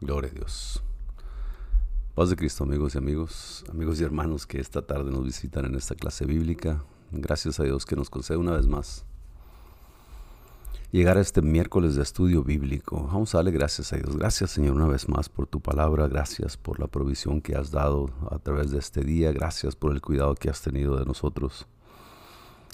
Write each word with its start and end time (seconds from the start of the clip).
Gloria 0.00 0.30
a 0.30 0.34
Dios. 0.34 0.82
Paz 2.14 2.30
de 2.30 2.36
Cristo, 2.36 2.64
amigos 2.64 2.94
y 2.94 2.98
amigos, 2.98 3.64
amigos 3.70 4.00
y 4.00 4.04
hermanos 4.04 4.46
que 4.46 4.60
esta 4.60 4.82
tarde 4.82 5.10
nos 5.10 5.24
visitan 5.24 5.66
en 5.66 5.74
esta 5.74 5.94
clase 5.94 6.24
bíblica. 6.24 6.82
Gracias 7.10 7.60
a 7.60 7.64
Dios 7.64 7.84
que 7.84 7.96
nos 7.96 8.10
concede 8.10 8.38
una 8.38 8.52
vez 8.52 8.66
más 8.66 9.04
llegar 10.90 11.18
a 11.18 11.20
este 11.20 11.42
miércoles 11.42 11.96
de 11.96 12.02
estudio 12.02 12.42
bíblico. 12.42 13.08
Vamos 13.12 13.34
a 13.34 13.38
darle 13.38 13.50
gracias 13.50 13.92
a 13.92 13.96
Dios. 13.96 14.16
Gracias 14.16 14.52
Señor 14.52 14.74
una 14.74 14.86
vez 14.86 15.08
más 15.08 15.28
por 15.28 15.46
tu 15.46 15.60
palabra. 15.60 16.08
Gracias 16.08 16.56
por 16.56 16.80
la 16.80 16.86
provisión 16.86 17.40
que 17.40 17.56
has 17.56 17.70
dado 17.70 18.08
a 18.30 18.38
través 18.38 18.70
de 18.70 18.78
este 18.78 19.02
día. 19.02 19.32
Gracias 19.32 19.76
por 19.76 19.92
el 19.92 20.00
cuidado 20.00 20.34
que 20.34 20.48
has 20.48 20.62
tenido 20.62 20.96
de 20.96 21.04
nosotros. 21.04 21.66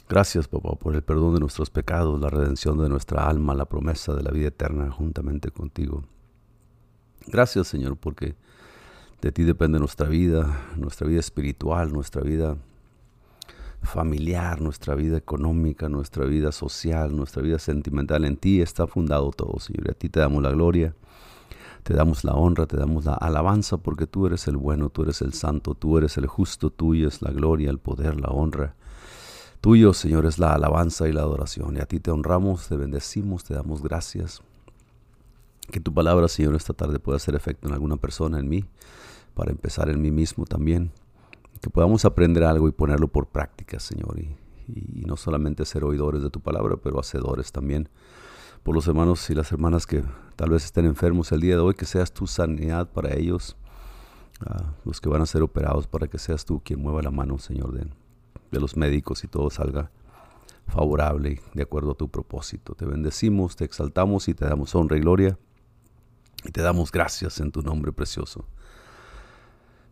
Gracias, 0.06 0.48
papá, 0.48 0.74
por 0.76 0.94
el 0.94 1.02
perdón 1.02 1.34
de 1.34 1.40
nuestros 1.40 1.70
pecados, 1.70 2.20
la 2.20 2.28
redención 2.28 2.78
de 2.78 2.90
nuestra 2.90 3.26
alma, 3.26 3.54
la 3.54 3.64
promesa 3.64 4.12
de 4.12 4.22
la 4.22 4.30
vida 4.30 4.48
eterna 4.48 4.90
juntamente 4.90 5.50
contigo. 5.50 6.04
Gracias, 7.26 7.68
Señor, 7.68 7.96
porque 7.96 8.34
de 9.22 9.32
ti 9.32 9.44
depende 9.44 9.78
nuestra 9.78 10.06
vida, 10.06 10.60
nuestra 10.76 11.06
vida 11.06 11.20
espiritual, 11.20 11.90
nuestra 11.90 12.20
vida 12.20 12.58
familiar, 13.82 14.60
nuestra 14.60 14.94
vida 14.94 15.16
económica, 15.16 15.88
nuestra 15.88 16.26
vida 16.26 16.52
social, 16.52 17.16
nuestra 17.16 17.42
vida 17.42 17.58
sentimental. 17.58 18.26
En 18.26 18.36
ti 18.36 18.60
está 18.60 18.86
fundado 18.86 19.30
todo, 19.30 19.58
Señor. 19.58 19.86
Y 19.86 19.90
a 19.90 19.94
ti 19.94 20.10
te 20.10 20.20
damos 20.20 20.42
la 20.42 20.50
gloria, 20.50 20.94
te 21.82 21.94
damos 21.94 22.24
la 22.24 22.34
honra, 22.34 22.66
te 22.66 22.76
damos 22.76 23.06
la 23.06 23.14
alabanza, 23.14 23.78
porque 23.78 24.06
tú 24.06 24.26
eres 24.26 24.46
el 24.48 24.58
bueno, 24.58 24.90
tú 24.90 25.02
eres 25.02 25.22
el 25.22 25.32
santo, 25.32 25.74
tú 25.74 25.96
eres 25.96 26.18
el 26.18 26.26
justo, 26.26 26.68
tuyo 26.68 27.08
es 27.08 27.22
la 27.22 27.30
gloria, 27.30 27.70
el 27.70 27.78
poder, 27.78 28.20
la 28.20 28.28
honra. 28.28 28.74
Tuyo, 29.64 29.94
Señor, 29.94 30.26
es 30.26 30.38
la 30.38 30.52
alabanza 30.52 31.08
y 31.08 31.12
la 31.14 31.22
adoración. 31.22 31.78
Y 31.78 31.80
a 31.80 31.86
ti 31.86 31.98
te 31.98 32.10
honramos, 32.10 32.68
te 32.68 32.76
bendecimos, 32.76 33.44
te 33.44 33.54
damos 33.54 33.82
gracias. 33.82 34.42
Que 35.70 35.80
tu 35.80 35.94
palabra, 35.94 36.28
Señor, 36.28 36.54
esta 36.54 36.74
tarde 36.74 36.98
pueda 36.98 37.16
hacer 37.16 37.34
efecto 37.34 37.66
en 37.66 37.72
alguna 37.72 37.96
persona, 37.96 38.38
en 38.38 38.46
mí, 38.46 38.66
para 39.32 39.52
empezar 39.52 39.88
en 39.88 40.02
mí 40.02 40.10
mismo 40.10 40.44
también. 40.44 40.92
Que 41.62 41.70
podamos 41.70 42.04
aprender 42.04 42.44
algo 42.44 42.68
y 42.68 42.72
ponerlo 42.72 43.08
por 43.08 43.28
práctica, 43.28 43.80
Señor. 43.80 44.20
Y, 44.20 44.36
no 45.06 45.16
solamente 45.16 45.64
ser 45.64 45.82
oidores 45.82 46.22
de 46.22 46.28
tu 46.28 46.40
palabra, 46.40 46.76
pero 46.76 47.00
hacedores 47.00 47.50
también. 47.50 47.88
Por 48.64 48.74
los 48.74 48.86
hermanos 48.86 49.30
y 49.30 49.34
las 49.34 49.50
hermanas 49.50 49.86
que 49.86 50.04
tal 50.36 50.50
vez 50.50 50.66
estén 50.66 50.84
enfermos 50.84 51.32
el 51.32 51.40
día 51.40 51.54
de 51.54 51.62
hoy, 51.62 51.72
que 51.72 51.86
seas 51.86 52.12
tu 52.12 52.26
sanidad 52.26 52.90
para 52.90 53.16
ellos. 53.16 53.56
los 54.84 55.00
que 55.00 55.08
van 55.08 55.22
a 55.22 55.26
ser 55.26 55.40
operados, 55.40 55.86
para 55.86 56.06
que 56.06 56.18
seas 56.18 56.44
tú 56.44 56.60
quien 56.62 56.82
mueva 56.82 57.00
la 57.00 57.10
mano, 57.10 57.38
Señor, 57.38 57.72
de, 57.72 57.86
de 58.50 58.60
los 58.60 58.76
médicos 58.76 59.24
y 59.24 59.28
todo 59.28 59.50
salga 59.50 59.90
favorable 60.66 61.40
de 61.52 61.62
acuerdo 61.62 61.92
a 61.92 61.94
tu 61.94 62.08
propósito. 62.08 62.74
Te 62.74 62.86
bendecimos, 62.86 63.56
te 63.56 63.64
exaltamos 63.64 64.28
y 64.28 64.34
te 64.34 64.44
damos 64.46 64.74
honra 64.74 64.96
y 64.96 65.00
gloria. 65.00 65.38
Y 66.44 66.50
te 66.50 66.62
damos 66.62 66.92
gracias 66.92 67.40
en 67.40 67.52
tu 67.52 67.62
nombre 67.62 67.92
precioso. 67.92 68.46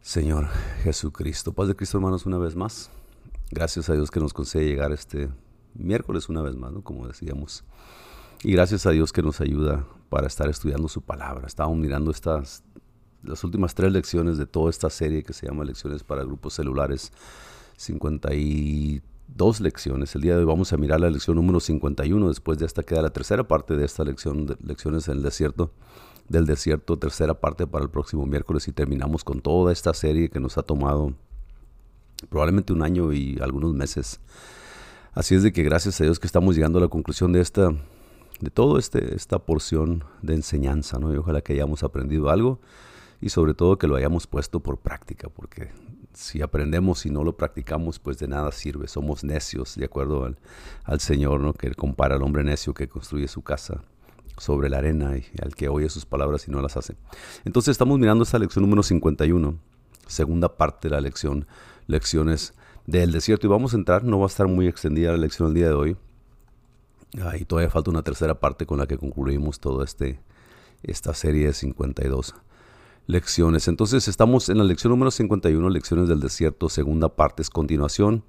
Señor 0.00 0.48
Jesucristo. 0.82 1.52
Paz 1.52 1.68
de 1.68 1.76
Cristo, 1.76 1.98
hermanos, 1.98 2.26
una 2.26 2.38
vez 2.38 2.56
más. 2.56 2.90
Gracias 3.50 3.88
a 3.88 3.94
Dios 3.94 4.10
que 4.10 4.20
nos 4.20 4.32
concede 4.32 4.64
llegar 4.64 4.92
este 4.92 5.30
miércoles 5.74 6.28
una 6.28 6.42
vez 6.42 6.56
más, 6.56 6.72
¿no? 6.72 6.82
Como 6.82 7.06
decíamos. 7.06 7.64
Y 8.42 8.52
gracias 8.52 8.86
a 8.86 8.90
Dios 8.90 9.12
que 9.12 9.22
nos 9.22 9.40
ayuda 9.40 9.86
para 10.08 10.26
estar 10.26 10.48
estudiando 10.48 10.88
su 10.88 11.02
palabra. 11.02 11.46
Estábamos 11.46 11.78
mirando 11.78 12.10
estas, 12.10 12.64
las 13.22 13.44
últimas 13.44 13.74
tres 13.74 13.92
lecciones 13.92 14.36
de 14.36 14.46
toda 14.46 14.68
esta 14.68 14.90
serie 14.90 15.22
que 15.22 15.32
se 15.32 15.46
llama 15.46 15.64
Lecciones 15.64 16.02
para 16.02 16.24
Grupos 16.24 16.54
Celulares 16.54 17.12
52 17.76 19.60
lecciones. 19.60 20.14
El 20.14 20.22
día 20.22 20.34
de 20.34 20.40
hoy 20.40 20.46
vamos 20.46 20.72
a 20.72 20.76
mirar 20.76 21.00
la 21.00 21.10
lección 21.10 21.36
número 21.36 21.60
51. 21.60 22.28
Después 22.28 22.58
de 22.58 22.66
esta 22.66 22.82
queda 22.82 23.02
la 23.02 23.10
tercera 23.10 23.46
parte 23.46 23.76
de 23.76 23.84
esta 23.84 24.04
lección, 24.04 24.56
lecciones 24.64 25.08
en 25.08 25.18
el 25.18 25.22
desierto 25.22 25.72
del 26.28 26.46
desierto, 26.46 26.98
tercera 26.98 27.34
parte 27.34 27.66
para 27.66 27.84
el 27.84 27.90
próximo 27.90 28.26
miércoles 28.26 28.68
y 28.68 28.72
terminamos 28.72 29.24
con 29.24 29.40
toda 29.40 29.72
esta 29.72 29.92
serie 29.92 30.30
que 30.30 30.40
nos 30.40 30.56
ha 30.56 30.62
tomado 30.62 31.14
probablemente 32.30 32.72
un 32.72 32.82
año 32.82 33.12
y 33.12 33.38
algunos 33.40 33.74
meses. 33.74 34.20
Así 35.12 35.34
es 35.34 35.42
de 35.42 35.52
que 35.52 35.62
gracias 35.62 36.00
a 36.00 36.04
Dios 36.04 36.18
que 36.18 36.26
estamos 36.26 36.54
llegando 36.54 36.78
a 36.78 36.82
la 36.82 36.88
conclusión 36.88 37.32
de 37.32 37.40
esta 37.40 37.72
de 38.40 38.50
toda 38.50 38.80
este, 38.80 39.14
esta 39.14 39.38
porción 39.38 40.04
de 40.20 40.34
enseñanza, 40.34 40.98
¿no? 40.98 41.12
Y 41.14 41.16
ojalá 41.16 41.42
que 41.42 41.52
hayamos 41.52 41.84
aprendido 41.84 42.28
algo 42.28 42.58
y 43.20 43.28
sobre 43.28 43.54
todo 43.54 43.78
que 43.78 43.86
lo 43.86 43.94
hayamos 43.94 44.26
puesto 44.26 44.60
por 44.60 44.78
práctica, 44.78 45.28
porque 45.28 45.70
si 46.14 46.42
aprendemos 46.42 47.06
y 47.06 47.10
no 47.10 47.24
lo 47.24 47.36
practicamos, 47.36 47.98
pues 47.98 48.18
de 48.18 48.28
nada 48.28 48.52
sirve. 48.52 48.88
Somos 48.88 49.24
necios, 49.24 49.76
de 49.76 49.84
acuerdo 49.84 50.34
al, 50.84 51.00
Señor, 51.00 51.40
¿no? 51.40 51.54
Que 51.54 51.74
compara 51.74 52.16
al 52.16 52.22
hombre 52.22 52.44
necio 52.44 52.74
que 52.74 52.88
construye 52.88 53.28
su 53.28 53.42
casa 53.42 53.82
sobre 54.38 54.68
la 54.68 54.78
arena 54.78 55.16
y 55.16 55.24
al 55.42 55.54
que 55.54 55.68
oye 55.68 55.88
sus 55.88 56.06
palabras 56.06 56.48
y 56.48 56.50
no 56.50 56.60
las 56.60 56.76
hace. 56.76 56.96
Entonces 57.44 57.72
estamos 57.72 57.98
mirando 57.98 58.24
esta 58.24 58.38
lección 58.38 58.62
número 58.62 58.82
51, 58.82 59.58
segunda 60.06 60.56
parte 60.56 60.88
de 60.88 60.94
la 60.94 61.00
lección, 61.00 61.46
lecciones 61.86 62.54
del 62.86 63.12
desierto. 63.12 63.46
Y 63.46 63.50
vamos 63.50 63.74
a 63.74 63.76
entrar, 63.76 64.04
no 64.04 64.18
va 64.18 64.26
a 64.26 64.28
estar 64.28 64.48
muy 64.48 64.66
extendida 64.68 65.12
la 65.12 65.18
lección 65.18 65.48
el 65.48 65.54
día 65.54 65.68
de 65.68 65.74
hoy. 65.74 65.96
y 67.38 67.44
todavía 67.44 67.70
falta 67.70 67.90
una 67.90 68.02
tercera 68.02 68.40
parte 68.40 68.66
con 68.66 68.78
la 68.78 68.86
que 68.86 68.96
concluimos 68.98 69.60
toda 69.60 69.84
este, 69.84 70.20
esta 70.82 71.14
serie 71.14 71.46
de 71.46 71.52
52 71.52 72.34
lecciones. 73.06 73.68
Entonces 73.68 74.08
estamos 74.08 74.48
en 74.48 74.58
la 74.58 74.64
lección 74.64 74.90
número 74.90 75.10
51, 75.10 75.68
lecciones 75.70 76.08
del 76.08 76.20
desierto, 76.20 76.68
segunda 76.68 77.08
parte, 77.10 77.42
es 77.42 77.50
continuación. 77.50 78.24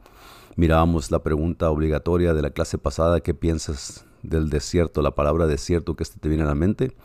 Mirábamos 0.55 1.11
la 1.11 1.23
pregunta 1.23 1.69
obligatoria 1.69 2.33
de 2.33 2.41
la 2.41 2.51
clase 2.51 2.77
pasada, 2.77 3.21
¿qué 3.21 3.33
piensas 3.33 4.05
del 4.21 4.49
desierto? 4.49 5.01
La 5.01 5.15
palabra 5.15 5.47
desierto 5.47 5.95
que 5.95 6.03
este 6.03 6.19
te 6.19 6.29
viene 6.29 6.43
a 6.43 6.47
la 6.47 6.55
mente. 6.55 6.95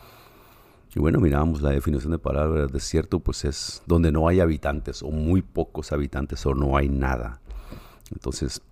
Y 0.94 1.00
bueno, 1.00 1.20
mirábamos 1.20 1.62
la 1.62 1.70
definición 1.70 2.12
de 2.12 2.18
palabra 2.18 2.66
desierto, 2.66 3.20
pues 3.20 3.44
es 3.44 3.82
donde 3.86 4.10
no 4.10 4.28
hay 4.28 4.40
habitantes 4.40 5.02
o 5.02 5.10
muy 5.10 5.42
pocos 5.42 5.92
habitantes 5.92 6.44
o 6.46 6.54
no 6.54 6.76
hay 6.76 6.88
nada. 6.88 7.40
Entonces, 8.10 8.62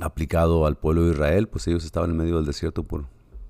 aplicado 0.00 0.66
al 0.66 0.76
pueblo 0.76 1.04
de 1.04 1.12
Israel, 1.12 1.48
pues 1.48 1.66
ellos 1.68 1.84
estaban 1.84 2.10
en 2.10 2.16
medio 2.16 2.36
del 2.36 2.46
desierto 2.46 2.84
por, 2.84 3.06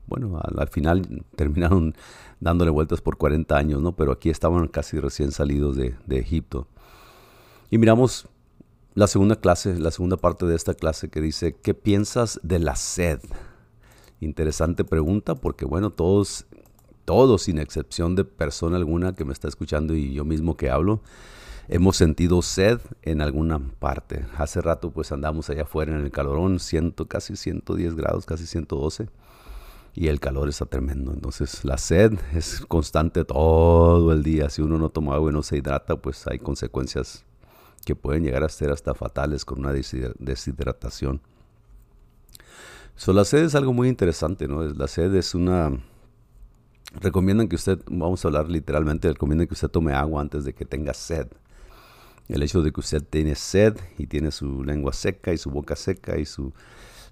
bueno, 0.07 0.41
al, 0.41 0.69
final 0.69 1.25
terminaron 1.35 1.95
dándole 2.41 2.71
vueltas 2.71 3.01
por 3.01 3.17
40 3.17 3.57
años, 3.57 3.83
¿no? 3.83 3.97
Pero 3.97 4.13
aquí 4.13 4.31
estaban 4.31 4.69
casi 4.69 5.01
recién 5.01 5.33
salidos 5.33 5.77
de, 5.77 5.97
Egipto. 6.11 6.69
Y 7.71 7.79
miramos 7.79 8.29
la 8.95 9.07
segunda 9.07 9.37
clase, 9.37 9.79
la 9.79 9.91
segunda 9.91 10.17
parte 10.17 10.47
de 10.47 10.55
esta 10.55 10.75
clase 10.75 11.09
que 11.09 11.21
dice, 11.21 11.57
¿qué 11.61 11.75
piensas 11.75 12.41
de 12.43 12.59
la 12.59 12.77
sed? 12.77 13.21
Interesante 14.21 14.85
pregunta 14.85 15.35
porque 15.35 15.65
bueno, 15.65 15.91
todos, 15.91 16.47
todos 17.05 17.43
sin 17.43 17.59
excepción 17.59 18.15
de 18.15 18.25
persona 18.25 18.77
alguna 18.77 19.15
que 19.15 19.25
me 19.25 19.33
está 19.33 19.49
escuchando 19.49 19.95
y 19.95 20.15
yo 20.15 20.25
mismo 20.25 20.57
que 20.57 20.71
hablo, 20.71 21.03
hemos 21.69 21.97
sentido 21.97 22.41
sed 22.41 22.81
en 23.03 23.21
alguna 23.21 23.59
parte. 23.59 24.25
Hace 24.39 24.63
rato 24.63 24.93
pues 24.93 25.11
andamos 25.11 25.51
allá 25.51 25.63
afuera 25.63 25.95
en 25.95 26.03
el 26.03 26.13
calorón, 26.13 26.61
ciento, 26.61 27.07
casi 27.07 27.37
110 27.37 27.97
grados, 27.97 28.25
casi 28.25 28.47
112 28.47 29.09
y 29.97 30.09
el 30.09 30.21
calor 30.21 30.51
está 30.51 30.67
tremendo. 30.67 31.13
Entonces 31.13 31.65
la 31.65 31.79
sed 31.79 32.13
es 32.35 32.61
constante 32.69 33.25
todo 33.25 34.13
el 34.13 34.23
día. 34.23 34.51
Si 34.51 34.61
uno 34.61 34.77
no 34.77 34.91
toma 34.91 35.15
agua 35.15 35.31
y 35.31 35.35
no 35.35 35.43
se 35.43 35.57
hidrata, 35.57 35.97
pues 35.97 36.27
hay 36.27 36.39
consecuencias 36.39 37.25
que 37.85 37.97
pueden 37.97 38.23
llegar 38.23 38.45
a 38.45 38.49
ser 38.51 38.71
hasta 38.71 38.95
fatales 38.95 39.47
con 39.47 39.61
una 39.61 39.73
deshidratación. 39.73 41.23
So, 42.95 43.13
la 43.13 43.25
sed 43.25 43.45
es 43.45 43.55
algo 43.55 43.73
muy 43.73 43.89
interesante, 43.89 44.47
¿no? 44.47 44.63
La 44.63 44.87
sed 44.87 45.15
es 45.15 45.35
una... 45.35 45.71
Recomiendan 47.01 47.49
que 47.49 47.57
usted, 47.57 47.81
vamos 47.87 48.25
a 48.25 48.29
hablar 48.29 48.49
literalmente, 48.49 49.09
recomiendan 49.09 49.47
que 49.47 49.55
usted 49.55 49.69
tome 49.69 49.93
agua 49.93 50.21
antes 50.21 50.45
de 50.45 50.55
que 50.55 50.65
tenga 50.65 50.95
sed. 50.95 51.29
El 52.29 52.43
hecho 52.43 52.63
de 52.63 52.73
que 52.73 52.81
usted 52.81 53.03
tiene 53.03 53.35
sed 53.35 53.77
y 53.99 54.07
tiene 54.07 54.31
su 54.31 54.63
lengua 54.65 54.93
seca 54.93 55.33
y 55.33 55.39
su 55.39 55.51
boca 55.51 55.77
seca 55.77 56.19
y 56.19 56.27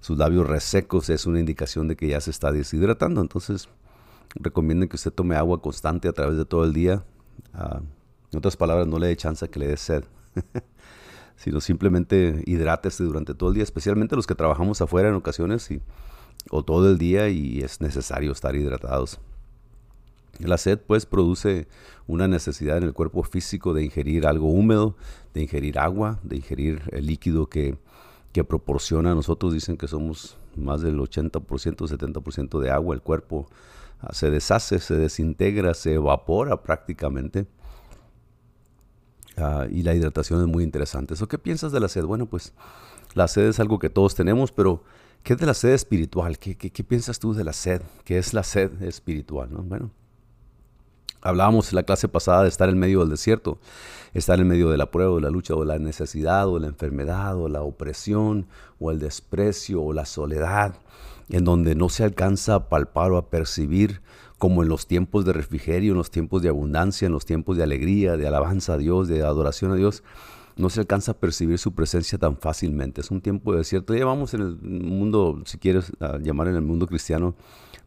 sus 0.05 0.19
labios 0.19 0.45
resecos 0.45 1.09
es 1.09 1.25
una 1.25 1.39
indicación 1.39 1.87
de 1.87 1.95
que 1.95 2.07
ya 2.07 2.21
se 2.21 2.29
está 2.29 2.51
deshidratando. 2.51 3.21
Entonces, 3.21 3.69
recomiendan 4.35 4.87
que 4.87 4.97
usted 4.97 5.11
tome 5.11 5.35
agua 5.35 5.63
constante 5.63 6.07
a 6.07 6.13
través 6.13 6.37
de 6.37 6.45
todo 6.45 6.63
el 6.63 6.73
día. 6.73 7.03
Ah, 7.55 7.81
en 8.31 8.37
otras 8.37 8.55
palabras, 8.55 8.85
no 8.85 8.99
le 8.99 9.07
dé 9.07 9.17
chance 9.17 9.43
a 9.43 9.47
que 9.47 9.57
le 9.57 9.65
dé 9.65 9.77
sed. 9.77 10.03
sino 11.37 11.59
simplemente 11.59 12.43
hidrátese 12.45 13.03
durante 13.03 13.33
todo 13.33 13.49
el 13.49 13.55
día, 13.55 13.63
especialmente 13.63 14.15
los 14.15 14.27
que 14.27 14.35
trabajamos 14.35 14.79
afuera 14.79 15.09
en 15.09 15.15
ocasiones 15.15 15.71
y, 15.71 15.81
o 16.51 16.63
todo 16.63 16.87
el 16.87 16.99
día 16.99 17.29
y 17.29 17.61
es 17.61 17.81
necesario 17.81 18.31
estar 18.31 18.55
hidratados. 18.55 19.19
La 20.37 20.59
sed 20.59 20.79
pues 20.85 21.07
produce 21.07 21.67
una 22.05 22.27
necesidad 22.27 22.77
en 22.77 22.83
el 22.83 22.93
cuerpo 22.93 23.23
físico 23.23 23.73
de 23.73 23.83
ingerir 23.83 24.27
algo 24.27 24.51
húmedo, 24.51 24.97
de 25.33 25.41
ingerir 25.41 25.79
agua, 25.79 26.19
de 26.21 26.35
ingerir 26.35 26.83
el 26.91 27.07
líquido 27.07 27.47
que, 27.47 27.79
que 28.35 28.43
proporciona 28.43 29.13
a 29.13 29.15
nosotros. 29.15 29.53
Dicen 29.53 29.77
que 29.77 29.87
somos 29.87 30.37
más 30.57 30.81
del 30.81 30.99
80%, 30.99 31.41
70% 31.41 32.59
de 32.59 32.69
agua. 32.69 32.93
El 32.93 33.01
cuerpo 33.01 33.47
ah, 34.01 34.11
se 34.11 34.29
deshace, 34.29 34.79
se 34.79 34.95
desintegra, 34.95 35.73
se 35.73 35.93
evapora 35.93 36.61
prácticamente 36.61 37.47
Ah, 39.37 39.67
y 39.69 39.83
la 39.83 39.93
hidratación 39.93 40.41
es 40.41 40.47
muy 40.47 40.63
interesante. 40.63 41.13
¿Eso 41.13 41.27
qué 41.27 41.37
piensas 41.37 41.71
de 41.71 41.79
la 41.79 41.87
sed? 41.87 42.05
Bueno, 42.05 42.25
pues 42.25 42.53
la 43.13 43.27
sed 43.27 43.47
es 43.47 43.59
algo 43.59 43.79
que 43.79 43.89
todos 43.89 44.15
tenemos, 44.15 44.51
pero 44.51 44.83
¿Qué 45.23 45.33
es 45.33 45.39
de 45.39 45.47
la 45.47 45.55
sed 45.55 45.73
espiritual? 45.73 46.37
¿Qué, 46.37 46.55
qué, 46.55 46.83
piensas 46.83 47.17
tú 47.17 47.33
de 47.33 47.43
la 47.43 47.51
sed? 47.51 47.81
¿Qué 48.03 48.19
es 48.19 48.35
la 48.35 48.43
sed 48.43 48.83
espiritual? 48.83 49.51
¿no? 49.51 49.63
Bueno, 49.63 49.89
hablábamos 51.25 51.71
en 51.71 51.75
la 51.75 51.83
clase 51.83 52.07
pasada 52.07 52.43
de 52.43 52.49
estar 52.49 52.69
en 52.69 52.77
medio 52.77 52.99
del 52.99 53.09
desierto, 53.09 53.57
estar 54.13 54.39
en 54.39 54.47
medio 54.47 54.69
de 54.69 54.77
la 54.77 54.91
prueba, 54.91 55.15
de 55.15 55.21
la 55.21 55.31
lucha, 55.31 55.55
o 55.55 55.61
de 55.61 55.65
la 55.65 55.79
necesidad, 55.79 56.47
o 56.47 56.59
la 56.59 56.67
enfermedad, 56.67 57.35
o 57.35 57.49
la 57.49 57.63
opresión, 57.63 58.45
o 58.79 58.91
el 58.91 58.99
desprecio, 58.99 59.81
o 59.81 59.91
la 59.91 60.05
soledad, 60.05 60.75
en 61.29 61.43
donde 61.43 61.73
no 61.73 61.89
se 61.89 62.03
alcanza 62.03 62.55
a 62.55 62.69
palpar 62.69 63.11
o 63.11 63.17
a 63.17 63.29
percibir 63.29 64.01
como 64.37 64.61
en 64.61 64.69
los 64.69 64.85
tiempos 64.85 65.25
de 65.25 65.33
refrigerio, 65.33 65.93
en 65.93 65.97
los 65.97 66.11
tiempos 66.11 66.43
de 66.43 66.49
abundancia, 66.49 67.07
en 67.07 67.13
los 67.13 67.25
tiempos 67.25 67.57
de 67.57 67.63
alegría, 67.63 68.17
de 68.17 68.27
alabanza 68.27 68.73
a 68.73 68.77
Dios, 68.77 69.07
de 69.07 69.23
adoración 69.23 69.71
a 69.71 69.75
Dios, 69.75 70.03
no 70.57 70.69
se 70.69 70.81
alcanza 70.81 71.13
a 71.13 71.15
percibir 71.15 71.57
su 71.57 71.73
presencia 71.73 72.19
tan 72.19 72.37
fácilmente. 72.37 73.01
Es 73.01 73.09
un 73.09 73.21
tiempo 73.21 73.51
de 73.51 73.59
desierto. 73.59 73.95
Ya 73.95 74.05
vamos 74.05 74.33
en 74.35 74.41
el 74.41 74.57
mundo, 74.61 75.41
si 75.45 75.57
quieres 75.57 75.91
llamar 76.21 76.49
en 76.49 76.55
el 76.55 76.61
mundo 76.61 76.85
cristiano, 76.85 77.33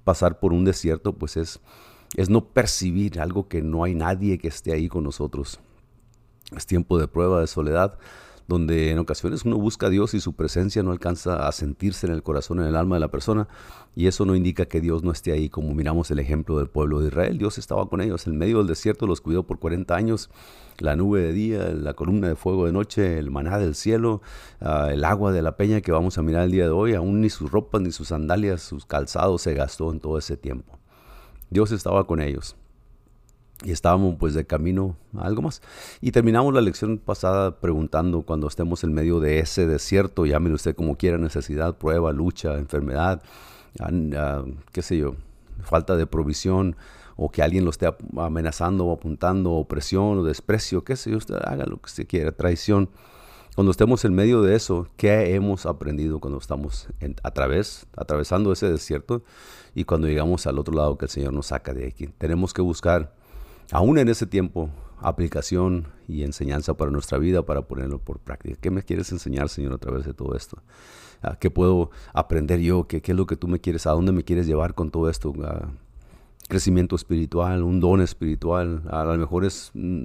pasar 0.05 0.41
por 0.41 0.53
un 0.53 0.65
desierto, 0.65 1.13
pues 1.13 1.37
es, 1.37 1.61
es 2.17 2.31
no 2.31 2.47
percibir 2.47 3.21
algo 3.21 3.49
que 3.49 3.63
no 3.63 3.85
hay 3.85 3.95
nadie 3.95 4.39
que 4.39 4.49
esté 4.49 4.73
ahí 4.73 4.89
con 4.89 5.05
nosotros. 5.05 5.61
Es 6.57 6.67
tiempo 6.67 6.99
de 6.99 7.09
prueba, 7.09 7.41
de 7.41 7.47
soledad 7.47 7.99
donde 8.49 8.91
en 8.91 8.99
ocasiones 8.99 9.45
uno 9.45 9.59
busca 9.59 9.87
a 9.87 9.91
Dios 9.91 10.15
y 10.15 10.21
su 10.21 10.33
presencia 10.33 10.83
no 10.83 10.91
alcanza 10.91 11.47
a 11.47 11.53
sentirse 11.53 12.07
en 12.07 12.15
el 12.15 12.23
corazón, 12.23 12.61
en 12.61 12.67
el 12.67 12.77
alma 12.77 12.97
de 12.97 13.01
la 13.01 13.11
persona, 13.11 13.47
y 13.95 14.07
eso 14.07 14.25
no 14.25 14.35
indica 14.35 14.65
que 14.65 14.81
Dios 14.81 15.03
no 15.03 15.13
esté 15.13 15.33
ahí, 15.33 15.51
como 15.51 15.75
miramos 15.75 16.11
el 16.11 16.19
ejemplo 16.19 16.57
del 16.57 16.69
pueblo 16.69 17.01
de 17.01 17.09
Israel. 17.09 17.37
Dios 17.37 17.59
estaba 17.59 17.87
con 17.91 18.01
ellos 18.01 18.27
en 18.27 18.39
medio 18.39 18.59
del 18.59 18.67
desierto, 18.67 19.07
los 19.07 19.21
cuidó 19.21 19.47
por 19.47 19.59
40 19.59 19.95
años, 19.95 20.31
la 20.79 20.97
nube 20.97 21.21
de 21.21 21.33
día, 21.35 21.69
la 21.75 21.93
columna 21.93 22.29
de 22.29 22.37
fuego 22.37 22.65
de 22.65 22.73
noche, 22.73 23.19
el 23.19 23.31
maná 23.31 23.59
del 23.59 23.75
cielo, 23.75 24.23
ah, 24.61 24.89
el 24.91 25.05
agua 25.05 25.31
de 25.31 25.43
la 25.43 25.59
peña 25.59 25.83
que 25.83 25.93
vamos 25.93 26.17
a 26.17 26.23
mirar 26.23 26.45
el 26.45 26.51
día 26.51 26.65
de 26.65 26.71
hoy, 26.71 26.95
aún 26.95 27.21
ni 27.21 27.29
sus 27.29 27.51
ropas, 27.51 27.83
ni 27.83 27.93
sus 27.93 28.09
sandalias, 28.09 28.63
sus 28.63 28.87
calzados 28.87 29.43
se 29.43 29.53
gastó 29.53 29.93
en 29.93 30.01
todo 30.01 30.17
ese 30.17 30.39
tiempo. 30.39 30.78
Dios 31.51 31.73
estaba 31.73 32.07
con 32.07 32.21
ellos 32.21 32.57
y 33.65 33.73
estábamos 33.73 34.17
pues 34.19 34.35
de 34.35 34.47
camino 34.47 34.97
a 35.17 35.27
algo 35.27 35.43
más. 35.43 35.63
Y 36.01 36.13
terminamos 36.13 36.55
la 36.55 36.61
lección 36.61 36.99
pasada 36.99 37.61
preguntando 37.61 38.23
cuando 38.23 38.47
estemos 38.47 38.85
en 38.85 38.93
medio 38.93 39.21
de 39.21 39.41
ese 39.41 39.67
desierto, 39.67 40.27
llámelo 40.27 40.55
usted 40.55 40.77
como 40.77 40.97
quiera, 40.97 41.19
necesidad, 41.19 41.77
prueba, 41.77 42.13
lucha, 42.13 42.55
enfermedad, 42.55 43.23
qué 44.73 44.83
sé 44.83 44.99
yo, 44.99 45.15
falta 45.63 45.97
de 45.97 46.07
provisión 46.07 46.77
o 47.17 47.31
que 47.31 47.43
alguien 47.43 47.65
lo 47.65 47.71
esté 47.71 47.93
amenazando 48.17 48.87
o 48.87 48.93
apuntando, 48.93 49.53
opresión 49.53 50.19
o 50.19 50.23
desprecio, 50.23 50.85
qué 50.85 50.95
sé 50.95 51.11
yo, 51.11 51.17
usted 51.17 51.35
haga 51.45 51.67
lo 51.67 51.79
que 51.79 51.87
usted 51.87 52.07
quiera, 52.07 52.31
traición. 52.31 52.91
Cuando 53.59 53.73
estemos 53.73 54.05
en 54.05 54.15
medio 54.15 54.41
de 54.43 54.55
eso, 54.55 54.87
¿qué 54.97 55.35
hemos 55.35 55.67
aprendido 55.67 56.21
cuando 56.21 56.39
estamos 56.39 56.87
a 57.25 57.31
través, 57.33 57.89
atravesando 57.97 58.53
ese 58.53 58.71
desierto 58.71 59.25
y 59.75 59.83
cuando 59.83 60.07
llegamos 60.07 60.47
al 60.47 60.61
otro 60.61 60.77
lado 60.77 60.97
que 60.97 61.07
el 61.07 61.11
Señor 61.11 61.33
nos 61.33 61.47
saca 61.47 61.75
de 61.75 61.89
aquí? 61.89 62.07
Tenemos 62.07 62.55
que 62.55 62.63
buscar 62.63 63.17
aún 63.73 63.99
en 63.99 64.09
ese 64.11 64.29
tiempo, 64.29 64.71
aplicación 65.01 65.89
y 66.07 66.23
enseñanza 66.23 66.75
para 66.75 66.93
nuestra 66.93 67.19
vida, 67.19 67.43
para 67.43 67.63
ponerlo 67.63 67.99
por 67.99 68.21
práctica. 68.21 68.57
¿Qué 68.61 68.71
me 68.71 68.85
quieres 68.85 69.11
enseñar, 69.11 69.49
Señor, 69.49 69.73
a 69.73 69.79
través 69.79 70.05
de 70.05 70.15
todo 70.15 70.37
esto? 70.37 70.63
Ah, 71.21 71.37
¿Qué 71.41 71.51
puedo 71.51 71.91
aprender 72.13 72.61
yo? 72.61 72.87
¿Qué, 72.87 73.03
es 73.05 73.17
lo 73.17 73.27
que 73.27 73.35
tú 73.35 73.49
me 73.49 73.59
quieres? 73.59 73.89
¿A 73.89 73.91
dónde 73.91 74.13
me 74.13 74.23
quieres 74.23 74.47
llevar 74.47 74.75
con 74.75 74.93
todo 74.93 75.11
esto? 75.11 75.35
Ah, 76.49 76.55
crecimiento 76.59 76.97
espiritual, 76.97 77.63
un 77.63 77.81
don 77.81 78.01
espiritual, 78.01 78.83
a 78.91 79.05
lo 79.05 79.17
mejor 79.17 79.45
es 79.45 79.71
mm, 79.75 80.05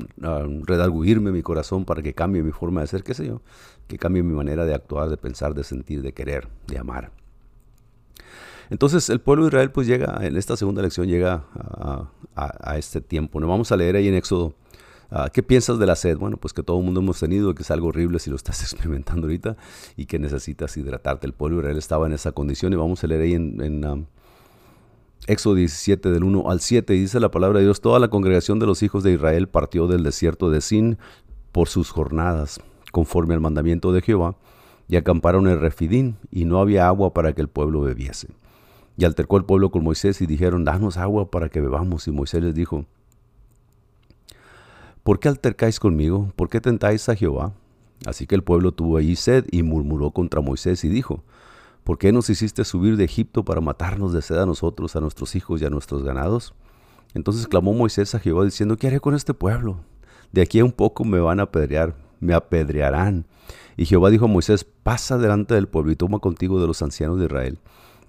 redarguirme 0.65 1.31
mi 1.31 1.41
corazón 1.41 1.85
para 1.85 2.01
que 2.01 2.13
cambie 2.13 2.43
mi 2.43 2.51
forma 2.51 2.81
de 2.81 2.87
ser, 2.87 3.03
qué 3.03 3.13
sé 3.13 3.25
yo, 3.25 3.41
que 3.87 3.97
cambie 3.97 4.23
mi 4.23 4.33
manera 4.33 4.65
de 4.65 4.73
actuar, 4.73 5.09
de 5.09 5.17
pensar, 5.17 5.53
de 5.53 5.63
sentir, 5.63 6.01
de 6.01 6.13
querer, 6.13 6.47
de 6.67 6.77
amar. 6.77 7.11
Entonces 8.69 9.09
el 9.09 9.19
pueblo 9.19 9.43
de 9.43 9.49
Israel 9.49 9.71
pues 9.71 9.87
llega, 9.87 10.19
en 10.21 10.35
esta 10.35 10.57
segunda 10.57 10.81
lección 10.81 11.07
llega 11.07 11.45
a, 12.35 12.77
este 12.77 13.01
tiempo. 13.01 13.39
¿no? 13.39 13.47
Vamos 13.47 13.71
a 13.71 13.77
leer 13.77 13.95
ahí 13.95 14.07
en 14.07 14.15
Éxodo. 14.15 14.53
Ah, 15.11 15.29
¿Qué 15.31 15.43
piensas 15.43 15.77
de 15.77 15.85
la 15.85 15.95
sed? 15.95 16.17
Bueno, 16.17 16.37
pues 16.37 16.53
que 16.53 16.63
todo 16.63 16.79
el 16.79 16.83
mundo 16.83 17.01
hemos 17.01 17.19
tenido, 17.19 17.53
que 17.53 17.61
es 17.61 17.71
algo 17.71 17.87
horrible 17.87 18.19
si 18.19 18.29
lo 18.29 18.35
estás 18.35 18.61
experimentando 18.63 19.27
ahorita 19.27 19.57
y 19.95 20.07
que 20.07 20.17
necesitas 20.17 20.75
hidratarte. 20.75 21.27
El 21.27 21.33
pueblo 21.33 21.57
de 21.57 21.61
Israel 21.61 21.77
estaba 21.77 22.07
en 22.07 22.13
esa 22.13 22.31
condición 22.31 22.73
y 22.73 22.75
vamos 22.75 23.03
a 23.03 23.07
leer 23.07 23.21
ahí 23.21 23.33
en, 23.33 23.85
um, 23.85 24.05
Éxodo 25.27 25.55
17 25.55 26.11
del 26.11 26.23
1 26.23 26.49
al 26.49 26.59
7 26.59 26.95
y 26.95 26.99
dice 26.99 27.19
la 27.19 27.31
palabra 27.31 27.59
de 27.59 27.65
Dios, 27.65 27.79
toda 27.79 27.99
la 27.99 28.09
congregación 28.09 28.59
de 28.59 28.65
los 28.65 28.83
hijos 28.83 29.03
de 29.03 29.13
Israel 29.13 29.47
partió 29.47 29.87
del 29.87 30.03
desierto 30.03 30.49
de 30.49 30.59
Sin 30.59 30.97
por 31.53 31.69
sus 31.69 31.91
jornadas, 31.91 32.59
conforme 32.91 33.33
al 33.33 33.39
mandamiento 33.39 33.93
de 33.93 34.01
Jehová, 34.01 34.35
y 34.89 34.97
acamparon 34.97 35.47
en 35.47 35.61
Refidín, 35.61 36.17
y 36.29 36.43
no 36.43 36.59
había 36.59 36.87
agua 36.87 37.13
para 37.13 37.33
que 37.33 37.41
el 37.41 37.47
pueblo 37.47 37.81
bebiese. 37.81 38.27
Y 38.97 39.05
altercó 39.05 39.37
el 39.37 39.45
pueblo 39.45 39.71
con 39.71 39.83
Moisés 39.83 40.21
y 40.21 40.25
dijeron, 40.25 40.65
danos 40.65 40.97
agua 40.97 41.31
para 41.31 41.49
que 41.49 41.61
bebamos. 41.61 42.07
Y 42.07 42.11
Moisés 42.11 42.43
les 42.43 42.53
dijo, 42.53 42.85
¿por 45.03 45.19
qué 45.19 45.29
altercáis 45.29 45.79
conmigo? 45.79 46.31
¿Por 46.35 46.49
qué 46.49 46.59
tentáis 46.59 47.07
a 47.09 47.15
Jehová? 47.15 47.53
Así 48.05 48.27
que 48.27 48.35
el 48.35 48.43
pueblo 48.43 48.73
tuvo 48.73 48.97
allí 48.97 49.15
sed 49.15 49.45
y 49.51 49.63
murmuró 49.63 50.11
contra 50.11 50.41
Moisés 50.41 50.83
y 50.83 50.89
dijo, 50.89 51.23
¿por 51.83 51.97
qué 51.97 52.11
nos 52.11 52.29
hiciste 52.29 52.63
subir 52.65 52.97
de 52.97 53.03
Egipto 53.03 53.43
para 53.43 53.61
matarnos 53.61 54.13
de 54.13 54.21
sed 54.21 54.37
a 54.37 54.45
nosotros, 54.45 54.95
a 54.95 55.01
nuestros 55.01 55.35
hijos 55.35 55.61
y 55.61 55.65
a 55.65 55.69
nuestros 55.69 56.03
ganados? 56.03 56.53
Entonces 57.13 57.47
clamó 57.47 57.73
Moisés 57.73 58.15
a 58.15 58.19
Jehová 58.19 58.45
diciendo, 58.45 58.77
¿qué 58.77 58.87
haré 58.87 58.99
con 58.99 59.15
este 59.15 59.33
pueblo? 59.33 59.79
De 60.31 60.41
aquí 60.41 60.59
a 60.59 60.65
un 60.65 60.71
poco 60.71 61.05
me 61.05 61.19
van 61.19 61.39
a 61.39 61.43
apedrear, 61.43 61.95
me 62.19 62.33
apedrearán. 62.33 63.25
Y 63.77 63.85
Jehová 63.85 64.09
dijo 64.09 64.25
a 64.25 64.27
Moisés, 64.29 64.63
pasa 64.63 65.17
delante 65.17 65.53
del 65.53 65.67
pueblo 65.67 65.91
y 65.91 65.95
toma 65.95 66.19
contigo 66.19 66.59
de 66.59 66.67
los 66.67 66.81
ancianos 66.81 67.19
de 67.19 67.25
Israel 67.25 67.59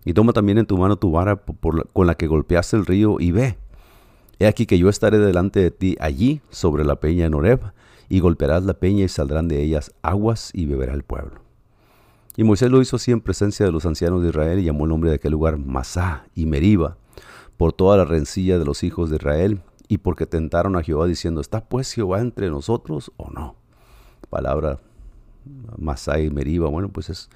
y 0.05 0.13
toma 0.13 0.33
también 0.33 0.59
en 0.59 0.67
tu 0.67 0.77
mano 0.77 0.97
tu 0.97 1.11
vara 1.11 1.43
con 1.93 2.07
la 2.07 2.15
que 2.15 2.27
golpeaste 2.27 2.77
el 2.77 2.87
río 2.87 3.17
y 3.19 3.33
ve. 3.33 3.57
He 4.39 4.47
aquí 4.47 4.67
que 4.67 4.79
yo 4.79 4.89
estaré 4.89 5.19
delante 5.19 5.61
de 5.61 5.71
ti 5.71 5.97
allí 6.01 6.41
sobre 6.51 6.85
la 6.85 6.97
peña 6.97 7.25
en 7.27 7.35
Horeb, 7.35 7.61
y 8.09 8.21
golpearás 8.21 8.65
la 8.65 8.75
peña 8.75 9.05
y 9.05 9.09
saldrán 9.09 9.49
de 9.49 9.63
ellas 9.63 9.93
aguas 10.03 10.51
y 10.53 10.67
beberá 10.67 10.93
el 10.93 11.05
pueblo. 11.05 11.44
Y 12.37 12.45
Moisés 12.45 12.71
lo 12.71 12.83
hizo 12.83 12.97
así 12.97 13.13
en 13.13 13.21
presencia 13.21 13.65
de 13.65 13.73
los 13.73 13.87
ancianos 13.87 14.23
de 14.23 14.29
Israel 14.29 14.59
y 14.59 14.65
llamó 14.65 14.85
el 14.85 14.91
nombre 14.91 15.11
de 15.11 15.17
aquel 15.17 15.33
lugar 15.33 15.57
Masá 15.57 16.27
y 16.35 16.47
Meriba, 16.47 16.97
por 17.57 17.73
toda 17.73 17.97
la 17.97 18.05
rencilla 18.05 18.59
de 18.59 18.65
los 18.65 18.83
hijos 18.83 19.11
de 19.11 19.17
Israel 19.17 19.61
y 19.87 19.99
porque 19.99 20.27
tentaron 20.27 20.77
a 20.77 20.83
Jehová 20.83 21.07
diciendo, 21.07 21.41
¿está 21.41 21.65
pues 21.65 21.93
Jehová 21.93 22.21
entre 22.21 22.51
nosotros 22.51 23.13
o 23.17 23.31
no? 23.31 23.55
Palabra 24.31 24.81
Masá 25.79 26.19
y 26.21 26.31
Meriba, 26.31 26.69
bueno, 26.69 26.89
pues 26.89 27.11
es 27.11 27.31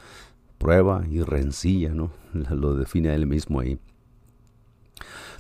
prueba 0.59 1.05
y 1.09 1.23
rencilla, 1.23 1.91
¿no? 1.91 2.11
Lo 2.51 2.75
define 2.75 3.15
él 3.15 3.27
mismo 3.27 3.61
ahí. 3.61 3.79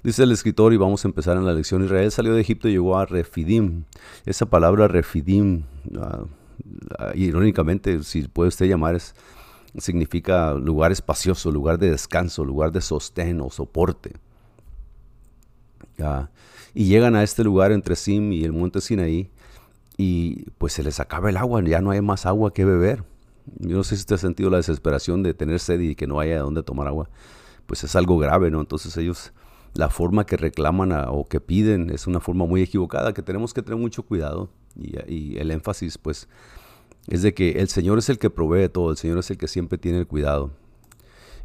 Dice 0.04 0.22
el 0.22 0.30
escritor, 0.30 0.72
y 0.72 0.76
vamos 0.76 1.04
a 1.04 1.08
empezar 1.08 1.36
en 1.36 1.44
la 1.44 1.52
lección, 1.52 1.82
Israel 1.82 2.12
salió 2.12 2.32
de 2.32 2.40
Egipto 2.40 2.68
y 2.68 2.72
llegó 2.72 2.96
a 2.96 3.04
Refidim. 3.04 3.82
Esa 4.24 4.46
palabra 4.46 4.86
Refidim, 4.86 5.64
ah, 5.98 6.24
ah, 7.00 7.12
irónicamente, 7.16 8.04
si 8.04 8.22
puede 8.28 8.48
usted 8.48 8.66
llamar, 8.66 8.94
es, 8.94 9.16
significa 9.80 10.54
lugar 10.54 10.92
espacioso, 10.92 11.50
lugar 11.50 11.78
de 11.78 11.90
descanso, 11.90 12.44
lugar 12.44 12.72
de 12.72 12.80
sostén 12.80 13.40
o 13.40 13.50
soporte. 13.50 14.12
Y 16.74 16.84
llegan 16.84 17.16
a 17.16 17.22
este 17.22 17.44
lugar 17.44 17.72
entre 17.72 17.96
Sim 17.96 18.32
y 18.32 18.44
el 18.44 18.52
monte 18.52 18.80
Sinaí 18.80 19.30
y 19.96 20.44
pues 20.58 20.72
se 20.74 20.82
les 20.84 21.00
acaba 21.00 21.28
el 21.28 21.36
agua, 21.36 21.62
ya 21.64 21.80
no 21.80 21.90
hay 21.90 22.00
más 22.00 22.24
agua 22.24 22.52
que 22.52 22.64
beber. 22.64 23.04
Yo 23.58 23.76
no 23.76 23.84
sé 23.84 23.96
si 23.96 24.04
te 24.04 24.14
has 24.14 24.20
sentido 24.20 24.50
la 24.50 24.58
desesperación 24.58 25.22
de 25.22 25.34
tener 25.34 25.58
sed 25.58 25.80
y 25.80 25.94
que 25.94 26.06
no 26.06 26.20
haya 26.20 26.40
dónde 26.40 26.62
tomar 26.62 26.86
agua. 26.86 27.08
Pues 27.66 27.82
es 27.82 27.96
algo 27.96 28.18
grave, 28.18 28.50
¿no? 28.50 28.60
Entonces 28.60 28.96
ellos, 28.96 29.32
la 29.74 29.90
forma 29.90 30.24
que 30.24 30.36
reclaman 30.36 30.92
o 31.08 31.24
que 31.24 31.40
piden 31.40 31.90
es 31.90 32.06
una 32.06 32.20
forma 32.20 32.46
muy 32.46 32.62
equivocada, 32.62 33.12
que 33.12 33.22
tenemos 33.22 33.52
que 33.52 33.62
tener 33.62 33.78
mucho 33.78 34.04
cuidado. 34.04 34.50
Y, 34.76 35.38
el 35.38 35.50
énfasis, 35.50 35.98
pues, 35.98 36.28
es 37.08 37.22
de 37.22 37.34
que 37.34 37.52
el 37.52 37.68
Señor 37.68 37.98
es 37.98 38.08
el 38.08 38.18
que 38.18 38.30
provee 38.30 38.68
todo, 38.68 38.90
el 38.90 38.96
Señor 38.96 39.18
es 39.18 39.30
el 39.30 39.38
que 39.38 39.48
siempre 39.48 39.78
tiene 39.78 39.98
el 39.98 40.06
cuidado. 40.06 40.50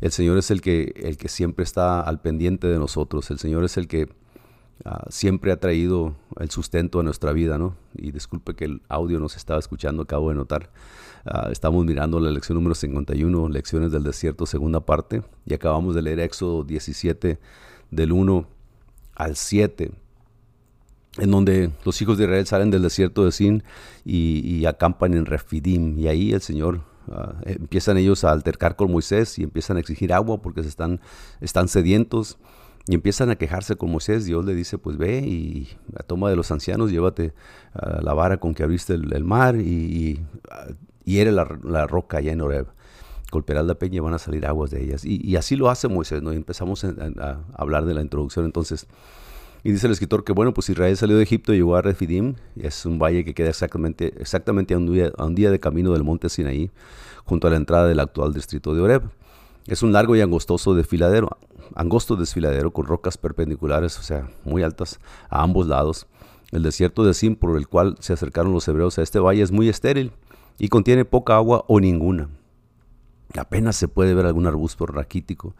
El 0.01 0.11
Señor 0.11 0.37
es 0.37 0.51
el 0.51 0.59
que, 0.59 0.93
el 0.97 1.17
que 1.17 1.29
siempre 1.29 1.63
está 1.63 2.01
al 2.01 2.21
pendiente 2.21 2.67
de 2.67 2.77
nosotros. 2.77 3.31
El 3.31 3.39
Señor 3.39 3.63
es 3.63 3.77
el 3.77 3.87
que 3.87 4.09
ah, 4.83 5.05
siempre 5.09 5.53
ha 5.53 5.57
traído 5.61 6.17
el 6.37 6.49
sustento 6.49 6.99
a 6.99 7.03
nuestra 7.03 7.31
vida, 7.31 7.57
¿no? 7.57 7.77
Y 7.95 8.11
disculpe 8.11 8.53
que 8.53 8.65
el 8.65 8.81
audio 8.89 9.19
no 9.21 9.29
se 9.29 9.37
estaba 9.37 9.59
escuchando, 9.59 10.03
acabo 10.03 10.27
de 10.27 10.35
notar. 10.35 10.71
Ah, 11.23 11.47
estamos 11.51 11.85
mirando 11.85 12.19
la 12.19 12.31
lección 12.31 12.57
número 12.57 12.75
51, 12.75 13.47
Lecciones 13.47 13.93
del 13.93 14.03
Desierto, 14.03 14.45
segunda 14.45 14.85
parte, 14.85 15.23
y 15.45 15.53
acabamos 15.53 15.95
de 15.95 16.01
leer 16.01 16.19
Éxodo 16.19 16.65
17 16.65 17.39
del 17.89 18.11
1 18.11 18.45
al 19.15 19.37
7, 19.37 19.91
en 21.17 21.31
donde 21.31 21.71
los 21.85 22.01
hijos 22.01 22.17
de 22.17 22.25
Israel 22.25 22.45
salen 22.47 22.71
del 22.71 22.81
desierto 22.81 23.25
de 23.25 23.31
Sin 23.31 23.63
y, 24.03 24.65
acampan 24.65 25.13
en 25.13 25.25
Refidim, 25.25 25.99
y 25.99 26.07
ahí 26.07 26.33
el 26.33 26.41
Señor 26.41 26.81
ah, 27.11 27.35
empiezan 27.45 27.97
ellos 27.97 28.23
a 28.23 28.31
altercar 28.31 28.75
con 28.75 28.91
Moisés 28.91 29.37
y 29.37 29.43
empiezan 29.43 29.77
a 29.77 29.79
exigir 29.79 30.13
agua 30.13 30.41
porque 30.41 30.63
se 30.63 30.69
están, 30.69 30.99
están 31.41 31.67
sedientos. 31.67 32.37
Y 32.85 32.95
empiezan 32.95 33.29
a 33.29 33.37
quejarse 33.37 33.77
con 33.77 33.91
Moisés. 33.91 34.25
Dios 34.25 34.43
le 34.43 34.53
dice, 34.53 34.77
pues 34.77 34.97
ve 34.97 35.19
y 35.19 35.69
a 35.97 36.03
toma 36.03 36.29
de 36.29 36.35
los 36.35 36.51
ancianos, 36.51 36.91
llévate 36.91 37.33
la 38.01 38.13
vara 38.13 38.41
con 38.41 38.53
que 38.53 38.63
abriste 38.63 38.93
el, 38.93 39.23
mar 39.23 39.55
y, 39.55 40.19
y 41.05 41.13
hiere 41.13 41.31
la, 41.31 41.87
roca 41.87 42.17
allá 42.17 42.31
en 42.31 42.41
Oreb. 42.41 42.67
golpearás 43.31 43.65
la 43.65 43.75
peña 43.75 43.97
y 43.97 43.99
van 43.99 44.13
a 44.13 44.19
salir 44.19 44.45
aguas 44.45 44.71
de 44.71 44.83
ellas. 44.83 45.05
Y, 45.05 45.35
así 45.35 45.55
lo 45.55 45.69
hace 45.69 45.87
Moisés, 45.87 46.21
¿no? 46.21 46.31
Empezamos 46.31 46.83
a, 46.83 47.39
hablar 47.53 47.85
de 47.85 47.93
la 47.93 48.01
introducción 48.01 48.45
entonces. 48.45 48.87
Y 49.63 49.71
dice 49.71 49.87
el 49.87 49.93
escritor 49.93 50.25
que, 50.25 50.33
bueno, 50.33 50.53
pues 50.53 50.69
Israel 50.69 50.97
salió 50.97 51.15
de 51.15 51.23
Egipto 51.23 51.53
y 51.53 51.57
llegó 51.57 51.77
a 51.77 51.81
Refidim, 51.81 52.35
es 52.57 52.85
un 52.85 52.99
valle 52.99 53.23
que 53.23 53.33
queda 53.33 53.49
exactamente, 53.49 54.13
exactamente 54.19 54.73
a, 54.73 54.77
un 54.77 54.91
día, 54.91 55.11
a 55.17 55.25
un 55.25 55.35
día 55.35 55.51
de 55.51 55.59
camino 55.59 55.93
del 55.93 56.03
monte 56.03 56.27
Sinaí, 56.27 56.69
junto 57.23 57.47
a 57.47 57.49
la 57.49 57.55
entrada 57.55 57.87
del 57.87 58.01
actual 58.01 58.33
distrito 58.33 58.75
de 58.75 58.81
Oreb. 58.81 59.03
Es 59.65 59.81
un 59.81 59.93
largo 59.93 60.17
y 60.17 60.21
angostoso 60.21 60.75
desfiladero, 60.75 61.37
angosto 61.75 62.17
desfiladero 62.17 62.71
con 62.71 62.85
rocas 62.85 63.17
perpendiculares, 63.17 63.97
o 63.97 64.03
sea, 64.03 64.29
muy 64.43 64.63
altas 64.63 64.99
a 65.29 65.41
ambos 65.41 65.67
lados. 65.67 66.07
El 66.51 66.63
desierto 66.63 67.05
de 67.05 67.13
Sim 67.13 67.37
por 67.37 67.57
el 67.57 67.69
cual 67.69 67.95
se 67.99 68.11
acercaron 68.11 68.51
los 68.51 68.67
hebreos 68.67 68.99
a 68.99 69.01
este 69.01 69.19
valle 69.19 69.41
es 69.41 69.53
muy 69.53 69.69
estéril 69.69 70.11
y 70.59 70.67
contiene 70.67 71.05
poca 71.05 71.35
agua 71.35 71.63
o 71.69 71.79
ninguna. 71.79 72.27
Apenas 73.37 73.77
se 73.77 73.87
puede 73.87 74.13
ver 74.13 74.25
algún 74.25 74.45
arbusto 74.45 74.85
raquítico. 74.85 75.55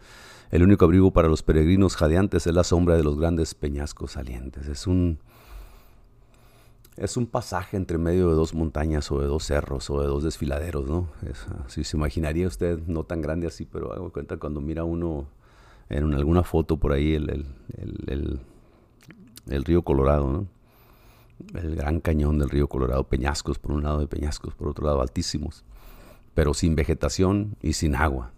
El 0.54 0.62
único 0.62 0.84
abrigo 0.84 1.10
para 1.10 1.26
los 1.26 1.42
peregrinos 1.42 1.96
jadeantes 1.96 2.46
es 2.46 2.54
la 2.54 2.62
sombra 2.62 2.96
de 2.96 3.02
los 3.02 3.18
grandes 3.18 3.56
peñascos 3.56 4.12
salientes. 4.12 4.68
Es 4.68 4.86
un, 4.86 5.18
es 6.96 7.16
un 7.16 7.26
pasaje 7.26 7.76
entre 7.76 7.98
medio 7.98 8.28
de 8.28 8.36
dos 8.36 8.54
montañas 8.54 9.10
o 9.10 9.18
de 9.18 9.26
dos 9.26 9.42
cerros 9.42 9.90
o 9.90 10.00
de 10.00 10.06
dos 10.06 10.22
desfiladeros, 10.22 10.86
¿no? 10.86 11.08
si 11.66 11.82
se 11.82 11.96
imaginaría 11.96 12.46
usted, 12.46 12.78
no 12.86 13.02
tan 13.02 13.20
grande 13.20 13.48
así, 13.48 13.64
pero 13.64 13.92
hago 13.92 14.12
cuenta 14.12 14.36
cuando 14.36 14.60
mira 14.60 14.84
uno 14.84 15.26
en 15.88 16.14
alguna 16.14 16.44
foto 16.44 16.76
por 16.76 16.92
ahí 16.92 17.14
el, 17.14 17.48
el 19.48 19.64
río 19.64 19.82
Colorado, 19.82 20.46
el 21.54 21.74
gran 21.74 21.98
cañón 21.98 22.38
del 22.38 22.48
río 22.48 22.68
Colorado, 22.68 23.02
peñascos 23.08 23.58
por 23.58 23.72
un 23.72 23.82
lado 23.82 24.02
y 24.02 24.06
peñascos 24.06 24.54
por 24.54 24.68
otro 24.68 24.86
lado, 24.86 25.00
altísimos, 25.00 25.64
pero 26.32 26.54
sin 26.54 26.76
vegetación 26.76 27.56
y 27.60 27.72
sin 27.72 27.96
agua. 27.96 28.30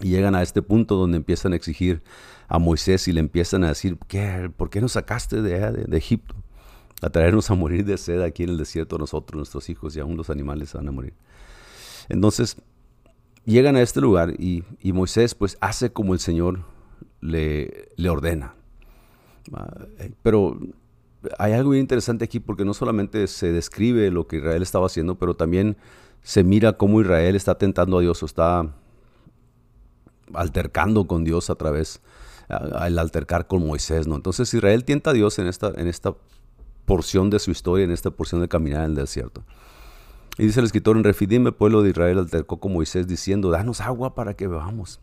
Y 0.00 0.10
llegan 0.10 0.34
a 0.34 0.42
este 0.42 0.62
punto 0.62 0.96
donde 0.96 1.16
empiezan 1.16 1.52
a 1.52 1.56
exigir 1.56 2.02
a 2.46 2.58
Moisés 2.58 3.08
y 3.08 3.12
le 3.12 3.20
empiezan 3.20 3.64
a 3.64 3.68
decir, 3.68 3.98
¿Qué, 4.06 4.50
¿por 4.56 4.70
qué 4.70 4.80
nos 4.80 4.92
sacaste 4.92 5.42
de, 5.42 5.72
de, 5.72 5.96
Egipto? 5.96 6.34
A 7.02 7.10
traernos 7.10 7.50
a 7.50 7.54
morir 7.54 7.84
de 7.84 7.98
sed 7.98 8.22
aquí 8.22 8.44
en 8.44 8.50
el 8.50 8.58
desierto 8.58 8.98
nosotros, 8.98 9.36
nuestros 9.36 9.68
hijos 9.70 9.96
y 9.96 10.00
aún 10.00 10.16
los 10.16 10.30
animales 10.30 10.72
van 10.72 10.88
a 10.88 10.92
morir. 10.92 11.14
Entonces, 12.08 12.56
llegan 13.44 13.76
a 13.76 13.82
este 13.82 14.00
lugar 14.00 14.34
y, 14.38 14.64
y 14.80 14.92
Moisés 14.92 15.34
pues 15.34 15.58
hace 15.60 15.90
como 15.92 16.14
el 16.14 16.20
Señor 16.20 16.60
le, 17.20 17.88
le 17.96 18.08
ordena. 18.08 18.54
Ah, 19.52 19.86
eh, 19.98 20.12
pero 20.22 20.58
hay 21.38 21.52
algo 21.52 21.74
interesante 21.74 22.24
aquí 22.24 22.40
porque 22.40 22.64
no 22.64 22.74
solamente 22.74 23.26
se 23.26 23.52
describe 23.52 24.10
lo 24.10 24.26
que 24.26 24.36
Israel 24.36 24.62
estaba 24.62 24.86
haciendo, 24.86 25.16
pero 25.16 25.34
también 25.34 25.76
se 26.22 26.44
mira 26.44 26.74
cómo 26.74 27.00
Israel 27.00 27.36
está 27.36 27.56
tentando 27.56 27.98
a 27.98 28.00
Dios 28.00 28.22
o 28.22 28.26
está 28.26 28.74
altercando 30.34 31.06
con 31.06 31.24
Dios 31.24 31.50
a 31.50 31.54
través 31.54 32.00
al 32.48 32.98
altercar 32.98 33.46
con 33.46 33.66
Moisés, 33.66 34.06
¿no? 34.06 34.16
Entonces 34.16 34.52
Israel 34.54 34.84
tienta 34.84 35.10
a 35.10 35.12
Dios 35.12 35.38
en 35.38 35.46
esta, 35.46 35.68
en 35.76 35.86
esta 35.86 36.14
porción 36.86 37.28
de 37.28 37.38
su 37.38 37.50
historia, 37.50 37.84
en 37.84 37.90
esta 37.90 38.10
porción 38.10 38.40
de 38.40 38.48
caminar 38.48 38.84
en 38.84 38.90
el 38.90 38.94
desierto. 38.94 39.42
Y 40.38 40.46
dice 40.46 40.60
el 40.60 40.66
escritor, 40.66 40.96
en 40.96 41.04
Refidim 41.04 41.46
el 41.46 41.52
pueblo 41.52 41.82
de 41.82 41.90
Israel 41.90 42.18
altercó 42.18 42.58
con 42.58 42.72
Moisés 42.72 43.06
diciendo, 43.06 43.50
danos 43.50 43.80
agua 43.80 44.14
para 44.14 44.34
que 44.34 44.46
bebamos. 44.46 45.00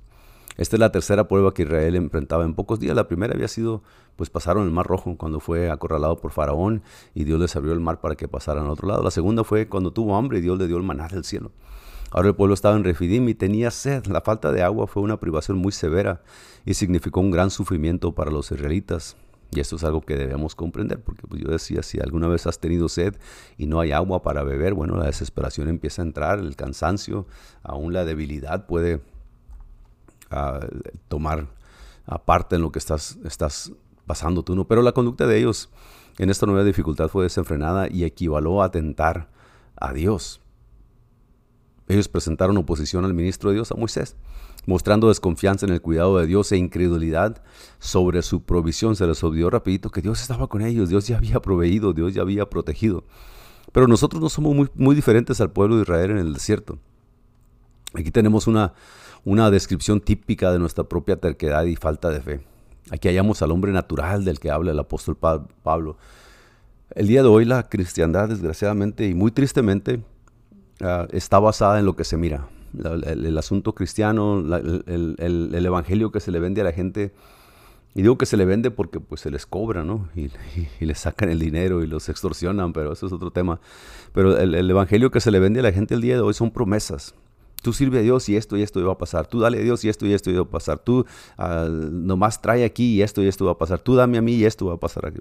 Esta 0.58 0.78
es 0.78 0.80
la 0.80 0.92
tercera 0.92 1.28
prueba 1.28 1.54
que 1.54 1.64
Israel 1.64 1.96
enfrentaba 1.96 2.46
en 2.46 2.54
pocos 2.54 2.80
días. 2.80 2.96
La 2.96 3.08
primera 3.10 3.34
había 3.34 3.50
sido, 3.50 3.84
pues 4.16 4.30
pasaron 4.30 4.64
el 4.64 4.72
Mar 4.72 4.88
Rojo 4.88 5.18
cuando 5.18 5.42
fue 5.42 5.70
acorralado 5.70 6.18
por 6.22 6.32
Faraón 6.32 6.82
y 7.14 7.26
Dios 7.26 7.40
les 7.40 7.56
abrió 7.58 7.74
el 7.74 7.82
mar 7.82 8.00
para 8.00 8.16
que 8.16 8.30
pasaran 8.30 8.64
al 8.64 8.72
otro 8.72 8.88
lado. 8.88 9.04
La 9.04 9.12
segunda 9.12 9.44
fue 9.44 9.68
cuando 9.68 9.92
tuvo 9.92 10.16
hambre 10.16 10.40
y 10.40 10.42
Dios 10.42 10.58
le 10.58 10.68
dio 10.68 10.78
el 10.78 10.84
maná 10.84 11.10
del 11.10 11.26
cielo. 11.26 11.52
Ahora 12.12 12.30
el 12.30 12.36
pueblo 12.36 12.54
estaba 12.54 12.76
en 12.76 12.84
Refidim 12.84 13.28
y 13.30 13.34
tenía 13.34 13.72
sed. 13.72 14.06
La 14.06 14.22
falta 14.22 14.52
de 14.52 14.64
agua 14.64 14.88
fue 14.88 15.04
una 15.04 15.20
privación 15.20 15.58
muy 15.58 15.72
severa 15.72 16.22
y 16.66 16.76
significó 16.76 17.20
un 17.20 17.32
gran 17.32 17.50
sufrimiento 17.50 18.14
para 18.14 18.32
los 18.32 18.52
israelitas. 18.52 19.18
Y 19.52 19.60
esto 19.60 19.76
es 19.76 19.84
algo 19.84 20.02
que 20.02 20.18
debemos 20.18 20.56
comprender, 20.56 21.02
porque 21.02 21.28
pues, 21.28 21.42
yo 21.42 21.50
decía, 21.50 21.84
si 21.84 22.00
alguna 22.00 22.28
vez 22.28 22.48
has 22.48 22.60
tenido 22.60 22.90
sed 22.90 23.16
y 23.58 23.68
no 23.68 23.80
hay 23.80 23.92
agua 23.92 24.22
para 24.22 24.44
beber, 24.44 24.74
bueno, 24.74 24.98
la 24.98 25.06
desesperación 25.06 25.70
empieza 25.70 26.02
a 26.02 26.06
entrar, 26.06 26.40
el 26.40 26.56
cansancio, 26.56 27.28
aún 27.64 27.94
la 27.94 28.06
debilidad 28.06 28.66
puede 28.66 29.02
tomar 31.08 31.48
parte 32.26 32.56
en 32.56 32.64
lo 32.64 32.72
que 32.72 32.80
estás, 32.80 33.18
estás 33.24 33.72
pasando 34.06 34.44
tú, 34.44 34.56
¿no? 34.56 34.68
Pero 34.68 34.82
la 34.82 34.92
conducta 34.92 35.26
de 35.28 35.38
ellos 35.38 35.70
en 36.18 36.30
esta 36.30 36.46
nueva 36.46 36.64
dificultad 36.64 37.08
fue 37.08 37.24
desenfrenada 37.24 37.88
y 37.90 38.04
equivaló 38.04 38.62
a 38.62 38.66
atentar 38.66 39.30
a 39.78 39.94
Dios. 39.94 40.42
Ellos 41.88 42.08
presentaron 42.08 42.58
oposición 42.58 43.06
al 43.06 43.14
ministro 43.14 43.50
de 43.50 43.56
Dios, 43.56 43.72
a 43.72 43.76
Moisés, 43.76 44.16
mostrando 44.66 45.10
desconfianza 45.10 45.66
en 45.66 45.74
el 45.74 45.82
cuidado 45.82 46.18
de 46.18 46.26
Dios 46.26 46.52
e 46.52 46.58
incredulidad 46.58 47.44
sobre 47.80 48.22
su 48.24 48.42
provisión. 48.42 48.96
Se 48.96 49.06
les 49.06 49.24
olvidó 49.24 49.50
rapidito 49.50 49.92
que 49.92 50.02
Dios 50.02 50.22
estaba 50.22 50.48
con 50.48 50.62
ellos, 50.62 50.90
Dios 50.90 51.08
ya 51.08 51.18
había 51.18 51.40
proveído, 51.40 51.94
Dios 51.94 52.14
ya 52.14 52.22
había 52.22 52.50
protegido. 52.50 53.04
Pero 53.72 53.88
nosotros 53.88 54.22
no 54.22 54.30
somos 54.30 54.56
muy, 54.56 54.70
muy 54.74 54.96
diferentes 54.96 55.40
al 55.42 55.52
pueblo 55.52 55.76
de 55.76 55.84
Israel 55.84 56.12
en 56.12 56.18
el 56.18 56.34
desierto. 56.34 56.80
Aquí 57.94 58.10
tenemos 58.10 58.48
una, 58.48 58.74
una 59.24 59.52
descripción 59.52 60.02
típica 60.02 60.52
de 60.52 60.60
nuestra 60.60 60.86
propia 60.86 61.18
terquedad 61.18 61.66
y 61.66 61.76
falta 61.76 62.10
de 62.10 62.22
fe. 62.22 62.42
Aquí 62.92 63.08
hallamos 63.08 63.42
al 63.42 63.52
hombre 63.52 63.72
natural 63.72 64.26
del 64.26 64.40
que 64.40 64.52
habla 64.52 64.72
el 64.72 64.80
apóstol 64.80 65.18
Pablo. 65.18 65.98
El 66.92 67.08
día 67.08 67.24
de 67.24 67.30
hoy 67.30 67.46
la 67.46 67.68
cristiandad, 67.68 68.30
desgraciadamente 68.30 69.08
y 69.08 69.14
muy 69.14 69.32
tristemente, 69.32 70.04
ah, 70.82 71.08
está 71.12 71.40
basada 71.40 71.80
en 71.80 71.86
lo 71.86 71.96
que 71.96 72.04
se 72.04 72.18
mira. 72.18 72.48
el, 72.74 73.38
asunto 73.38 73.74
cristiano, 73.74 74.44
el, 74.88 75.66
evangelio 75.66 76.12
que 76.12 76.20
se 76.20 76.32
le 76.32 76.40
vende 76.40 76.62
a 76.62 76.64
la 76.66 76.72
gente, 76.72 77.14
y 77.94 78.02
digo 78.02 78.18
que 78.18 78.26
se 78.26 78.36
le 78.36 78.44
vende 78.44 78.72
porque 78.72 79.00
pues 79.00 79.22
se 79.22 79.32
les 79.32 79.46
cobra, 79.46 79.86
¿no? 79.86 80.10
Y, 80.16 80.30
y, 80.82 80.86
les 80.86 81.00
sacan 81.00 81.30
el 81.30 81.40
dinero 81.40 81.82
y 81.82 81.88
los 81.88 82.10
extorsionan, 82.10 82.74
pero 82.74 82.92
eso 82.92 83.08
es 83.08 83.14
otro 83.14 83.32
tema. 83.32 83.62
Pero 84.12 84.38
el, 84.38 84.70
evangelio 84.70 85.12
que 85.12 85.22
se 85.22 85.32
le 85.32 85.40
vende 85.40 85.62
a 85.62 85.64
la 85.64 85.72
gente 85.72 85.96
el 85.96 86.02
día 86.02 86.16
de 86.16 86.22
hoy 86.22 86.34
son 86.34 86.52
promesas. 86.52 87.16
Tú 87.62 87.74
sirve 87.74 88.00
a 88.00 88.02
Dios 88.02 88.28
y 88.30 88.36
esto 88.36 88.58
y 88.58 88.62
esto 88.62 88.86
va 88.86 88.94
a 88.94 88.98
pasar. 88.98 89.28
Tú 89.28 89.40
dale 89.40 89.60
a 89.60 89.62
Dios 89.62 89.84
y 89.86 89.90
esto 89.90 90.06
y 90.06 90.14
esto 90.14 90.32
va 90.34 90.42
a 90.42 90.46
pasar. 90.46 90.80
Tú 90.80 91.06
uh, 91.40 91.70
nomás 91.70 92.42
trae 92.42 92.64
aquí 92.64 92.96
y 92.96 93.02
esto 93.02 93.24
y 93.24 93.28
esto 93.28 93.46
va 93.46 93.54
a 93.54 93.58
pasar. 93.58 93.80
Tú 93.80 93.96
dame 93.96 94.18
a 94.18 94.22
mí 94.22 94.34
y 94.34 94.46
esto 94.46 94.68
va 94.68 94.74
a 94.74 94.78
pasar 94.78 95.06
aquí. 95.08 95.20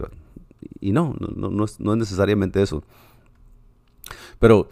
Y 0.81 0.93
no, 0.93 1.15
no, 1.19 1.51
no, 1.51 1.65
es, 1.65 1.81
no 1.81 1.93
es 1.93 1.99
necesariamente 1.99 2.61
eso. 2.61 2.83
Pero 4.39 4.69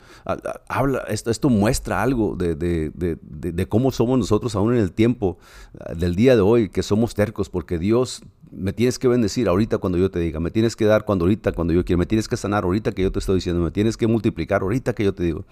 habla, 0.69 1.00
esto, 1.09 1.31
esto, 1.31 1.49
muestra 1.49 2.02
algo 2.02 2.37
de, 2.37 2.54
de, 2.54 2.90
de, 2.95 3.19
de, 3.21 3.69
cómo 3.69 3.90
somos 3.90 4.19
nosotros 4.19 4.54
aún 4.54 4.75
en 4.75 4.81
el 4.81 4.92
tiempo 4.92 5.38
ah, 5.78 5.95
del 5.95 6.14
día 6.14 6.35
de 6.35 6.42
hoy, 6.42 6.69
que 6.69 6.83
somos 6.83 7.14
tercos, 7.14 7.49
porque 7.49 7.78
Dios 7.78 8.23
me 8.50 8.73
tienes 8.73 8.99
que 8.99 9.09
bendecir 9.09 9.49
ahorita 9.49 9.78
cuando 9.78 9.99
yo 9.99 10.11
te 10.11 10.19
diga, 10.19 10.38
me 10.40 10.50
tienes 10.50 10.76
que 10.76 10.85
dar 10.85 11.04
cuando 11.04 11.25
ahorita, 11.25 11.52
cuando 11.52 11.73
yo 11.73 11.85
quiero, 11.85 11.99
me 11.99 12.07
tienes 12.07 12.28
que 12.28 12.37
sanar 12.37 12.64
ahorita 12.64 12.92
que 12.92 13.02
yo 13.02 13.11
te 13.11 13.19
estoy 13.19 13.37
diciendo, 13.37 13.62
me 13.62 13.71
tienes 13.71 13.97
que 13.97 14.07
multiplicar 14.07 14.62
ahorita 14.62 14.95
que 14.95 15.04
yo 15.04 15.14
te 15.14 15.23
digo. 15.23 15.45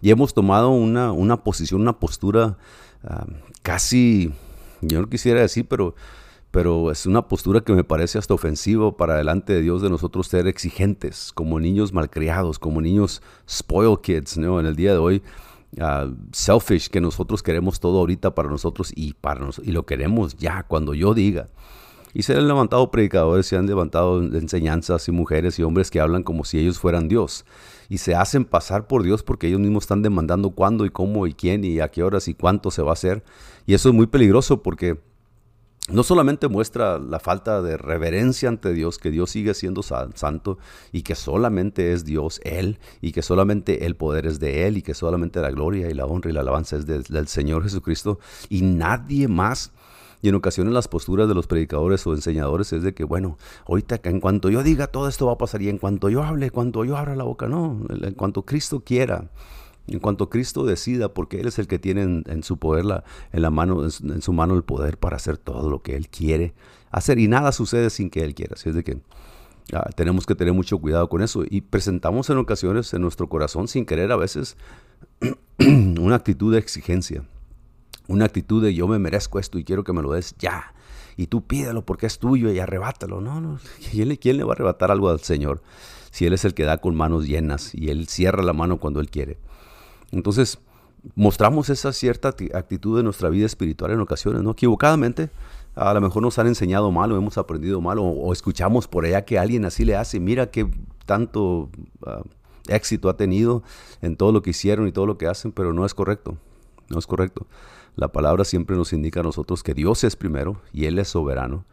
Y 0.00 0.10
hemos 0.10 0.32
tomado 0.32 0.70
una, 0.70 1.12
una 1.12 1.42
posición, 1.42 1.80
una 1.80 1.98
postura 1.98 2.56
ah, 3.04 3.26
casi, 3.62 4.32
yo 4.80 5.00
no 5.00 5.08
quisiera 5.08 5.40
decir, 5.40 5.66
pero, 5.68 5.94
pero 6.50 6.90
es 6.90 7.06
una 7.06 7.28
postura 7.28 7.60
que 7.60 7.72
me 7.72 7.84
parece 7.84 8.18
hasta 8.18 8.34
ofensiva 8.34 8.96
para 8.96 9.16
delante 9.16 9.52
de 9.52 9.62
Dios 9.62 9.82
de 9.82 9.90
nosotros 9.90 10.26
ser 10.26 10.46
exigentes, 10.46 11.32
como 11.34 11.60
niños 11.60 11.92
malcriados, 11.92 12.58
como 12.58 12.80
niños 12.80 13.22
spoiled 13.48 14.00
kids, 14.00 14.38
¿no? 14.38 14.60
En 14.60 14.66
el 14.66 14.76
día 14.76 14.92
de 14.92 14.98
hoy. 14.98 15.22
Ah, 15.80 16.08
selfish, 16.32 16.88
que 16.88 17.00
nosotros 17.00 17.42
queremos 17.42 17.80
todo 17.80 17.98
ahorita 17.98 18.34
para 18.34 18.48
nosotros 18.48 18.92
y, 18.94 19.12
para 19.14 19.40
nosotros, 19.40 19.68
y 19.68 19.72
lo 19.72 19.84
queremos 19.84 20.36
ya, 20.36 20.62
cuando 20.62 20.94
yo 20.94 21.12
diga. 21.12 21.48
Y 22.14 22.22
se 22.22 22.34
han 22.34 22.48
levantado 22.48 22.90
predicadores, 22.90 23.44
se 23.44 23.58
han 23.58 23.66
levantado 23.66 24.22
enseñanzas 24.22 25.06
y 25.06 25.12
mujeres 25.12 25.58
y 25.58 25.62
hombres 25.62 25.90
que 25.90 26.00
hablan 26.00 26.22
como 26.22 26.44
si 26.44 26.58
ellos 26.58 26.78
fueran 26.78 27.08
Dios. 27.08 27.44
Y 27.90 27.98
se 27.98 28.14
hacen 28.14 28.46
pasar 28.46 28.86
por 28.86 29.02
Dios 29.02 29.22
porque 29.22 29.48
ellos 29.48 29.60
mismos 29.60 29.84
están 29.84 30.00
demandando 30.00 30.52
cuándo 30.52 30.86
y 30.86 30.90
cómo 30.90 31.26
y 31.26 31.34
quién 31.34 31.62
y 31.62 31.80
a 31.80 31.88
qué 31.88 32.02
horas 32.02 32.26
y 32.28 32.34
cuánto 32.34 32.70
se 32.70 32.80
va 32.80 32.90
a 32.90 32.92
hacer. 32.94 33.22
Y 33.66 33.74
eso 33.74 33.90
es 33.90 33.94
muy 33.94 34.06
peligroso 34.06 34.62
porque 34.62 34.98
no 35.88 36.02
solamente 36.02 36.48
muestra 36.48 36.98
la 36.98 37.20
falta 37.20 37.62
de 37.62 37.76
reverencia 37.76 38.48
ante 38.48 38.72
Dios, 38.72 38.98
que 38.98 39.10
Dios 39.10 39.30
sigue 39.30 39.54
siendo 39.54 39.82
santo 39.82 40.58
y 40.92 41.02
que 41.02 41.14
solamente 41.14 41.92
es 41.92 42.04
Dios 42.04 42.40
Él 42.44 42.78
y 43.00 43.12
que 43.12 43.22
solamente 43.22 43.86
el 43.86 43.94
poder 43.94 44.26
es 44.26 44.40
de 44.40 44.66
Él 44.66 44.78
y 44.78 44.82
que 44.82 44.94
solamente 44.94 45.40
la 45.40 45.50
gloria 45.50 45.88
y 45.88 45.94
la 45.94 46.06
honra 46.06 46.30
y 46.30 46.32
la 46.32 46.40
alabanza 46.40 46.76
es 46.76 46.86
del 46.86 47.28
Señor 47.28 47.62
Jesucristo 47.62 48.18
y 48.48 48.62
nadie 48.62 49.28
más 49.28 49.72
y 50.22 50.28
en 50.28 50.34
ocasiones 50.34 50.72
las 50.72 50.88
posturas 50.88 51.28
de 51.28 51.34
los 51.34 51.46
predicadores 51.46 52.06
o 52.06 52.12
enseñadores 52.12 52.72
es 52.72 52.82
de 52.82 52.94
que, 52.94 53.04
bueno, 53.04 53.38
ahorita 53.68 54.00
en 54.04 54.20
cuanto 54.20 54.50
yo 54.50 54.62
diga 54.62 54.86
todo 54.86 55.08
esto 55.08 55.26
va 55.26 55.34
a 55.34 55.38
pasar 55.38 55.62
y 55.62 55.68
en 55.68 55.78
cuanto 55.78 56.08
yo 56.08 56.22
hable, 56.22 56.50
cuando 56.50 56.84
yo 56.84 56.96
abra 56.96 57.14
la 57.14 57.24
boca, 57.24 57.48
no, 57.48 57.80
en 57.88 58.14
cuanto 58.14 58.42
Cristo 58.42 58.80
quiera. 58.80 59.30
En 59.86 60.00
cuanto 60.00 60.28
Cristo 60.28 60.64
decida, 60.64 61.14
porque 61.14 61.40
Él 61.40 61.46
es 61.46 61.58
el 61.58 61.68
que 61.68 61.78
tiene 61.78 62.02
en, 62.26 62.42
su 62.42 62.58
poder, 62.58 62.84
la, 62.84 63.04
en, 63.32 63.42
la 63.42 63.50
mano, 63.50 63.84
en, 63.84 64.22
su 64.22 64.32
mano 64.32 64.54
el 64.54 64.64
poder 64.64 64.98
para 64.98 65.16
hacer 65.16 65.38
todo 65.38 65.70
lo 65.70 65.82
que 65.82 65.96
Él 65.96 66.08
quiere 66.08 66.54
hacer. 66.90 67.18
Y 67.18 67.28
nada 67.28 67.52
sucede 67.52 67.90
sin 67.90 68.10
que 68.10 68.24
Él 68.24 68.34
quiera. 68.34 68.54
Así 68.54 68.68
es 68.68 68.74
de 68.74 68.82
que 68.82 68.98
ah, 69.72 69.88
tenemos 69.94 70.26
que 70.26 70.34
tener 70.34 70.54
mucho 70.54 70.78
cuidado 70.78 71.08
con 71.08 71.22
eso. 71.22 71.44
Y 71.48 71.60
presentamos 71.60 72.30
en 72.30 72.38
ocasiones 72.38 72.92
en 72.94 73.02
nuestro 73.02 73.28
corazón, 73.28 73.68
sin 73.68 73.86
querer 73.86 74.10
a 74.10 74.16
veces, 74.16 74.56
una 75.58 76.16
actitud 76.16 76.52
de 76.52 76.58
exigencia 76.58 77.24
una 78.08 78.24
actitud 78.24 78.62
de 78.62 78.74
yo 78.74 78.86
me 78.86 78.98
merezco 78.98 79.38
esto 79.38 79.58
y 79.58 79.64
quiero 79.64 79.84
que 79.84 79.92
me 79.92 80.02
lo 80.02 80.12
des 80.12 80.34
ya. 80.38 80.74
Y 81.16 81.28
tú 81.28 81.46
pídelo 81.46 81.84
porque 81.84 82.06
es 82.06 82.18
tuyo 82.18 82.52
y 82.52 82.58
arrebátalo. 82.58 83.20
No, 83.20 83.40
no. 83.40 83.58
¿Quién 83.90 84.08
le, 84.08 84.18
¿Quién 84.18 84.36
le 84.36 84.44
va 84.44 84.52
a 84.52 84.54
arrebatar 84.54 84.90
algo 84.90 85.08
al 85.08 85.20
Señor? 85.20 85.62
Si 86.10 86.26
Él 86.26 86.32
es 86.32 86.44
el 86.44 86.54
que 86.54 86.64
da 86.64 86.78
con 86.78 86.94
manos 86.94 87.26
llenas 87.26 87.74
y 87.74 87.90
Él 87.90 88.06
cierra 88.08 88.42
la 88.42 88.52
mano 88.52 88.78
cuando 88.78 89.00
Él 89.00 89.10
quiere. 89.10 89.38
Entonces, 90.12 90.58
mostramos 91.14 91.70
esa 91.70 91.92
cierta 91.92 92.28
actitud 92.28 92.96
de 92.96 93.02
nuestra 93.02 93.28
vida 93.28 93.46
espiritual 93.46 93.92
en 93.92 94.00
ocasiones, 94.00 94.42
¿no? 94.42 94.52
Equivocadamente, 94.52 95.30
a 95.74 95.92
lo 95.94 96.00
mejor 96.00 96.22
nos 96.22 96.38
han 96.38 96.46
enseñado 96.46 96.90
mal 96.90 97.12
o 97.12 97.16
hemos 97.16 97.38
aprendido 97.38 97.80
mal 97.80 97.98
o, 98.00 98.32
escuchamos 98.32 98.88
por 98.88 99.04
allá 99.04 99.24
que 99.24 99.38
alguien 99.38 99.64
así 99.64 99.84
le 99.84 99.96
hace. 99.96 100.20
Mira 100.20 100.50
qué 100.50 100.68
tanto 101.04 101.68
ah, 102.06 102.22
éxito 102.68 103.08
ha 103.08 103.16
tenido 103.16 103.62
en 104.02 104.16
todo 104.16 104.32
lo 104.32 104.42
que 104.42 104.50
hicieron 104.50 104.88
y 104.88 104.92
todo 104.92 105.06
lo 105.06 105.18
que 105.18 105.26
hacen, 105.26 105.52
pero 105.52 105.72
no 105.72 105.84
es 105.84 105.94
correcto. 105.94 106.36
No 106.88 106.98
es 106.98 107.06
correcto. 107.06 107.46
La 107.94 108.08
palabra 108.08 108.44
siempre 108.44 108.76
nos 108.76 108.92
indica 108.92 109.20
a 109.20 109.22
nosotros 109.22 109.62
que 109.62 109.74
Dios 109.74 110.04
es 110.04 110.16
primero 110.16 110.60
y 110.72 110.86
Él 110.86 110.98
es 110.98 111.08
soberano 111.08 111.64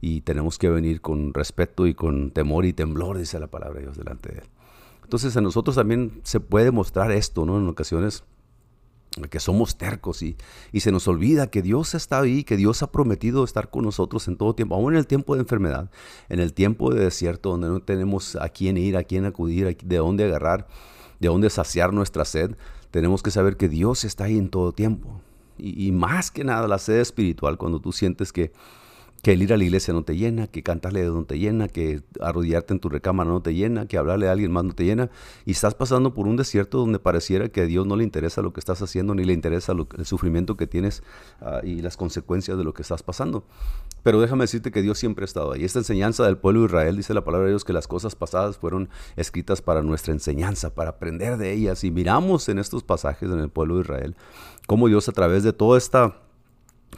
y 0.00 0.22
tenemos 0.22 0.58
que 0.58 0.68
venir 0.68 1.00
con 1.00 1.32
respeto 1.32 1.86
y 1.86 1.94
con 1.94 2.32
temor 2.32 2.64
y 2.64 2.72
temblor, 2.72 3.18
dice 3.18 3.38
la 3.38 3.46
palabra 3.46 3.76
de 3.76 3.82
Dios 3.82 3.96
delante 3.96 4.32
de 4.32 4.38
Él. 4.40 4.44
Entonces 5.12 5.36
a 5.36 5.42
nosotros 5.42 5.76
también 5.76 6.22
se 6.22 6.40
puede 6.40 6.70
mostrar 6.70 7.12
esto, 7.12 7.44
¿no? 7.44 7.58
En 7.58 7.68
ocasiones 7.68 8.24
que 9.28 9.40
somos 9.40 9.76
tercos 9.76 10.22
y, 10.22 10.38
y, 10.72 10.80
se 10.80 10.90
nos 10.90 11.06
olvida 11.06 11.48
que 11.48 11.60
Dios 11.60 11.94
está 11.94 12.20
ahí, 12.20 12.44
que 12.44 12.56
Dios 12.56 12.82
ha 12.82 12.90
prometido 12.90 13.44
estar 13.44 13.68
con 13.68 13.84
nosotros 13.84 14.26
en 14.26 14.38
todo 14.38 14.54
tiempo, 14.54 14.74
aún 14.74 14.94
en 14.94 14.98
el 14.98 15.06
tiempo 15.06 15.34
de 15.34 15.42
enfermedad, 15.42 15.90
en 16.30 16.40
el 16.40 16.54
tiempo 16.54 16.94
de 16.94 17.04
desierto, 17.04 17.50
donde 17.50 17.68
no 17.68 17.80
tenemos 17.80 18.36
a 18.36 18.48
quién 18.48 18.78
ir, 18.78 18.96
a 18.96 19.04
quién 19.04 19.26
acudir, 19.26 19.76
de 19.84 19.96
dónde 19.98 20.24
agarrar, 20.24 20.66
de 21.20 21.28
dónde 21.28 21.50
saciar 21.50 21.92
nuestra 21.92 22.24
sed. 22.24 22.56
Tenemos 22.90 23.22
que 23.22 23.30
saber 23.30 23.58
que 23.58 23.68
Dios 23.68 24.04
está 24.04 24.24
ahí 24.24 24.38
en 24.38 24.48
todo 24.48 24.72
tiempo. 24.72 25.20
Y, 25.58 25.88
y 25.88 25.92
más 25.92 26.30
que 26.30 26.42
nada 26.42 26.66
la 26.68 26.78
sed 26.78 27.00
espiritual, 27.00 27.58
cuando 27.58 27.80
tú 27.80 27.92
sientes 27.92 28.32
que 28.32 28.50
que 29.22 29.32
el 29.32 29.42
ir 29.42 29.52
a 29.52 29.56
la 29.56 29.62
iglesia 29.62 29.94
no 29.94 30.02
te 30.02 30.16
llena, 30.16 30.48
que 30.48 30.64
cantarle 30.64 31.02
de 31.02 31.08
no 31.08 31.24
te 31.24 31.38
llena, 31.38 31.68
que 31.68 32.02
arrodillarte 32.20 32.74
en 32.74 32.80
tu 32.80 32.88
recámara 32.88 33.30
no 33.30 33.40
te 33.40 33.54
llena, 33.54 33.86
que 33.86 33.96
hablarle 33.96 34.28
a 34.28 34.32
alguien 34.32 34.50
más 34.50 34.64
no 34.64 34.72
te 34.74 34.84
llena, 34.84 35.10
y 35.46 35.52
estás 35.52 35.76
pasando 35.76 36.12
por 36.12 36.26
un 36.26 36.36
desierto 36.36 36.78
donde 36.78 36.98
pareciera 36.98 37.48
que 37.48 37.60
a 37.60 37.66
Dios 37.66 37.86
no 37.86 37.94
le 37.94 38.02
interesa 38.02 38.42
lo 38.42 38.52
que 38.52 38.58
estás 38.58 38.82
haciendo, 38.82 39.14
ni 39.14 39.24
le 39.24 39.32
interesa 39.32 39.74
el 39.96 40.06
sufrimiento 40.06 40.56
que 40.56 40.66
tienes 40.66 41.04
ah, 41.40 41.60
y 41.62 41.82
las 41.82 41.96
consecuencias 41.96 42.58
de 42.58 42.64
lo 42.64 42.74
que 42.74 42.82
estás 42.82 43.04
pasando. 43.04 43.44
Pero 44.02 44.20
déjame 44.20 44.42
decirte 44.42 44.72
que 44.72 44.82
Dios 44.82 44.98
siempre 44.98 45.22
ha 45.22 45.26
estado 45.26 45.52
ahí. 45.52 45.64
Esta 45.64 45.78
enseñanza 45.78 46.24
del 46.24 46.36
pueblo 46.36 46.62
de 46.62 46.66
Israel, 46.66 46.96
dice 46.96 47.14
la 47.14 47.22
palabra 47.22 47.46
de 47.46 47.52
Dios, 47.52 47.64
que 47.64 47.72
las 47.72 47.86
cosas 47.86 48.16
pasadas 48.16 48.58
fueron 48.58 48.88
escritas 49.14 49.62
para 49.62 49.82
nuestra 49.82 50.12
enseñanza, 50.12 50.74
para 50.74 50.90
aprender 50.90 51.36
de 51.36 51.52
ellas. 51.52 51.84
Y 51.84 51.92
miramos 51.92 52.48
en 52.48 52.58
estos 52.58 52.82
pasajes 52.82 53.30
en 53.30 53.38
el 53.38 53.50
pueblo 53.50 53.76
de 53.76 53.82
Israel, 53.82 54.16
cómo 54.66 54.88
Dios 54.88 55.08
a 55.08 55.12
través 55.12 55.44
de 55.44 55.52
toda 55.52 55.78
esta 55.78 56.16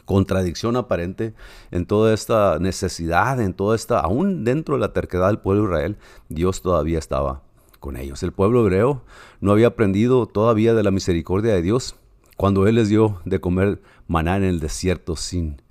contradicción 0.03 0.75
aparente, 0.75 1.33
en 1.71 1.85
toda 1.85 2.13
esta 2.13 2.59
necesidad, 2.59 3.39
en 3.39 3.53
toda 3.53 3.75
esta, 3.75 3.99
aún 3.99 4.43
dentro 4.43 4.75
de 4.75 4.81
la 4.81 4.93
terquedad 4.93 5.27
del 5.27 5.39
pueblo 5.39 5.63
de 5.63 5.69
Israel, 5.69 5.97
Dios 6.29 6.61
todavía 6.61 6.99
estaba 6.99 7.41
con 7.79 7.97
ellos. 7.97 8.21
El 8.23 8.33
pueblo 8.33 8.61
hebreo 8.61 9.03
no 9.41 9.51
había 9.51 9.67
aprendido 9.67 10.25
todavía 10.25 10.73
de 10.73 10.83
la 10.83 10.91
misericordia 10.91 11.53
de 11.53 11.61
Dios 11.61 11.95
cuando 12.35 12.67
Él 12.67 12.75
les 12.75 12.89
dio 12.89 13.21
de 13.25 13.39
comer 13.39 13.81
maná 14.07 14.37
en 14.37 14.43
el 14.43 14.59
desierto 14.59 15.15
sin, 15.15 15.61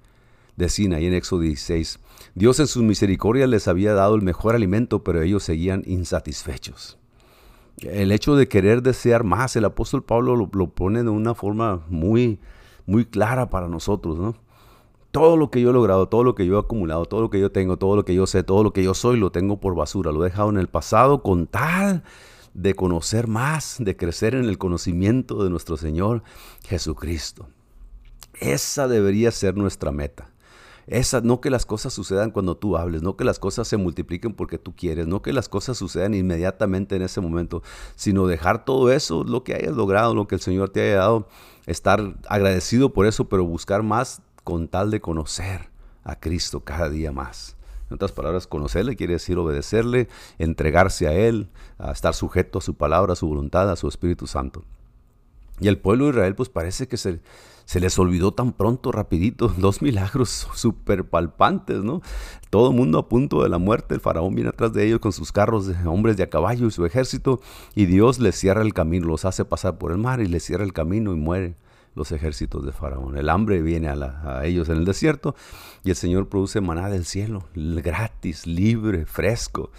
de 0.56 0.68
Sinaí 0.68 1.06
en 1.06 1.14
Éxodo 1.14 1.40
16. 1.40 1.98
Dios 2.34 2.58
en 2.60 2.66
su 2.66 2.82
misericordia 2.82 3.46
les 3.46 3.68
había 3.68 3.94
dado 3.94 4.14
el 4.14 4.22
mejor 4.22 4.54
alimento, 4.54 5.04
pero 5.04 5.22
ellos 5.22 5.42
seguían 5.42 5.82
insatisfechos. 5.86 6.98
El 7.78 8.12
hecho 8.12 8.36
de 8.36 8.48
querer 8.48 8.82
desear 8.82 9.24
más, 9.24 9.56
el 9.56 9.64
apóstol 9.64 10.04
Pablo 10.04 10.36
lo, 10.36 10.48
lo 10.52 10.68
pone 10.68 11.02
de 11.02 11.10
una 11.10 11.34
forma 11.34 11.84
muy 11.88 12.38
muy 12.86 13.04
clara 13.04 13.50
para 13.50 13.68
nosotros, 13.68 14.18
¿no? 14.18 14.34
Todo 15.10 15.36
lo 15.36 15.50
que 15.50 15.60
yo 15.60 15.70
he 15.70 15.72
logrado, 15.72 16.08
todo 16.08 16.24
lo 16.24 16.34
que 16.34 16.44
yo 16.44 16.56
he 16.56 16.60
acumulado, 16.60 17.04
todo 17.04 17.20
lo 17.20 17.30
que 17.30 17.38
yo 17.38 17.52
tengo, 17.52 17.76
todo 17.76 17.94
lo 17.94 18.04
que 18.04 18.14
yo 18.14 18.26
sé, 18.26 18.42
todo 18.42 18.64
lo 18.64 18.72
que 18.72 18.82
yo 18.82 18.94
soy, 18.94 19.18
lo 19.18 19.30
tengo 19.30 19.60
por 19.60 19.76
basura, 19.76 20.10
lo 20.10 20.24
he 20.24 20.30
dejado 20.30 20.50
en 20.50 20.58
el 20.58 20.68
pasado 20.68 21.22
con 21.22 21.46
tal 21.46 22.02
de 22.52 22.74
conocer 22.74 23.28
más, 23.28 23.76
de 23.78 23.96
crecer 23.96 24.34
en 24.34 24.46
el 24.46 24.58
conocimiento 24.58 25.44
de 25.44 25.50
nuestro 25.50 25.76
Señor 25.76 26.22
Jesucristo. 26.66 27.48
Esa 28.40 28.88
debería 28.88 29.30
ser 29.30 29.56
nuestra 29.56 29.92
meta. 29.92 30.30
Esa, 30.86 31.22
no 31.22 31.40
que 31.40 31.48
las 31.48 31.64
cosas 31.64 31.94
sucedan 31.94 32.30
cuando 32.30 32.56
tú 32.56 32.76
hables, 32.76 33.02
no 33.02 33.16
que 33.16 33.24
las 33.24 33.38
cosas 33.38 33.66
se 33.66 33.76
multipliquen 33.78 34.34
porque 34.34 34.58
tú 34.58 34.74
quieres, 34.76 35.06
no 35.06 35.22
que 35.22 35.32
las 35.32 35.48
cosas 35.48 35.78
sucedan 35.78 36.14
inmediatamente 36.14 36.96
en 36.96 37.02
ese 37.02 37.20
momento, 37.22 37.62
sino 37.96 38.26
dejar 38.26 38.64
todo 38.66 38.92
eso, 38.92 39.24
lo 39.24 39.44
que 39.44 39.54
hayas 39.54 39.74
logrado, 39.74 40.14
lo 40.14 40.28
que 40.28 40.34
el 40.34 40.42
Señor 40.42 40.68
te 40.68 40.82
haya 40.82 40.96
dado, 40.96 41.28
estar 41.66 42.16
agradecido 42.28 42.92
por 42.92 43.06
eso, 43.06 43.28
pero 43.28 43.44
buscar 43.44 43.82
más 43.82 44.22
con 44.42 44.68
tal 44.68 44.90
de 44.90 45.00
conocer 45.00 45.70
a 46.04 46.18
Cristo 46.18 46.60
cada 46.60 46.90
día 46.90 47.12
más. 47.12 47.56
En 47.88 47.94
otras 47.94 48.12
palabras, 48.12 48.46
conocerle 48.46 48.96
quiere 48.96 49.14
decir 49.14 49.38
obedecerle, 49.38 50.08
entregarse 50.38 51.06
a 51.06 51.12
Él, 51.12 51.48
a 51.78 51.92
estar 51.92 52.14
sujeto 52.14 52.58
a 52.58 52.62
su 52.62 52.74
palabra, 52.74 53.12
a 53.12 53.16
su 53.16 53.26
voluntad, 53.26 53.70
a 53.70 53.76
su 53.76 53.88
Espíritu 53.88 54.26
Santo. 54.26 54.64
Y 55.60 55.68
el 55.68 55.78
pueblo 55.78 56.06
de 56.06 56.10
Israel, 56.10 56.34
pues 56.34 56.48
parece 56.48 56.88
que 56.88 56.96
se, 56.96 57.20
se 57.64 57.80
les 57.80 57.98
olvidó 57.98 58.32
tan 58.32 58.52
pronto, 58.52 58.92
rapidito, 58.92 59.48
dos 59.58 59.82
milagros 59.82 60.48
súper 60.54 61.04
palpantes, 61.04 61.82
¿no? 61.82 62.02
Todo 62.50 62.70
el 62.70 62.76
mundo 62.76 62.98
a 62.98 63.08
punto 63.08 63.42
de 63.42 63.48
la 63.48 63.58
muerte, 63.58 63.94
el 63.94 64.00
faraón 64.00 64.34
viene 64.34 64.50
atrás 64.50 64.72
de 64.72 64.86
ellos 64.86 65.00
con 65.00 65.12
sus 65.12 65.32
carros 65.32 65.66
de 65.66 65.74
hombres 65.86 66.16
de 66.16 66.22
a 66.22 66.30
caballo 66.30 66.66
y 66.66 66.70
su 66.70 66.84
ejército, 66.84 67.40
y 67.74 67.86
Dios 67.86 68.18
les 68.18 68.36
cierra 68.36 68.62
el 68.62 68.74
camino, 68.74 69.06
los 69.06 69.24
hace 69.24 69.44
pasar 69.44 69.78
por 69.78 69.92
el 69.92 69.98
mar 69.98 70.20
y 70.20 70.26
les 70.26 70.44
cierra 70.44 70.64
el 70.64 70.72
camino 70.72 71.12
y 71.12 71.16
mueren 71.16 71.56
los 71.94 72.10
ejércitos 72.12 72.64
de 72.64 72.72
Faraón. 72.72 73.16
El 73.16 73.28
hambre 73.28 73.62
viene 73.62 73.88
a, 73.88 73.94
a, 74.24 74.44
ellos 74.46 74.68
en 74.68 74.78
el 74.78 74.84
desierto 74.84 75.34
y 75.84 75.90
el 75.90 75.96
Señor 75.96 76.28
produce 76.28 76.60
maná 76.60 76.88
del 76.88 77.04
cielo, 77.04 77.44
gratis, 77.54 78.46
libre, 78.46 79.06
fresco. 79.06 79.70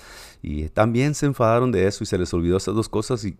Y 0.41 0.69
también 0.69 1.13
se 1.13 1.25
enfadaron 1.25 1.71
de 1.71 1.87
eso 1.87 2.03
y 2.03 2.07
se 2.07 2.17
les 2.17 2.33
olvidó 2.33 2.57
esas 2.57 2.75
dos 2.75 2.87
cosas 2.87 3.25
y 3.25 3.37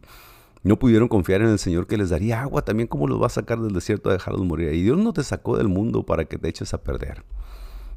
no 0.66 0.80
pudieron 0.80 1.08
confiar 1.08 1.42
en 1.42 1.50
el 1.50 1.60
Señor 1.60 1.86
que 1.86 1.96
les 1.96 2.10
daría 2.10 2.42
agua. 2.42 2.64
También 2.64 2.88
cómo 2.88 3.08
los 3.08 3.22
va 3.22 3.28
a 3.28 3.30
sacar 3.30 3.60
del 3.60 3.72
desierto 3.72 4.10
a 4.10 4.14
dejarlos 4.14 4.44
morir. 4.44 4.74
Y 4.74 4.82
Dios 4.82 4.98
no 4.98 5.14
te 5.14 5.24
sacó 5.24 5.58
del 5.58 5.68
mundo 5.68 6.04
para 6.04 6.26
que 6.26 6.40
te 6.40 6.50
eches 6.50 6.74
a 6.74 6.82
perder. 6.82 7.24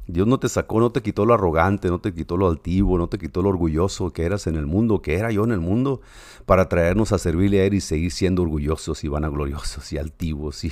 Dios 0.05 0.27
no 0.27 0.39
te 0.39 0.49
sacó, 0.49 0.79
no 0.79 0.91
te 0.91 1.01
quitó 1.01 1.25
lo 1.25 1.33
arrogante, 1.33 1.87
no 1.87 1.99
te 1.99 2.13
quitó 2.13 2.37
lo 2.37 2.47
altivo, 2.47 2.99
no 2.99 3.09
te 3.09 3.17
quitó 3.17 3.41
lo 3.41 3.49
orgulloso 3.49 4.11
que 4.11 4.23
eras 4.23 4.45
en 4.45 4.55
el 4.55 4.67
mundo, 4.67 5.01
que 5.01 5.15
era 5.15 5.31
yo 5.31 5.43
en 5.43 5.51
el 5.51 5.59
mundo, 5.59 6.01
para 6.45 6.69
traernos 6.69 7.11
a 7.11 7.17
servirle 7.17 7.61
a 7.61 7.65
Él 7.65 7.73
y 7.73 7.81
seguir 7.81 8.11
siendo 8.11 8.43
orgullosos 8.43 9.03
y 9.03 9.07
vanagloriosos 9.07 9.91
y 9.93 9.97
altivos 9.97 10.63
y, 10.63 10.71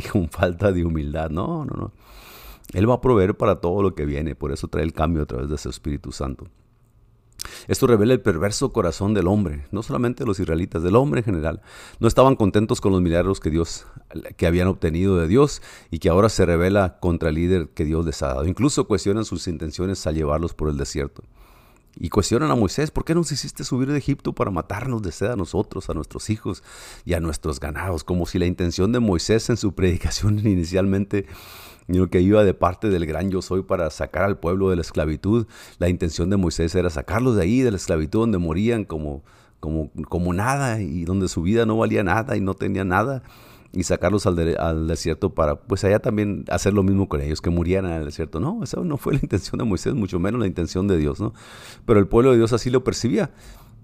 con 0.12 0.28
falta 0.28 0.70
de 0.70 0.84
humildad. 0.84 1.30
No, 1.30 1.64
no, 1.64 1.76
no. 1.76 1.92
Él 2.72 2.88
va 2.88 2.94
a 2.94 3.00
proveer 3.00 3.36
para 3.36 3.60
todo 3.60 3.82
lo 3.82 3.96
que 3.96 4.04
viene, 4.06 4.36
por 4.36 4.52
eso 4.52 4.68
trae 4.68 4.84
el 4.84 4.92
cambio 4.92 5.22
a 5.22 5.26
través 5.26 5.48
de 5.48 5.58
su 5.58 5.70
Espíritu 5.70 6.12
Santo. 6.12 6.46
Esto 7.68 7.86
revela 7.86 8.12
el 8.12 8.20
perverso 8.20 8.72
corazón 8.72 9.14
del 9.14 9.26
hombre, 9.26 9.66
no 9.70 9.82
solamente 9.82 10.24
de 10.24 10.28
los 10.28 10.40
israelitas, 10.40 10.82
del 10.82 10.96
hombre 10.96 11.20
en 11.20 11.24
general. 11.24 11.62
No 11.98 12.08
estaban 12.08 12.36
contentos 12.36 12.80
con 12.80 12.92
los 12.92 13.02
milagros 13.02 13.40
que 13.40 13.50
Dios 13.50 13.86
que 14.36 14.46
habían 14.46 14.68
obtenido 14.68 15.16
de 15.16 15.28
Dios 15.28 15.62
y 15.90 15.98
que 15.98 16.08
ahora 16.08 16.28
se 16.28 16.46
revela 16.46 16.98
contra 17.00 17.28
el 17.28 17.36
líder 17.36 17.68
que 17.68 17.84
Dios 17.84 18.04
les 18.04 18.22
ha 18.22 18.28
dado. 18.28 18.46
Incluso 18.46 18.86
cuestionan 18.86 19.24
sus 19.24 19.48
intenciones 19.48 20.06
al 20.06 20.14
llevarlos 20.14 20.54
por 20.54 20.68
el 20.68 20.76
desierto. 20.76 21.22
Y 21.96 22.08
cuestionan 22.08 22.50
a 22.50 22.54
Moisés, 22.54 22.90
¿por 22.90 23.04
qué 23.04 23.14
nos 23.14 23.32
hiciste 23.32 23.64
subir 23.64 23.90
de 23.90 23.98
Egipto 23.98 24.32
para 24.32 24.50
matarnos 24.50 25.02
de 25.02 25.10
sed 25.10 25.26
a 25.26 25.36
nosotros, 25.36 25.90
a 25.90 25.94
nuestros 25.94 26.30
hijos 26.30 26.62
y 27.04 27.14
a 27.14 27.20
nuestros 27.20 27.58
ganados? 27.58 28.04
Como 28.04 28.26
si 28.26 28.38
la 28.38 28.46
intención 28.46 28.92
de 28.92 29.00
Moisés 29.00 29.50
en 29.50 29.56
su 29.56 29.74
predicación 29.74 30.38
inicialmente 30.46 31.26
que 32.10 32.20
iba 32.20 32.44
de 32.44 32.54
parte 32.54 32.88
del 32.88 33.06
gran 33.06 33.30
yo 33.30 33.42
soy 33.42 33.62
para 33.62 33.90
sacar 33.90 34.24
al 34.24 34.38
pueblo 34.38 34.70
de 34.70 34.76
la 34.76 34.82
esclavitud. 34.82 35.46
La 35.78 35.88
intención 35.88 36.30
de 36.30 36.36
Moisés 36.36 36.74
era 36.74 36.90
sacarlos 36.90 37.36
de 37.36 37.42
ahí, 37.42 37.60
de 37.60 37.70
la 37.70 37.76
esclavitud, 37.76 38.20
donde 38.20 38.38
morían 38.38 38.84
como, 38.84 39.22
como, 39.58 39.90
como 40.08 40.32
nada 40.32 40.80
y 40.80 41.04
donde 41.04 41.28
su 41.28 41.42
vida 41.42 41.66
no 41.66 41.76
valía 41.76 42.02
nada 42.02 42.36
y 42.36 42.40
no 42.40 42.54
tenía 42.54 42.84
nada 42.84 43.22
y 43.72 43.84
sacarlos 43.84 44.26
al, 44.26 44.88
desierto 44.88 45.34
para, 45.34 45.56
pues 45.56 45.84
allá 45.84 46.00
también 46.00 46.44
hacer 46.48 46.72
lo 46.72 46.82
mismo 46.82 47.08
con 47.08 47.20
ellos, 47.20 47.40
que 47.40 47.50
murieran 47.50 47.90
en 47.90 47.98
el 47.98 48.04
desierto. 48.04 48.40
No, 48.40 48.62
esa 48.64 48.80
no 48.80 48.96
fue 48.96 49.14
la 49.14 49.20
intención 49.22 49.58
de 49.58 49.64
Moisés, 49.64 49.94
mucho 49.94 50.18
menos 50.18 50.40
la 50.40 50.46
intención 50.46 50.88
de 50.88 50.96
Dios, 50.96 51.20
¿no? 51.20 51.34
Pero 51.86 52.00
el 52.00 52.08
pueblo 52.08 52.32
de 52.32 52.38
Dios 52.38 52.52
así 52.52 52.70
lo 52.70 52.82
percibía. 52.82 53.30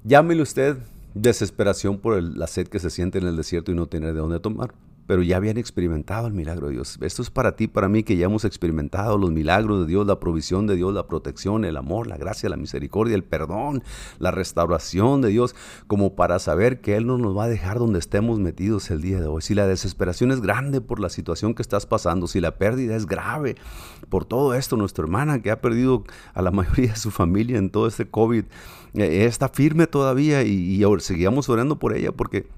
Llámele 0.04 0.42
usted 0.42 0.78
desesperación 1.14 1.98
por 1.98 2.20
la 2.20 2.46
sed 2.46 2.68
que 2.68 2.78
se 2.78 2.90
siente 2.90 3.18
en 3.18 3.26
el 3.26 3.36
desierto 3.36 3.72
y 3.72 3.74
no 3.74 3.86
tener 3.86 4.12
de 4.12 4.20
dónde 4.20 4.40
tomar 4.40 4.74
pero 5.06 5.22
ya 5.22 5.36
habían 5.36 5.56
experimentado 5.56 6.26
el 6.26 6.34
milagro 6.34 6.68
de 6.68 6.74
Dios. 6.74 6.98
Esto 7.00 7.22
es 7.22 7.30
para 7.30 7.56
ti, 7.56 7.68
para 7.68 7.88
mí, 7.88 8.02
que 8.02 8.16
ya 8.16 8.26
hemos 8.26 8.44
experimentado 8.44 9.18
los 9.18 9.30
milagros 9.30 9.80
de 9.80 9.86
Dios, 9.86 10.06
la 10.06 10.18
provisión 10.18 10.66
de 10.66 10.76
Dios, 10.76 10.92
la 10.92 11.06
protección, 11.06 11.64
el 11.64 11.76
amor, 11.76 12.06
la 12.06 12.16
gracia, 12.16 12.48
la 12.48 12.56
misericordia, 12.56 13.14
el 13.14 13.24
perdón, 13.24 13.82
la 14.18 14.30
restauración 14.30 15.20
de 15.20 15.28
Dios, 15.28 15.54
como 15.86 16.14
para 16.14 16.38
saber 16.38 16.80
que 16.80 16.96
Él 16.96 17.06
no 17.06 17.18
nos 17.18 17.36
va 17.36 17.44
a 17.44 17.48
dejar 17.48 17.78
donde 17.78 17.98
estemos 17.98 18.38
metidos 18.40 18.90
el 18.90 19.00
día 19.00 19.20
de 19.20 19.26
hoy. 19.26 19.42
Si 19.42 19.54
la 19.54 19.66
desesperación 19.66 20.32
es 20.32 20.40
grande 20.40 20.80
por 20.80 21.00
la 21.00 21.08
situación 21.08 21.54
que 21.54 21.62
estás 21.62 21.86
pasando, 21.86 22.26
si 22.26 22.40
la 22.40 22.58
pérdida 22.58 22.96
es 22.96 23.06
grave 23.06 23.56
por 24.08 24.24
todo 24.24 24.54
esto, 24.54 24.76
nuestra 24.76 25.04
hermana 25.04 25.40
que 25.40 25.50
ha 25.50 25.60
perdido 25.60 26.04
a 26.34 26.42
la 26.42 26.50
mayoría 26.52 26.90
de 26.90 26.96
su 26.96 27.10
familia 27.10 27.58
en 27.58 27.70
todo 27.70 27.86
este 27.86 28.08
COVID, 28.08 28.44
eh, 28.94 29.24
está 29.26 29.48
firme 29.48 29.86
todavía 29.86 30.42
y, 30.42 30.82
y 30.82 31.00
seguimos 31.00 31.48
orando 31.48 31.78
por 31.78 31.94
ella 31.94 32.12
porque 32.12 32.48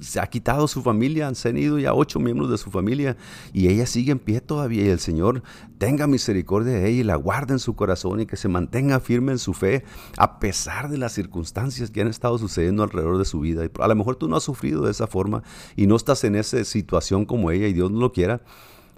se 0.00 0.20
ha 0.20 0.26
quitado 0.26 0.68
su 0.68 0.82
familia, 0.82 1.28
han 1.28 1.56
ido 1.56 1.78
ya 1.78 1.94
ocho 1.94 2.20
miembros 2.20 2.50
de 2.50 2.58
su 2.58 2.70
familia 2.70 3.16
y 3.52 3.68
ella 3.68 3.86
sigue 3.86 4.12
en 4.12 4.18
pie 4.18 4.40
todavía 4.40 4.84
y 4.84 4.88
el 4.88 4.98
Señor 4.98 5.42
tenga 5.78 6.06
misericordia 6.06 6.74
de 6.74 6.88
ella 6.88 7.00
y 7.00 7.04
la 7.04 7.16
guarde 7.16 7.54
en 7.54 7.58
su 7.58 7.74
corazón 7.74 8.20
y 8.20 8.26
que 8.26 8.36
se 8.36 8.48
mantenga 8.48 9.00
firme 9.00 9.32
en 9.32 9.38
su 9.38 9.54
fe 9.54 9.84
a 10.16 10.38
pesar 10.38 10.88
de 10.88 10.98
las 10.98 11.12
circunstancias 11.12 11.90
que 11.90 12.00
han 12.00 12.08
estado 12.08 12.38
sucediendo 12.38 12.82
alrededor 12.82 13.18
de 13.18 13.24
su 13.24 13.40
vida. 13.40 13.64
Y 13.64 13.70
a 13.80 13.88
lo 13.88 13.94
mejor 13.94 14.16
tú 14.16 14.28
no 14.28 14.36
has 14.36 14.44
sufrido 14.44 14.82
de 14.82 14.90
esa 14.90 15.06
forma 15.06 15.42
y 15.76 15.86
no 15.86 15.96
estás 15.96 16.24
en 16.24 16.34
esa 16.36 16.62
situación 16.64 17.24
como 17.24 17.50
ella 17.50 17.66
y 17.66 17.72
Dios 17.72 17.90
no 17.90 18.00
lo 18.00 18.12
quiera. 18.12 18.40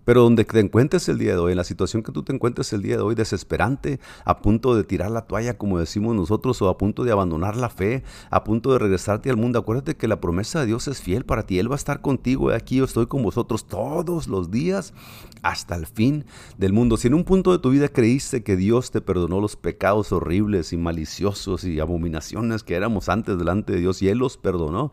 Pero 0.05 0.23
donde 0.23 0.45
te 0.45 0.61
encuentres 0.61 1.09
el 1.09 1.19
día 1.19 1.33
de 1.33 1.39
hoy, 1.39 1.53
en 1.53 1.59
la 1.59 1.65
situación 1.65 2.03
que 2.03 2.13
tú 2.13 2.23
te 2.23 2.33
encuentres 2.33 2.73
el 2.73 2.83
día 2.83 2.97
de 2.97 3.03
hoy, 3.03 3.15
desesperante, 3.15 4.01
a 4.25 4.41
punto 4.41 4.75
de 4.75 4.85
tirar 4.85 5.11
la 5.11 5.23
toalla, 5.23 5.59
como 5.59 5.79
decimos 5.79 6.15
nosotros, 6.15 6.61
o 6.63 6.69
a 6.69 6.79
punto 6.79 7.05
de 7.05 7.13
abandonar 7.13 7.57
la 7.57 7.71
fe, 7.71 8.03
a 8.31 8.45
punto 8.45 8.73
de 8.73 8.79
regresarte 8.79 9.31
al 9.31 9.37
mundo, 9.37 9.59
acuérdate 9.59 9.97
que 9.97 10.09
la 10.09 10.21
promesa 10.21 10.61
de 10.61 10.67
Dios 10.67 10.89
es 10.89 11.01
fiel 11.01 11.25
para 11.25 11.45
ti. 11.45 11.59
Él 11.59 11.71
va 11.71 11.75
a 11.75 11.77
estar 11.77 12.01
contigo. 12.01 12.51
Aquí 12.51 12.77
yo 12.77 12.85
estoy 12.85 13.07
con 13.07 13.23
vosotros 13.23 13.67
todos 13.67 14.29
los 14.29 14.51
días 14.51 14.95
hasta 15.43 15.77
el 15.77 15.87
fin 15.87 16.25
del 16.59 16.73
mundo. 16.73 16.97
Si 16.97 17.09
en 17.09 17.15
un 17.15 17.25
punto 17.25 17.53
de 17.53 17.59
tu 17.59 17.71
vida 17.71 17.89
creíste 17.89 18.43
que 18.43 18.57
Dios 18.57 18.91
te 18.91 19.01
perdonó 19.01 19.41
los 19.41 19.57
pecados 19.57 20.13
horribles 20.13 20.73
y 20.73 20.77
maliciosos 20.77 21.65
y 21.65 21.81
abominaciones 21.81 22.63
que 22.63 22.75
éramos 22.75 23.09
antes 23.09 23.39
delante 23.39 23.73
de 23.73 23.81
Dios 23.81 24.03
y 24.03 24.09
Él 24.09 24.19
los 24.19 24.37
perdonó, 24.37 24.93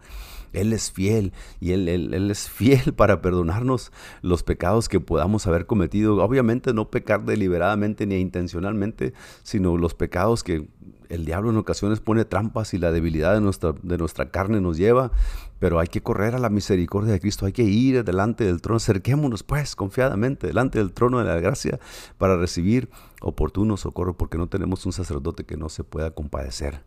él 0.53 0.73
es 0.73 0.91
fiel 0.91 1.33
y 1.59 1.71
él, 1.71 1.87
él, 1.87 2.31
es 2.31 2.49
fiel 2.49 2.93
para 2.93 3.21
perdonarnos 3.21 3.91
los 4.21 4.43
pecados 4.43 4.89
que 4.89 4.99
podamos 4.99 5.47
haber 5.47 5.65
cometido. 5.65 6.17
Obviamente 6.17 6.73
no 6.73 6.89
pecar 6.89 7.25
deliberadamente 7.25 8.05
ni 8.05 8.15
intencionalmente, 8.15 9.13
sino 9.43 9.77
los 9.77 9.93
pecados 9.93 10.43
que 10.43 10.67
el 11.09 11.25
diablo 11.25 11.49
en 11.49 11.57
ocasiones 11.57 11.99
pone 11.99 12.25
trampas 12.25 12.73
y 12.73 12.77
la 12.77 12.91
debilidad 12.91 13.33
de 13.33 13.41
nuestra, 13.41 13.73
de 13.81 13.97
nuestra 13.97 14.29
carne 14.29 14.61
nos 14.61 14.77
lleva. 14.77 15.11
Pero 15.59 15.79
hay 15.79 15.87
que 15.87 16.01
correr 16.01 16.35
a 16.35 16.39
la 16.39 16.49
misericordia 16.49 17.13
de 17.13 17.19
Cristo, 17.19 17.45
hay 17.45 17.53
que 17.53 17.63
ir 17.63 18.03
delante 18.03 18.43
del 18.43 18.61
trono. 18.61 18.77
Acerquémonos 18.77 19.43
pues 19.43 19.75
confiadamente 19.75 20.47
delante 20.47 20.79
del 20.79 20.93
trono 20.93 21.19
de 21.19 21.25
la 21.25 21.39
gracia 21.39 21.79
para 22.17 22.37
recibir 22.37 22.89
oportuno 23.21 23.77
socorro 23.77 24.15
porque 24.15 24.37
no 24.37 24.47
tenemos 24.47 24.85
un 24.85 24.93
sacerdote 24.93 25.45
que 25.45 25.57
no 25.57 25.69
se 25.69 25.83
pueda 25.83 26.11
compadecer 26.11 26.83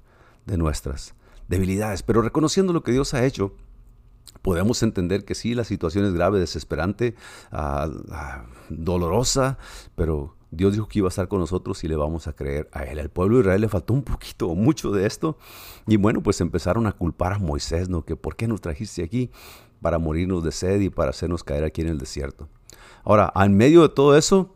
de 0.47 0.57
nuestras 0.57 1.15
debilidades. 1.51 2.03
Pero 2.03 2.23
reconociendo 2.23 2.73
lo 2.73 2.83
que 2.83 2.93
Dios 2.93 3.13
ha 3.13 3.27
hecho, 3.27 3.53
podemos 4.41 4.83
entender 4.83 5.25
que 5.25 5.35
sí, 5.35 5.55
la 5.55 5.65
situación 5.65 6.07
es 6.07 6.15
grave, 6.15 6.39
desesperante, 6.39 7.15
ah, 7.51 7.89
ah, 8.11 8.47
dolorosa, 8.71 9.59
pero 9.97 10.37
Dios 10.53 10.73
dijo 10.73 10.89
que 10.89 11.01
iba 11.01 11.09
a 11.09 11.11
estar 11.11 11.29
con 11.29 11.41
nosotros 11.41 11.83
y 11.85 11.89
le 11.89 11.97
vamos 11.97 12.27
a 12.27 12.33
creer 12.33 12.69
a 12.73 12.85
Él. 12.85 12.99
Al 12.99 13.11
pueblo 13.11 13.37
de 13.37 13.43
Israel 13.43 13.61
le 13.61 13.69
faltó 13.69 13.93
un 13.93 14.03
poquito 14.03 14.49
o 14.49 14.55
mucho 14.67 14.93
de 14.93 15.07
esto. 15.07 15.37
Y 15.87 15.97
bueno, 15.97 16.23
pues 16.23 16.41
empezaron 16.41 16.87
a 16.87 16.93
culpar 16.93 17.35
a 17.35 17.39
Moisés, 17.39 17.89
¿no? 17.89 18.05
Que 18.05 18.17
por 18.17 18.37
qué 18.37 18.49
nos 18.49 18.61
trajiste 18.61 19.03
aquí 19.03 19.31
para 19.83 19.99
morirnos 19.99 20.45
de 20.45 20.53
sed 20.53 20.81
y 20.81 20.91
para 20.91 21.11
hacernos 21.11 21.43
caer 21.43 21.65
aquí 21.65 21.83
en 21.83 21.89
el 21.89 21.99
desierto. 21.99 22.49
Ahora, 23.03 23.33
en 23.35 23.57
medio 23.57 23.83
de 23.83 23.89
todo 23.89 24.17
eso, 24.17 24.55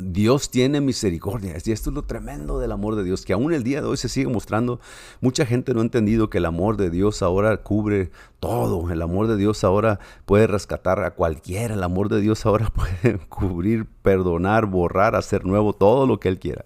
Dios 0.00 0.50
tiene 0.50 0.80
misericordia. 0.80 1.54
Y 1.64 1.72
esto 1.72 1.90
es 1.90 1.94
lo 1.94 2.02
tremendo 2.02 2.58
del 2.60 2.72
amor 2.72 2.94
de 2.94 3.04
Dios, 3.04 3.24
que 3.24 3.32
aún 3.32 3.52
el 3.52 3.64
día 3.64 3.80
de 3.80 3.88
hoy 3.88 3.96
se 3.96 4.08
sigue 4.08 4.28
mostrando. 4.28 4.80
Mucha 5.20 5.44
gente 5.44 5.74
no 5.74 5.80
ha 5.80 5.82
entendido 5.82 6.30
que 6.30 6.38
el 6.38 6.46
amor 6.46 6.76
de 6.76 6.90
Dios 6.90 7.22
ahora 7.22 7.56
cubre 7.58 8.10
todo. 8.40 8.90
El 8.90 9.02
amor 9.02 9.26
de 9.26 9.36
Dios 9.36 9.64
ahora 9.64 9.98
puede 10.24 10.46
rescatar 10.46 11.00
a 11.00 11.10
cualquiera. 11.14 11.74
El 11.74 11.82
amor 11.82 12.08
de 12.08 12.20
Dios 12.20 12.46
ahora 12.46 12.68
puede 13.02 13.18
cubrir, 13.28 13.86
perdonar, 14.02 14.66
borrar, 14.66 15.16
hacer 15.16 15.44
nuevo 15.44 15.72
todo 15.72 16.06
lo 16.06 16.20
que 16.20 16.28
Él 16.28 16.38
quiera. 16.38 16.64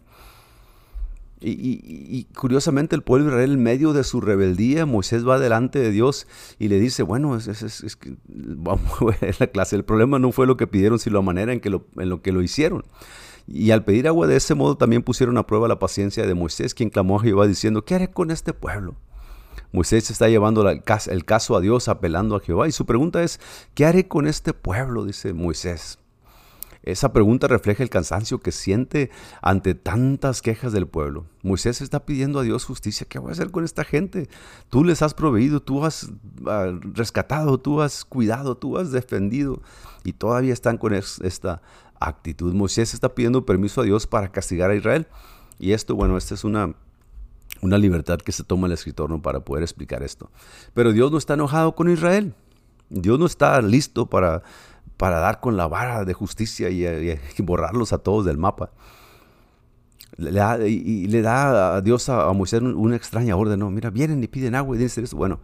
Y, 1.45 2.29
curiosamente 2.37 2.95
el 2.95 3.03
pueblo 3.03 3.27
de 3.27 3.33
Israel 3.33 3.53
en 3.55 3.63
medio 3.65 3.93
de 3.93 4.05
su 4.05 4.21
rebeldía, 4.21 4.87
Moisés 4.87 5.27
va 5.27 5.41
delante 5.41 5.81
de 5.81 5.91
Dios 5.91 6.29
y 6.61 6.69
le 6.69 6.79
dice, 6.79 7.03
bueno, 7.03 7.37
es, 7.37 7.99
vamos 8.29 8.93
a 9.01 9.05
ver 9.21 9.37
la 9.41 9.49
clase, 9.49 9.75
el 9.75 9.85
problema 9.85 10.21
no 10.21 10.31
fue 10.31 10.47
lo 10.47 10.57
que 10.57 10.69
pidieron, 10.69 11.01
sino 11.01 11.17
la 11.17 11.23
manera 11.23 11.53
en, 11.53 11.59
que 11.59 11.69
lo, 11.69 11.87
en 11.97 12.11
lo 12.11 12.23
que 12.23 12.31
lo 12.31 12.43
hicieron. 12.43 12.85
Y 13.47 13.71
al 13.71 13.85
pedir 13.85 14.07
agua 14.07 14.27
de 14.27 14.37
ese 14.37 14.55
modo 14.55 14.77
también 14.77 15.03
pusieron 15.03 15.37
a 15.39 15.47
prueba 15.47 15.69
la 15.69 15.79
paciencia 15.79 16.27
de 16.27 16.35
Moisés, 16.35 16.75
quien 16.75 16.91
clamó 16.91 17.19
a 17.19 17.23
Jehová 17.23 17.47
diciendo, 17.47 17.85
¿qué 17.85 17.95
haré 17.95 18.09
con 18.09 18.31
este 18.31 18.53
pueblo? 18.53 18.97
Moisés 19.73 20.11
está 20.11 20.29
llevando 20.29 20.69
el 20.69 21.25
caso 21.25 21.57
a 21.57 21.61
Dios, 21.61 21.89
apelando 21.89 22.37
a 22.37 22.41
Jehová. 22.41 22.69
Y 22.69 22.73
su 22.73 22.85
pregunta 22.85 23.23
es, 23.23 23.41
¿qué 23.75 23.87
haré 23.87 24.07
con 24.07 24.27
este 24.27 24.53
pueblo? 24.53 25.05
Dice 25.05 25.33
Moisés. 25.33 25.99
Esa 26.83 27.13
pregunta 27.13 27.47
refleja 27.47 27.83
el 27.85 27.91
cansancio 27.91 28.41
que 28.41 28.51
siente 28.51 29.11
ante 29.41 29.75
tantas 29.75 30.43
quejas 30.43 30.73
del 30.73 30.89
pueblo. 30.89 31.27
Moisés 31.43 31.81
está 31.81 32.05
pidiendo 32.05 32.41
a 32.41 32.43
Dios 32.43 32.65
justicia. 32.65 33.07
¿Qué 33.09 33.21
voy 33.21 33.31
a 33.31 33.33
hacer 33.33 33.53
con 33.53 33.65
esta 33.65 33.85
gente? 33.85 34.29
Tú 34.69 34.83
les 34.83 35.01
has 35.01 35.15
proveído, 35.15 35.63
tú 35.63 35.85
has 35.85 36.11
ah, 36.47 36.73
rescatado, 36.83 37.59
tú 37.61 37.81
has 37.81 38.05
cuidado, 38.05 38.57
tú 38.57 38.79
has 38.79 38.91
defendido. 38.91 39.63
Y 40.03 40.15
todavía 40.15 40.53
están 40.53 40.77
con 40.77 40.93
esta 40.93 41.63
actitud. 42.09 42.53
Moisés 42.55 42.95
está 42.95 43.15
pidiendo 43.15 43.45
permiso 43.47 43.81
a 43.81 43.85
Dios 43.85 44.07
para 44.07 44.31
castigar 44.31 44.71
a 44.71 44.75
Israel. 44.75 45.07
Y 45.59 45.73
esto, 45.73 45.95
bueno, 45.95 46.17
esta 46.17 46.35
es 46.35 46.45
una, 46.45 46.75
una 47.61 47.79
libertad 47.79 48.19
que 48.19 48.33
se 48.33 48.45
toma 48.45 48.67
el 48.67 48.73
escritor 48.73 49.11
¿no? 49.11 49.23
para 49.23 49.41
poder 49.41 49.63
explicar 49.63 50.03
esto. 50.03 50.31
Pero 50.75 50.93
Dios 50.93 51.13
no 51.13 51.19
está 51.19 51.35
enojado 51.35 51.75
con 51.75 51.91
Israel. 51.91 52.35
Dios 52.89 53.19
no 53.19 53.27
está 53.27 53.61
listo 53.63 54.07
para 54.07 54.43
para 55.03 55.19
dar 55.19 55.41
con 55.41 55.57
la 55.57 55.67
vara 55.67 56.05
de 56.05 56.15
justicia 56.15 56.71
y, 56.71 57.19
borrarlos 57.43 57.93
a 57.93 57.99
todos 57.99 58.25
del 58.25 58.39
mapa. 58.39 58.71
Le 60.17 60.31
da, 60.31 60.65
y, 60.65 61.09
le 61.09 61.23
da 61.23 61.75
a 61.75 61.81
Dios 61.81 62.09
a, 62.09 62.33
Moisés 62.33 62.63
una 62.63 62.95
extraña 62.95 63.35
orden, 63.35 63.59
no, 63.59 63.69
mira, 63.69 63.91
vienen 63.91 64.23
y 64.23 64.29
piden 64.29 64.55
agua 64.55 64.77
y 64.77 64.79
dicen 64.79 65.03
esto. 65.03 65.17
Bueno, 65.17 65.41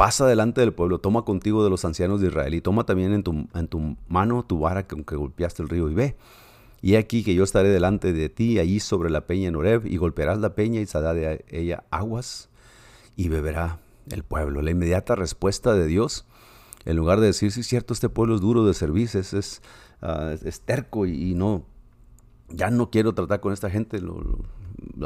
pasa 0.00 0.26
delante 0.26 0.62
del 0.62 0.72
pueblo, 0.72 0.98
toma 0.98 1.26
contigo 1.26 1.62
de 1.62 1.68
los 1.68 1.84
ancianos 1.84 2.22
de 2.22 2.28
Israel 2.28 2.54
y 2.54 2.62
toma 2.62 2.86
también 2.86 3.12
en 3.12 3.22
tu, 3.22 3.96
mano 4.08 4.42
tu 4.46 4.58
vara 4.58 4.88
con 4.88 5.04
que 5.04 5.14
golpeaste 5.14 5.62
el 5.62 5.68
río 5.68 5.90
y 5.90 5.94
ve. 5.94 6.16
Y 6.80 6.94
aquí 6.94 7.22
que 7.22 7.34
yo 7.34 7.44
estaré 7.44 7.68
delante 7.68 8.14
de 8.14 8.30
ti, 8.30 8.58
allí 8.58 8.80
sobre 8.80 9.10
la 9.10 9.26
peña 9.26 9.48
en 9.48 9.56
Oreb, 9.56 9.84
y 9.84 9.98
golpearás 9.98 10.38
la 10.38 10.54
peña 10.54 10.80
y 10.80 10.86
saldrá 10.86 11.12
de 11.12 11.44
ella 11.50 11.84
aguas 11.90 12.48
y 13.14 13.28
beberá 13.28 13.78
el 14.10 14.22
pueblo. 14.22 14.62
La 14.62 14.70
inmediata 14.70 15.16
respuesta 15.16 15.74
de 15.74 15.86
Dios 15.86 16.24
en 16.86 16.96
lugar 16.96 17.20
de 17.20 17.26
decir, 17.26 17.52
sí, 17.52 17.60
es 17.60 17.66
cierto, 17.66 17.92
este 17.92 18.08
pueblo 18.08 18.34
es 18.34 18.40
duro 18.40 18.64
de 18.64 18.72
servicio, 18.72 19.20
es, 19.20 19.60
ah, 20.00 20.34
es, 20.42 20.62
terco 20.62 21.04
y, 21.04 21.34
no, 21.34 21.66
ya 22.48 22.70
no 22.70 22.88
quiero 22.88 23.12
tratar 23.12 23.40
con 23.40 23.52
esta 23.52 23.68
gente, 23.68 24.00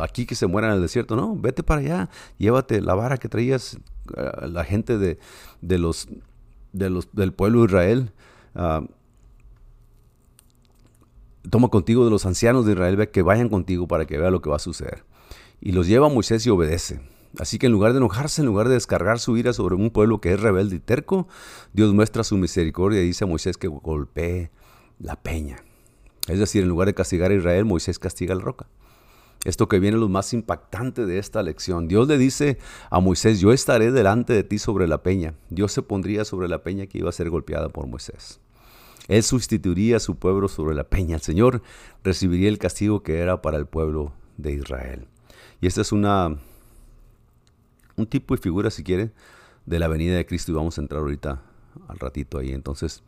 aquí 0.01 0.25
que 0.25 0.37
se 0.37 0.47
muera 0.47 0.69
en 0.69 0.75
el 0.75 0.83
desierto, 0.83 1.17
no, 1.17 1.35
vete 1.35 1.65
para 1.65 1.81
allá, 1.81 2.11
llévate 2.39 2.81
la 2.81 2.95
vara 2.95 3.17
que 3.17 3.29
traías 3.29 3.81
la 4.07 4.65
gente 4.65 4.99
de, 4.99 5.19
de, 5.61 5.79
los, 5.79 6.09
de 6.73 6.91
los, 6.91 7.09
del 7.13 7.33
pueblo 7.33 7.61
de 7.61 7.67
Israel. 7.67 8.13
Ah, 8.55 8.83
toma 11.51 11.69
contigo 11.69 12.05
de 12.05 12.11
los 12.11 12.27
ancianos 12.27 12.67
de 12.67 12.73
Israel, 12.73 13.11
que 13.11 13.23
vayan 13.23 13.49
contigo 13.49 13.87
para 13.87 14.07
que 14.07 14.19
vea 14.19 14.31
lo 14.31 14.41
que 14.41 14.51
va 14.51 14.57
a 14.57 14.61
suceder. 14.61 15.05
Y 15.61 15.73
los 15.73 15.87
lleva 15.87 16.07
a 16.07 16.11
Moisés 16.11 16.47
y 16.47 16.51
obedece. 16.51 17.01
Así 17.39 17.59
que 17.59 17.67
en 17.67 17.73
lugar 17.73 17.93
de 17.93 17.99
enojarse, 17.99 18.43
en 18.43 18.47
lugar 18.47 18.69
de 18.69 18.75
descargar 18.75 19.19
su 19.19 19.37
ira 19.37 19.53
sobre 19.53 19.75
un 19.75 19.91
pueblo 19.91 20.21
que 20.21 20.33
es 20.33 20.41
rebelde 20.41 20.77
y 20.77 20.79
terco, 20.79 21.27
Dios 21.73 21.93
muestra 21.93 22.23
su 22.23 22.37
misericordia 22.37 23.03
y 23.03 23.07
dice 23.07 23.25
a 23.25 23.27
Moisés 23.27 23.57
que 23.57 23.67
golpee 23.67 24.51
la 25.01 25.17
peña. 25.17 25.65
Es 26.29 26.39
decir, 26.39 26.63
en 26.63 26.69
lugar 26.69 26.87
de 26.87 26.95
castigar 26.95 27.31
a 27.33 27.35
Israel, 27.35 27.65
Moisés 27.65 27.99
castiga 27.99 28.35
la 28.35 28.43
roca. 28.43 28.67
Esto 29.45 29.69
que 29.69 29.79
viene 29.79 29.99
lo 29.99 30.09
más 30.09 30.33
impactante 30.33 31.07
de 31.07 31.19
esta 31.19 31.43
lección. 31.43 31.87
Dios 31.87 32.09
le 32.09 32.19
dice 32.19 32.59
a 32.91 33.01
Moisés, 33.01 33.41
yo 33.41 33.53
estaré 33.53 33.93
delante 33.93 34.33
de 34.33 34.43
ti 34.43 34.59
sobre 34.59 34.89
la 34.89 35.03
peña. 35.03 35.35
Dios 35.51 35.73
se 35.73 35.83
pondría 35.83 36.25
sobre 36.25 36.49
la 36.49 36.63
peña 36.63 36.87
que 36.87 36.99
iba 36.99 37.11
a 37.11 37.13
ser 37.13 37.31
golpeada 37.31 37.69
por 37.69 37.87
Moisés. 37.87 38.41
Él 39.07 39.23
sustituiría 39.23 39.99
a 39.99 40.01
su 40.01 40.17
pueblo 40.17 40.49
sobre 40.49 40.75
la 40.75 40.85
peña. 40.85 41.17
El 41.17 41.23
Señor 41.23 41.63
recibiría 42.03 42.49
el 42.49 42.59
castigo 42.59 43.03
que 43.03 43.19
era 43.19 43.43
para 43.43 43.59
el 43.59 43.67
pueblo 43.67 44.13
de 44.39 44.53
Israel. 44.53 45.07
Y 45.61 45.67
esta 45.67 45.83
es 45.83 45.93
una 45.93 46.39
un 47.97 48.07
tipo 48.07 48.35
y 48.35 48.39
figura, 48.39 48.71
si 48.71 48.83
quiere, 48.83 49.13
de 49.67 49.79
la 49.79 49.89
venida 49.89 50.17
de 50.17 50.27
Cristo 50.27 50.53
y 50.53 50.55
vamos 50.55 50.79
a 50.79 50.81
entrar 50.81 51.01
ahorita 51.01 51.43
al 51.89 51.99
ratito 51.99 52.39
ahí. 52.39 52.53
Entonces, 52.53 53.03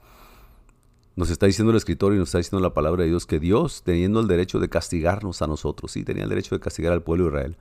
nos 1.16 1.30
está 1.30 1.46
diciendo 1.46 1.70
el 1.70 1.76
escritor 1.76 2.14
y 2.14 2.18
nos 2.18 2.28
está 2.28 2.38
diciendo 2.38 2.62
la 2.62 2.74
palabra 2.74 3.02
de 3.02 3.08
Dios 3.08 3.26
que 3.26 3.40
Dios, 3.40 3.82
teniendo 3.84 4.20
el 4.20 4.28
derecho 4.28 4.60
de 4.60 4.68
castigarnos 4.68 5.42
a 5.42 5.46
nosotros, 5.46 5.92
sí, 5.92 6.04
tenía 6.04 6.24
el 6.24 6.28
derecho 6.28 6.54
de 6.54 6.60
castigar 6.60 6.92
al 6.92 7.02
pueblo 7.02 7.24
de 7.24 7.30
Israel, 7.30 7.56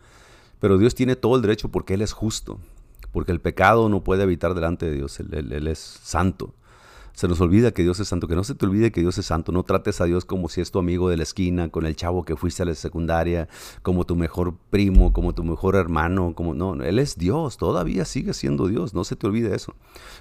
pero 0.59 0.77
Dios 0.77 0.93
tiene 0.93 1.15
todo 1.15 1.35
el 1.35 1.41
derecho 1.41 1.69
porque 1.69 1.93
Él 1.93 2.01
es 2.01 2.11
justo, 2.11 2.59
porque 3.11 3.31
el 3.31 3.39
pecado 3.39 3.87
no 3.87 4.03
puede 4.03 4.23
habitar 4.23 4.53
delante 4.53 4.85
de 4.85 4.91
Dios, 4.91 5.19
él 5.19 5.67
es 5.67 5.79
santo. 5.79 6.53
Se 7.15 7.29
nos 7.29 7.39
olvida 7.39 7.71
que 7.71 7.81
Dios 7.81 7.97
es 8.01 8.09
santo, 8.09 8.27
que 8.27 8.35
no 8.35 8.43
se 8.43 8.55
te 8.55 8.65
olvide 8.65 8.91
que 8.91 8.99
Dios 8.99 9.17
es 9.17 9.27
santo. 9.27 9.53
No 9.53 9.63
trates 9.63 10.01
a 10.01 10.05
Dios 10.05 10.25
como 10.25 10.49
si 10.49 10.59
es 10.59 10.69
tu 10.69 10.79
amigo 10.79 11.09
de 11.09 11.15
la 11.15 11.23
esquina, 11.23 11.69
con 11.69 11.85
el 11.85 11.95
chavo 11.95 12.25
que 12.25 12.35
fuiste 12.35 12.63
a 12.63 12.65
la 12.65 12.75
secundaria, 12.75 13.47
como 13.83 14.05
tu 14.05 14.17
mejor 14.17 14.57
primo, 14.69 15.13
como 15.13 15.33
tu 15.33 15.45
mejor 15.45 15.77
hermano, 15.77 16.33
como 16.35 16.53
no, 16.53 16.73
Él 16.83 16.99
es 16.99 17.17
Dios, 17.17 17.55
todavía 17.55 18.03
sigue 18.03 18.33
siendo 18.33 18.67
Dios, 18.67 18.93
no 18.93 19.05
se 19.05 19.15
te 19.15 19.27
olvide 19.27 19.55
eso. 19.55 19.75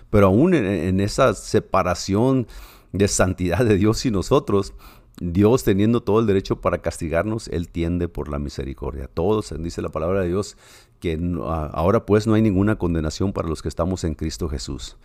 Pero 0.09 0.27
aún 0.27 0.55
en, 0.55 1.01
esa 1.01 1.35
separación 1.35 2.47
de 2.95 3.09
santidad 3.09 3.65
de 3.65 3.77
Dios 3.77 4.07
y 4.07 4.13
nosotros, 4.13 4.73
Dios 5.21 5.65
teniendo 5.65 6.03
todo 6.03 6.21
el 6.21 6.27
derecho 6.27 6.61
para 6.61 6.79
castigarnos, 6.79 7.49
Él 7.49 7.69
tiende 7.69 8.09
por 8.09 8.29
la 8.29 8.39
misericordia. 8.39 9.09
Todos, 9.13 9.53
dice 9.59 9.83
la 9.83 9.89
palabra 9.89 10.21
de 10.21 10.29
Dios, 10.29 10.57
que 11.01 11.19
ahora 11.43 12.07
pues 12.07 12.29
no 12.29 12.35
hay 12.35 12.43
ninguna 12.43 12.77
condenación 12.77 13.33
para 13.33 13.49
los 13.49 13.63
que 13.63 13.69
estamos 13.69 14.05
en 14.05 14.15
Cristo 14.15 14.49
Jesús. 14.49 14.97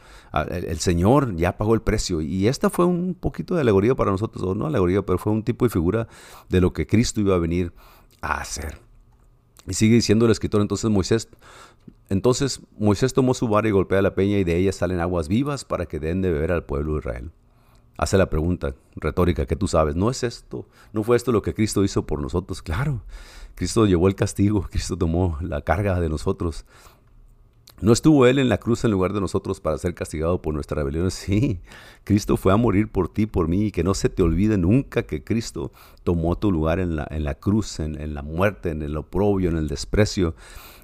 El, 0.52 0.78
Señor 0.78 1.36
ya 1.36 1.58
pagó 1.58 1.74
el 1.74 1.82
precio 1.82 2.22
y 2.22 2.48
esta 2.48 2.70
fue 2.70 2.86
un 2.86 3.16
poquito 3.16 3.56
de 3.56 3.62
alegoría 3.62 3.96
para 3.96 4.12
nosotros, 4.12 4.44
o 4.44 4.54
no 4.54 4.68
alegoría, 4.68 5.02
pero 5.02 5.18
fue 5.18 5.34
un 5.34 5.42
tipo 5.42 5.66
de 5.66 5.72
figura 5.72 6.08
de 6.48 6.62
lo 6.62 6.74
que 6.74 6.86
Cristo 6.86 7.20
iba 7.22 7.36
a 7.36 7.40
venir 7.40 7.74
a 8.22 8.40
hacer. 8.40 8.78
Y 9.68 9.74
sigue 9.74 9.96
diciendo 9.96 10.26
el 10.26 10.32
escritor 10.32 10.62
entonces 10.62 10.92
Moisés, 10.92 11.28
entonces 12.10 12.62
Moisés 12.78 13.14
tomó 13.14 13.34
su 13.34 13.48
vara 13.48 13.68
y 13.68 13.72
golpea 13.72 14.04
la 14.04 14.14
peña 14.14 14.38
y 14.38 14.44
de 14.44 14.58
ella 14.58 14.72
salen 14.72 15.00
aguas 15.00 15.28
vivas 15.28 15.66
para 15.66 15.88
que 15.88 16.00
den 16.00 16.22
de 16.22 16.32
beber 16.32 16.52
al 16.52 16.66
pueblo 16.66 16.94
de 16.94 17.00
Israel 17.00 17.32
hace 18.00 18.18
la 18.18 18.30
pregunta 18.30 18.76
retórica 18.96 19.46
que 19.46 19.58
tú 19.58 19.68
sabes, 19.68 19.94
¿no 19.98 20.10
es 20.10 20.24
esto? 20.24 20.66
¿No 20.94 21.04
fue 21.04 21.18
esto 21.18 21.34
lo 21.34 21.42
que 21.42 21.54
Cristo 21.54 21.84
hizo 21.84 22.06
por 22.06 22.22
nosotros? 22.22 22.62
Claro, 22.62 23.02
Cristo 23.56 23.86
llevó 23.86 24.08
el 24.08 24.16
castigo, 24.16 24.62
Cristo 24.72 24.98
tomó 24.98 25.38
la 25.42 25.62
carga 25.62 26.00
de 26.00 26.08
nosotros. 26.08 26.66
¿No 27.82 27.92
estuvo 27.92 28.26
Él 28.26 28.40
en 28.40 28.48
la 28.48 28.58
cruz 28.58 28.86
en 28.86 28.92
lugar 28.92 29.12
de 29.12 29.20
nosotros 29.20 29.60
para 29.60 29.78
ser 29.78 29.96
castigado 29.96 30.42
por 30.42 30.54
nuestras 30.54 30.78
rebeliones? 30.78 31.14
Sí, 31.26 31.60
Cristo 32.06 32.38
fue 32.38 32.54
a 32.54 32.58
morir 32.58 32.90
por 32.90 33.10
ti, 33.10 33.26
por 33.26 33.50
mí, 33.50 33.66
y 33.66 33.72
que 33.72 33.84
no 33.84 33.94
se 33.94 34.08
te 34.08 34.24
olvide 34.24 34.58
nunca 34.58 35.04
que 35.04 35.26
Cristo 35.26 35.74
tomó 36.04 36.38
tu 36.38 36.54
lugar 36.54 36.80
en 36.80 36.96
la, 36.96 37.06
en 37.12 37.26
la 37.26 37.36
cruz, 37.36 37.82
en, 37.82 38.00
en 38.00 38.14
la 38.14 38.22
muerte, 38.22 38.70
en 38.70 38.82
el 38.82 38.96
oprobio, 38.96 39.50
en 39.50 39.58
el 39.58 39.68
desprecio, 39.68 40.36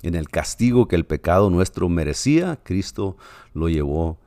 en 0.04 0.15
el 0.15 0.28
castigo 0.28 0.89
que 0.89 0.97
el 0.97 1.06
pecado 1.06 1.49
nuestro 1.49 1.88
merecía. 1.88 2.60
Cristo 2.62 3.15
lo 3.54 3.69
llevó 3.69 4.19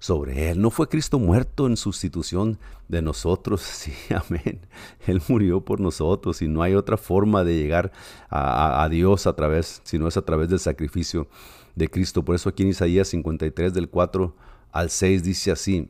sobre 0.00 0.50
él. 0.50 0.60
¿No 0.60 0.70
fue 0.70 0.88
Cristo 0.88 1.20
muerto 1.20 1.68
en 1.68 1.76
sustitución 1.76 2.58
de 2.88 3.02
nosotros? 3.02 3.60
Sí, 3.80 3.92
amén. 4.12 4.60
Él 5.06 5.22
murió 5.28 5.60
por 5.60 5.78
nosotros 5.80 6.42
y 6.42 6.48
no 6.48 6.62
hay 6.62 6.74
otra 6.74 6.96
forma 6.96 7.44
de 7.44 7.56
llegar 7.56 7.92
a, 8.28 8.88
Dios 8.90 9.26
a 9.26 9.34
través, 9.34 9.80
si 9.84 9.98
no 9.98 10.08
es 10.08 10.16
a 10.16 10.22
través 10.22 10.48
del 10.48 10.58
sacrificio 10.58 11.28
de 11.76 11.88
Cristo. 11.88 12.24
Por 12.24 12.34
eso 12.34 12.48
aquí 12.48 12.64
en 12.64 12.70
Isaías 12.70 13.08
53 13.08 13.72
del 13.72 13.88
4 13.88 14.34
al 14.72 14.90
6 14.90 15.22
dice 15.22 15.52
así, 15.52 15.88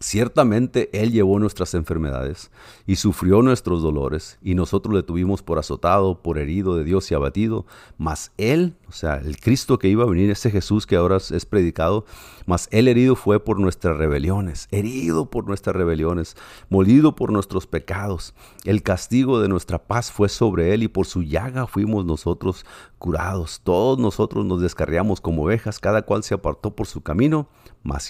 Ciertamente 0.00 0.90
Él 0.92 1.10
llevó 1.10 1.40
nuestras 1.40 1.74
enfermedades 1.74 2.52
y 2.86 2.96
sufrió 2.96 3.42
nuestros 3.42 3.82
dolores, 3.82 4.38
y 4.42 4.54
nosotros 4.54 4.94
le 4.94 5.02
tuvimos 5.02 5.42
por 5.42 5.58
azotado, 5.58 6.22
por 6.22 6.38
herido 6.38 6.76
de 6.76 6.84
Dios 6.84 7.10
y 7.10 7.14
abatido, 7.14 7.66
mas 7.96 8.30
Él, 8.36 8.76
o 8.88 8.92
sea, 8.92 9.16
el 9.16 9.38
Cristo 9.38 9.78
que 9.78 9.88
iba 9.88 10.04
a 10.04 10.08
venir, 10.08 10.30
ese 10.30 10.50
Jesús 10.50 10.86
que 10.86 10.96
ahora 10.96 11.18
es 11.18 11.46
predicado, 11.46 12.04
mas 12.46 12.68
Él 12.70 12.88
herido 12.88 13.16
fue 13.16 13.42
por 13.44 13.60
nuestras 13.60 13.96
rebeliones, 13.96 14.68
herido 14.70 15.30
por 15.30 15.46
nuestras 15.46 15.76
rebeliones, 15.76 16.36
molido 16.70 17.14
por 17.14 17.30
nuestros 17.32 17.66
pecados. 17.66 18.34
El 18.64 18.82
castigo 18.82 19.40
de 19.40 19.48
nuestra 19.48 19.78
paz 19.78 20.10
fue 20.10 20.28
sobre 20.28 20.74
Él, 20.74 20.82
y 20.82 20.88
por 20.88 21.06
su 21.06 21.22
llaga 21.22 21.66
fuimos 21.66 22.04
nosotros 22.04 22.64
curados. 22.98 23.60
Todos 23.62 23.98
nosotros 23.98 24.44
nos 24.46 24.60
descarriamos 24.60 25.20
como 25.20 25.44
ovejas, 25.44 25.78
cada 25.78 26.02
cual 26.02 26.22
se 26.22 26.34
apartó 26.34 26.74
por 26.74 26.86
su 26.86 27.02
camino 27.02 27.48
mas 27.82 28.08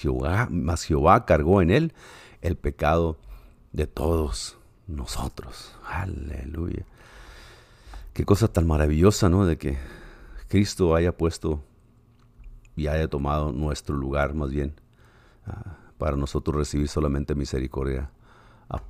Jehová, 0.85 1.27
cargó 1.27 1.63
en 1.63 1.71
él 1.71 1.93
el 2.43 2.57
pecado 2.57 3.17
de 3.73 3.87
todos 3.87 4.59
nosotros. 4.87 5.75
Aleluya. 5.87 6.85
Qué 8.13 8.25
cosa 8.25 8.49
tan 8.49 8.67
maravillosa, 8.67 9.29
¿no? 9.29 9.47
De 9.47 9.59
que 9.59 9.79
Cristo 10.49 10.95
haya 10.95 11.17
puesto 11.17 11.63
y 12.75 12.87
haya 12.87 13.09
tomado 13.09 13.53
nuestro 13.53 13.97
lugar, 13.97 14.35
más 14.35 14.51
bien, 14.51 14.75
ah, 15.47 15.77
para 15.99 16.17
nosotros 16.17 16.57
recibir 16.57 16.89
solamente 16.89 17.35
misericordia 17.35 18.11
ah, 18.71 18.83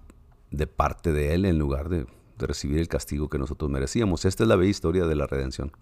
de 0.50 0.66
parte 0.66 1.12
de 1.12 1.34
Él 1.34 1.44
en 1.44 1.58
lugar 1.58 1.88
de, 1.88 2.06
recibir 2.40 2.78
el 2.78 2.86
castigo 2.86 3.28
que 3.28 3.36
nosotros 3.36 3.68
merecíamos. 3.68 4.24
Esta 4.24 4.44
es 4.44 4.48
la 4.48 4.54
bella 4.54 4.70
historia 4.70 5.06
de 5.06 5.16
la 5.16 5.26
redención 5.26 5.72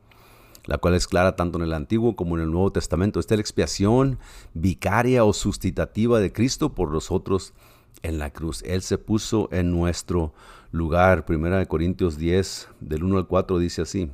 la 0.64 0.78
cual 0.78 0.94
es 0.94 1.06
clara 1.06 1.36
tanto 1.36 1.58
en 1.58 1.64
el 1.64 1.72
Antiguo 1.72 2.16
como 2.16 2.36
en 2.36 2.42
el 2.42 2.50
Nuevo 2.50 2.72
Testamento. 2.72 3.20
Esta 3.20 3.34
es 3.34 3.38
la 3.38 3.42
expiación 3.42 4.18
vicaria 4.52 5.24
o 5.24 5.32
sustitutiva 5.32 6.18
de 6.18 6.32
Cristo 6.32 6.74
por 6.74 6.90
nosotros 6.90 7.54
en 8.02 8.18
la 8.18 8.30
cruz. 8.30 8.62
Él 8.64 8.82
se 8.82 8.98
puso 8.98 9.48
en 9.52 9.70
nuestro 9.70 10.32
lugar. 10.72 11.24
Primera 11.24 11.58
de 11.58 11.66
Corintios 11.66 12.18
10, 12.18 12.68
del 12.80 13.04
1 13.04 13.18
al 13.18 13.26
4, 13.28 13.58
dice 13.58 13.82
así. 13.82 14.10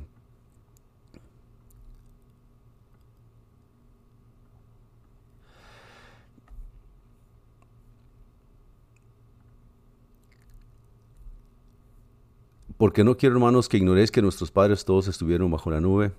Porque 12.83 13.05
no 13.05 13.15
quiero, 13.15 13.35
hermanos, 13.35 13.69
que 13.69 13.77
ignoréis 13.77 14.11
que 14.11 14.21
nuestros 14.21 14.51
padres 14.51 14.83
todos 14.83 15.07
estuvieron 15.07 15.49
bajo 15.49 15.71
la 15.71 15.79
nube 15.79 16.11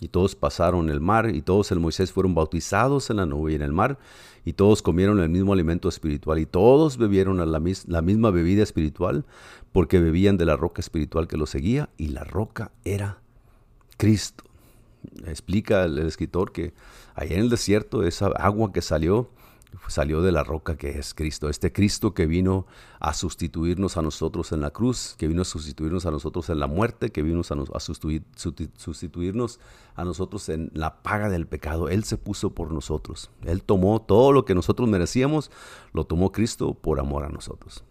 y 0.00 0.08
todos 0.08 0.34
pasaron 0.34 0.88
el 0.88 0.98
mar, 0.98 1.28
y 1.28 1.42
todos 1.42 1.70
en 1.72 1.78
Moisés 1.82 2.10
fueron 2.10 2.34
bautizados 2.34 3.10
en 3.10 3.18
la 3.18 3.26
nube 3.26 3.52
y 3.52 3.56
en 3.56 3.60
el 3.60 3.74
mar, 3.74 3.98
y 4.46 4.54
todos 4.54 4.80
comieron 4.80 5.20
el 5.20 5.28
mismo 5.28 5.52
alimento 5.52 5.90
espiritual, 5.90 6.38
y 6.38 6.46
todos 6.46 6.96
bebieron 6.96 7.36
la, 7.36 7.60
misma 8.00 8.30
bebida 8.30 8.62
espiritual, 8.62 9.26
porque 9.72 10.00
bebían 10.00 10.38
de 10.38 10.46
la 10.46 10.56
roca 10.56 10.80
espiritual 10.80 11.28
que 11.28 11.36
los 11.36 11.50
seguía, 11.50 11.90
y 11.98 12.08
la 12.08 12.24
roca 12.24 12.70
era 12.86 13.18
Cristo. 13.98 14.44
Explica 15.26 15.84
el 15.84 15.98
escritor 15.98 16.50
que 16.50 16.72
allá 17.14 17.34
en 17.34 17.42
el 17.42 17.50
desierto, 17.50 18.04
esa 18.04 18.28
agua 18.28 18.72
que 18.72 18.80
salió, 18.80 19.28
salió 19.88 20.22
de 20.22 20.32
la 20.32 20.44
roca 20.44 20.76
que 20.76 20.98
es 20.98 21.14
Cristo. 21.14 21.48
Este 21.48 21.72
Cristo 21.72 22.14
que 22.14 22.26
vino 22.26 22.66
a 22.98 23.14
sustituirnos 23.14 23.96
a 23.96 24.02
nosotros 24.02 24.52
en 24.52 24.60
la 24.60 24.70
cruz, 24.70 25.14
que 25.18 25.28
vino 25.28 25.42
a 25.42 25.44
sustituirnos 25.44 26.06
a 26.06 26.10
nosotros 26.10 26.50
en 26.50 26.58
la 26.58 26.66
muerte, 26.66 27.10
que 27.10 27.22
vino 27.22 27.40
a, 27.40 27.80
sustituirnos 28.76 29.60
a 29.94 30.04
nosotros 30.04 30.48
en 30.48 30.70
la 30.74 31.02
paga 31.02 31.28
del 31.28 31.46
pecado. 31.46 31.88
Él 31.88 32.04
se 32.04 32.18
puso 32.18 32.50
por 32.50 32.72
nosotros. 32.72 33.30
Él 33.44 33.62
tomó 33.62 34.00
todo 34.02 34.32
lo 34.32 34.44
que 34.44 34.54
nosotros 34.54 34.88
merecíamos, 34.88 35.50
lo 35.92 36.04
tomó 36.04 36.32
Cristo 36.32 36.74
por 36.74 37.00
amor 37.00 37.24
a 37.24 37.28
nosotros. 37.28 37.84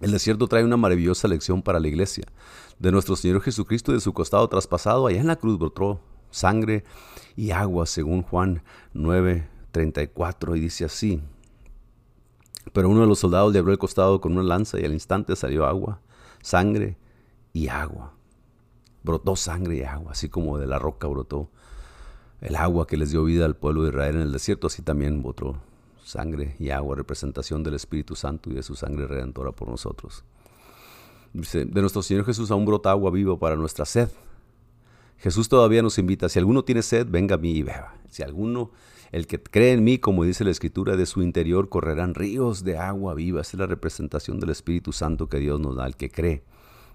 El 0.00 0.12
desierto 0.12 0.46
trae 0.46 0.64
una 0.64 0.76
maravillosa 0.76 1.26
lección 1.26 1.62
para 1.62 1.80
la 1.80 1.88
iglesia. 1.88 2.24
De 2.78 2.92
nuestro 2.92 3.16
Señor 3.16 3.40
Jesucristo 3.40 3.92
de 3.92 4.00
su 4.00 4.12
costado 4.12 4.46
traspasado, 4.48 5.06
allá 5.06 5.20
en 5.20 5.26
la 5.26 5.36
cruz 5.36 5.58
brotó 5.58 6.00
sangre 6.30 6.84
y 7.34 7.50
agua, 7.50 7.86
según 7.86 8.22
Juan 8.22 8.62
9, 8.92 9.48
34 9.76 10.56
y 10.56 10.60
dice 10.60 10.86
así. 10.86 11.20
Pero 12.72 12.88
uno 12.88 13.02
de 13.02 13.06
los 13.06 13.18
soldados 13.18 13.52
le 13.52 13.58
abrió 13.58 13.72
el 13.72 13.78
costado 13.78 14.22
con 14.22 14.32
una 14.32 14.42
lanza 14.42 14.80
y 14.80 14.84
al 14.86 14.94
instante 14.94 15.36
salió 15.36 15.66
agua, 15.66 16.00
sangre 16.40 16.96
y 17.52 17.68
agua. 17.68 18.14
Brotó 19.02 19.36
sangre 19.36 19.76
y 19.76 19.82
agua, 19.82 20.12
así 20.12 20.30
como 20.30 20.56
de 20.56 20.66
la 20.66 20.78
roca 20.78 21.06
brotó 21.08 21.50
el 22.40 22.56
agua 22.56 22.86
que 22.86 22.96
les 22.96 23.10
dio 23.10 23.24
vida 23.24 23.44
al 23.44 23.54
pueblo 23.54 23.82
de 23.82 23.90
Israel 23.90 24.16
en 24.16 24.22
el 24.22 24.32
desierto, 24.32 24.68
así 24.68 24.80
también 24.80 25.22
brotó 25.22 25.60
sangre 26.02 26.56
y 26.58 26.70
agua, 26.70 26.96
representación 26.96 27.62
del 27.62 27.74
Espíritu 27.74 28.16
Santo 28.16 28.50
y 28.50 28.54
de 28.54 28.62
su 28.62 28.76
sangre 28.76 29.06
redentora 29.06 29.52
por 29.52 29.68
nosotros. 29.68 30.24
Dice, 31.34 31.66
de 31.66 31.80
nuestro 31.82 32.00
Señor 32.00 32.24
Jesús 32.24 32.50
aún 32.50 32.64
brota 32.64 32.90
agua 32.90 33.10
viva 33.10 33.38
para 33.38 33.56
nuestra 33.56 33.84
sed. 33.84 34.08
Jesús 35.18 35.50
todavía 35.50 35.82
nos 35.82 35.98
invita, 35.98 36.30
si 36.30 36.38
alguno 36.38 36.64
tiene 36.64 36.80
sed, 36.80 37.06
venga 37.10 37.34
a 37.34 37.38
mí 37.38 37.50
y 37.50 37.62
beba. 37.62 37.94
Si 38.08 38.22
alguno 38.22 38.70
el 39.12 39.26
que 39.26 39.42
cree 39.42 39.72
en 39.72 39.84
mí, 39.84 39.98
como 39.98 40.24
dice 40.24 40.44
la 40.44 40.50
Escritura, 40.50 40.96
de 40.96 41.06
su 41.06 41.22
interior 41.22 41.68
correrán 41.68 42.14
ríos 42.14 42.64
de 42.64 42.78
agua 42.78 43.14
viva. 43.14 43.40
Esa 43.40 43.56
es 43.56 43.60
la 43.60 43.66
representación 43.66 44.40
del 44.40 44.50
Espíritu 44.50 44.92
Santo 44.92 45.28
que 45.28 45.38
Dios 45.38 45.60
nos 45.60 45.76
da, 45.76 45.86
el 45.86 45.96
que 45.96 46.10
cree 46.10 46.42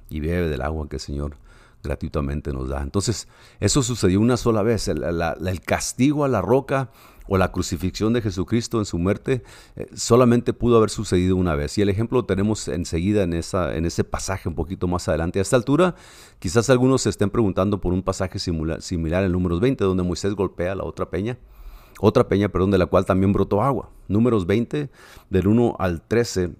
y 0.10 0.20
bebe 0.20 0.50
del 0.50 0.62
agua 0.62 0.88
que 0.90 0.98
el 0.98 1.02
Señor 1.02 1.38
gratuitamente 1.84 2.54
nos 2.54 2.70
da. 2.70 2.82
Entonces, 2.82 3.28
eso 3.60 3.82
sucedió 3.82 4.20
una 4.20 4.38
sola 4.38 4.62
vez. 4.62 4.88
El, 4.88 5.62
castigo 5.66 6.26
a 6.26 6.28
la 6.28 6.42
roca 6.42 6.92
o 7.28 7.38
la 7.38 7.52
crucifixión 7.52 8.14
de 8.14 8.22
Jesucristo 8.22 8.80
en 8.80 8.86
su 8.86 8.98
muerte 8.98 9.44
eh, 9.76 9.88
solamente 9.96 10.54
pudo 10.54 10.78
haber 10.78 10.90
sucedido 10.90 11.36
una 11.36 11.56
vez. 11.56 11.78
Y 11.78 11.82
el 11.82 11.90
ejemplo 11.90 12.20
lo 12.20 12.26
tenemos 12.26 12.68
enseguida 12.68 13.24
en, 13.24 13.34
esa, 13.34 13.76
en 13.76 13.86
ese 13.86 14.04
pasaje 14.04 14.50
un 14.50 14.56
poquito 14.56 14.88
más 14.88 15.08
adelante. 15.08 15.40
A 15.40 15.42
esta 15.42 15.56
altura, 15.56 15.96
quizás 16.40 16.70
algunos 16.70 17.04
se 17.04 17.10
estén 17.10 17.30
preguntando 17.30 17.80
por 17.80 17.94
un 17.94 18.04
pasaje 18.04 18.38
similar, 18.38 19.24
en 19.24 19.32
números 19.32 19.60
20, 19.60 19.84
donde 19.84 20.04
Moisés 20.04 20.34
golpea 20.36 20.76
la 20.76 20.84
otra 20.84 21.10
peña 21.10 21.38
otra 22.02 22.28
peña, 22.28 22.50
perdón, 22.50 22.72
de 22.72 22.80
la 22.80 22.88
cual 22.88 23.06
también 23.06 23.32
brotó 23.32 23.62
agua. 23.62 23.90
Números 24.08 24.48
20, 24.48 24.90
del 25.30 25.48
1 25.48 25.76
al 25.78 26.02
13, 26.02 26.52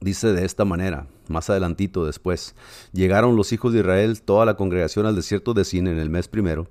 dice 0.00 0.32
de 0.32 0.44
esta 0.46 0.64
manera, 0.64 1.06
más 1.28 1.50
adelantito 1.50 2.06
después, 2.06 2.54
llegaron 2.92 3.36
los 3.36 3.52
hijos 3.52 3.74
de 3.74 3.80
Israel, 3.80 4.22
toda 4.22 4.46
la 4.46 4.56
congregación 4.56 5.04
al 5.04 5.14
desierto 5.14 5.52
de 5.52 5.64
Sin 5.64 5.86
en 5.86 5.98
el 5.98 6.08
mes 6.08 6.28
primero, 6.28 6.66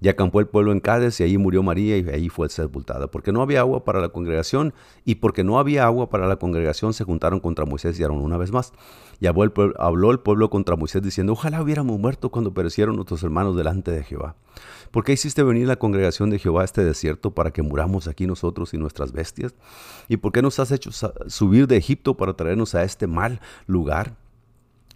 Y 0.00 0.08
acampó 0.08 0.40
el 0.40 0.46
pueblo 0.46 0.72
en 0.72 0.80
Cádiz 0.80 1.20
y 1.20 1.24
ahí 1.24 1.38
murió 1.38 1.62
María 1.62 1.96
y 1.96 2.08
ahí 2.08 2.28
fue 2.28 2.48
sepultada. 2.50 3.06
Porque 3.06 3.32
no 3.32 3.40
había 3.40 3.60
agua 3.60 3.84
para 3.84 4.00
la 4.00 4.10
congregación 4.10 4.74
y 5.04 5.16
porque 5.16 5.42
no 5.42 5.58
había 5.58 5.84
agua 5.84 6.10
para 6.10 6.26
la 6.26 6.36
congregación 6.36 6.92
se 6.92 7.04
juntaron 7.04 7.40
contra 7.40 7.64
Moisés 7.64 7.98
y 7.98 8.02
Aarón 8.02 8.18
una 8.18 8.36
vez 8.36 8.52
más. 8.52 8.72
Y 9.20 9.26
habló 9.26 9.44
el, 9.44 9.52
pueblo, 9.52 9.74
habló 9.78 10.10
el 10.10 10.20
pueblo 10.20 10.50
contra 10.50 10.76
Moisés 10.76 11.02
diciendo, 11.02 11.32
ojalá 11.32 11.62
hubiéramos 11.62 11.98
muerto 11.98 12.30
cuando 12.30 12.52
perecieron 12.52 12.96
nuestros 12.96 13.22
hermanos 13.22 13.56
delante 13.56 13.90
de 13.90 14.04
Jehová. 14.04 14.36
¿Por 14.90 15.04
qué 15.04 15.12
hiciste 15.12 15.42
venir 15.42 15.66
la 15.66 15.76
congregación 15.76 16.28
de 16.28 16.38
Jehová 16.38 16.62
a 16.62 16.64
este 16.64 16.84
desierto 16.84 17.30
para 17.30 17.50
que 17.50 17.62
muramos 17.62 18.06
aquí 18.06 18.26
nosotros 18.26 18.74
y 18.74 18.78
nuestras 18.78 19.12
bestias? 19.12 19.54
¿Y 20.08 20.18
por 20.18 20.32
qué 20.32 20.42
nos 20.42 20.58
has 20.58 20.70
hecho 20.72 20.90
subir 21.26 21.66
de 21.66 21.76
Egipto 21.78 22.16
para 22.16 22.34
traernos 22.34 22.74
a 22.74 22.82
este 22.84 23.06
mal 23.06 23.40
lugar? 23.66 24.16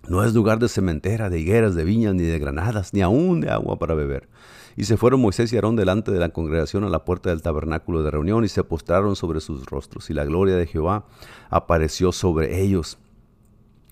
No 0.09 0.25
es 0.25 0.35
lugar 0.35 0.59
de 0.59 0.69
cementera, 0.69 1.29
de 1.31 1.41
higueras, 1.41 1.75
de 1.75 1.85
viñas, 1.85 2.15
ni 2.15 2.23
de 2.23 2.39
granadas, 2.39 2.95
ni 2.95 3.03
aún 3.03 3.41
de 3.41 3.51
agua 3.51 3.79
para 3.79 3.95
beber. 3.95 4.29
Y 4.77 4.85
se 4.85 4.97
fueron 4.97 5.21
Moisés 5.21 5.53
y 5.53 5.57
Aarón 5.57 5.77
delante 5.77 6.11
de 6.11 6.19
la 6.19 6.31
congregación 6.31 6.85
a 6.85 6.89
la 6.89 7.05
puerta 7.05 7.31
del 7.31 7.43
tabernáculo 7.43 8.03
de 8.03 8.11
reunión 8.11 8.45
y 8.45 8.49
se 8.49 8.65
postraron 8.65 9.17
sobre 9.17 9.41
sus 9.41 9.67
rostros. 9.67 10.11
Y 10.11 10.15
la 10.15 10.25
gloria 10.25 10.57
de 10.57 10.67
Jehová 10.67 11.07
apareció 11.51 12.13
sobre 12.13 12.63
ellos. 12.63 12.99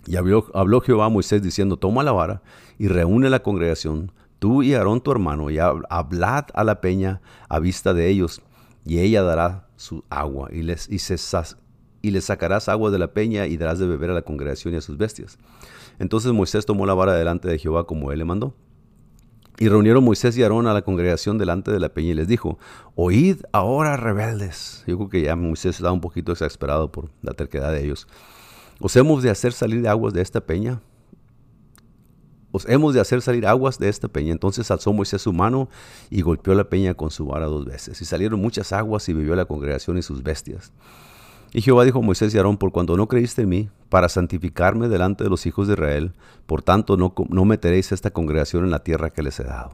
Y 0.06 0.16
habló, 0.16 0.46
habló 0.54 0.80
Jehová 0.80 1.06
a 1.06 1.10
Moisés 1.10 1.42
diciendo, 1.42 1.76
toma 1.76 2.02
la 2.02 2.12
vara 2.12 2.42
y 2.78 2.88
reúne 2.88 3.28
la 3.28 3.42
congregación, 3.42 4.12
tú 4.38 4.62
y 4.62 4.74
Aarón 4.74 5.00
tu 5.00 5.10
hermano, 5.12 5.50
y 5.50 5.58
hablad 5.58 6.44
a 6.54 6.64
la 6.64 6.80
peña 6.80 7.20
a 7.48 7.58
vista 7.58 7.92
de 7.92 8.08
ellos, 8.08 8.40
y 8.84 9.00
ella 9.00 9.22
dará 9.22 9.68
su 9.76 10.04
agua, 10.08 10.48
y 10.52 10.62
les, 10.62 10.88
y, 10.88 12.10
les 12.10 12.24
sacarás 12.24 12.68
agua 12.68 12.90
de 12.90 12.98
la 12.98 13.12
peña 13.12 13.46
y 13.46 13.56
darás 13.56 13.78
de 13.78 13.86
beber 13.86 14.10
a 14.10 14.14
la 14.14 14.22
congregación 14.22 14.74
y 14.74 14.76
a 14.78 14.80
sus 14.80 14.96
bestias. 14.96 15.38
Entonces 15.98 16.32
Moisés 16.32 16.64
tomó 16.64 16.86
la 16.86 16.94
vara 16.94 17.12
delante 17.14 17.48
de 17.48 17.58
Jehová 17.58 17.84
como 17.84 18.12
él 18.12 18.20
le 18.20 18.24
mandó. 18.24 18.54
Y 19.60 19.68
reunieron 19.68 20.04
Moisés 20.04 20.36
y 20.38 20.42
Aarón 20.42 20.68
a 20.68 20.72
la 20.72 20.82
congregación 20.82 21.36
delante 21.36 21.72
de 21.72 21.80
la 21.80 21.88
peña 21.88 22.10
y 22.10 22.14
les 22.14 22.28
dijo, 22.28 22.58
oíd 22.94 23.38
ahora 23.52 23.96
rebeldes. 23.96 24.84
Yo 24.86 24.96
creo 24.96 25.08
que 25.08 25.22
ya 25.22 25.34
Moisés 25.34 25.76
estaba 25.76 25.92
un 25.92 26.00
poquito 26.00 26.30
exasperado 26.30 26.92
por 26.92 27.10
la 27.22 27.32
terquedad 27.32 27.72
de 27.72 27.84
ellos. 27.84 28.06
¿Os 28.80 28.94
hemos 28.94 29.24
de 29.24 29.30
hacer 29.30 29.52
salir 29.52 29.88
aguas 29.88 30.14
de 30.14 30.22
esta 30.22 30.40
peña? 30.40 30.80
¿Os 32.52 32.66
hemos 32.68 32.94
de 32.94 33.00
hacer 33.00 33.20
salir 33.20 33.46
aguas 33.46 33.80
de 33.80 33.88
esta 33.88 34.06
peña? 34.06 34.30
Entonces 34.30 34.70
alzó 34.70 34.92
Moisés 34.92 35.22
su 35.22 35.32
mano 35.32 35.68
y 36.08 36.22
golpeó 36.22 36.54
la 36.54 36.70
peña 36.70 36.94
con 36.94 37.10
su 37.10 37.26
vara 37.26 37.46
dos 37.46 37.64
veces. 37.64 38.00
Y 38.00 38.04
salieron 38.04 38.40
muchas 38.40 38.72
aguas 38.72 39.08
y 39.08 39.12
bebió 39.12 39.34
la 39.34 39.44
congregación 39.44 39.98
y 39.98 40.02
sus 40.02 40.22
bestias. 40.22 40.72
Y 41.52 41.62
Jehová 41.62 41.84
dijo 41.84 42.00
a 42.00 42.02
Moisés 42.02 42.34
y 42.34 42.36
Aarón, 42.36 42.58
por 42.58 42.72
cuando 42.72 42.96
no 42.96 43.08
creíste 43.08 43.42
en 43.42 43.48
mí, 43.48 43.70
para 43.88 44.08
santificarme 44.08 44.88
delante 44.88 45.24
de 45.24 45.30
los 45.30 45.46
hijos 45.46 45.66
de 45.66 45.74
Israel, 45.74 46.12
por 46.46 46.62
tanto 46.62 46.96
no, 46.96 47.14
no 47.30 47.44
meteréis 47.44 47.92
esta 47.92 48.10
congregación 48.10 48.64
en 48.64 48.70
la 48.70 48.84
tierra 48.84 49.10
que 49.10 49.22
les 49.22 49.40
he 49.40 49.44
dado. 49.44 49.72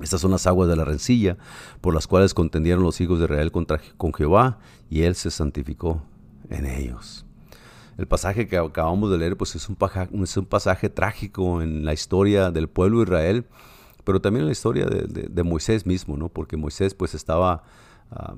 Estas 0.00 0.20
son 0.20 0.30
las 0.30 0.46
aguas 0.46 0.68
de 0.68 0.76
la 0.76 0.84
rencilla, 0.84 1.38
por 1.80 1.94
las 1.94 2.06
cuales 2.06 2.34
contendieron 2.34 2.84
los 2.84 3.00
hijos 3.00 3.18
de 3.18 3.24
Israel 3.24 3.50
contra, 3.50 3.80
con 3.96 4.12
Jehová, 4.12 4.58
y 4.90 5.02
él 5.02 5.14
se 5.14 5.30
santificó 5.30 6.02
en 6.50 6.66
ellos. 6.66 7.24
El 7.96 8.06
pasaje 8.06 8.46
que 8.46 8.56
acabamos 8.58 9.10
de 9.10 9.18
leer 9.18 9.36
pues 9.36 9.56
es 9.56 9.68
un, 9.68 9.76
es 10.22 10.36
un 10.36 10.46
pasaje 10.46 10.88
trágico 10.88 11.62
en 11.62 11.84
la 11.84 11.92
historia 11.92 12.52
del 12.52 12.68
pueblo 12.68 12.98
de 12.98 13.04
Israel, 13.04 13.46
pero 14.04 14.20
también 14.20 14.42
en 14.42 14.46
la 14.46 14.52
historia 14.52 14.86
de, 14.86 15.42
Moisés 15.42 15.84
mismo, 15.84 16.16
¿no? 16.16 16.28
porque 16.28 16.56
Moisés 16.56 16.94
pues 16.94 17.14
estaba... 17.14 17.64
Ah, 18.10 18.34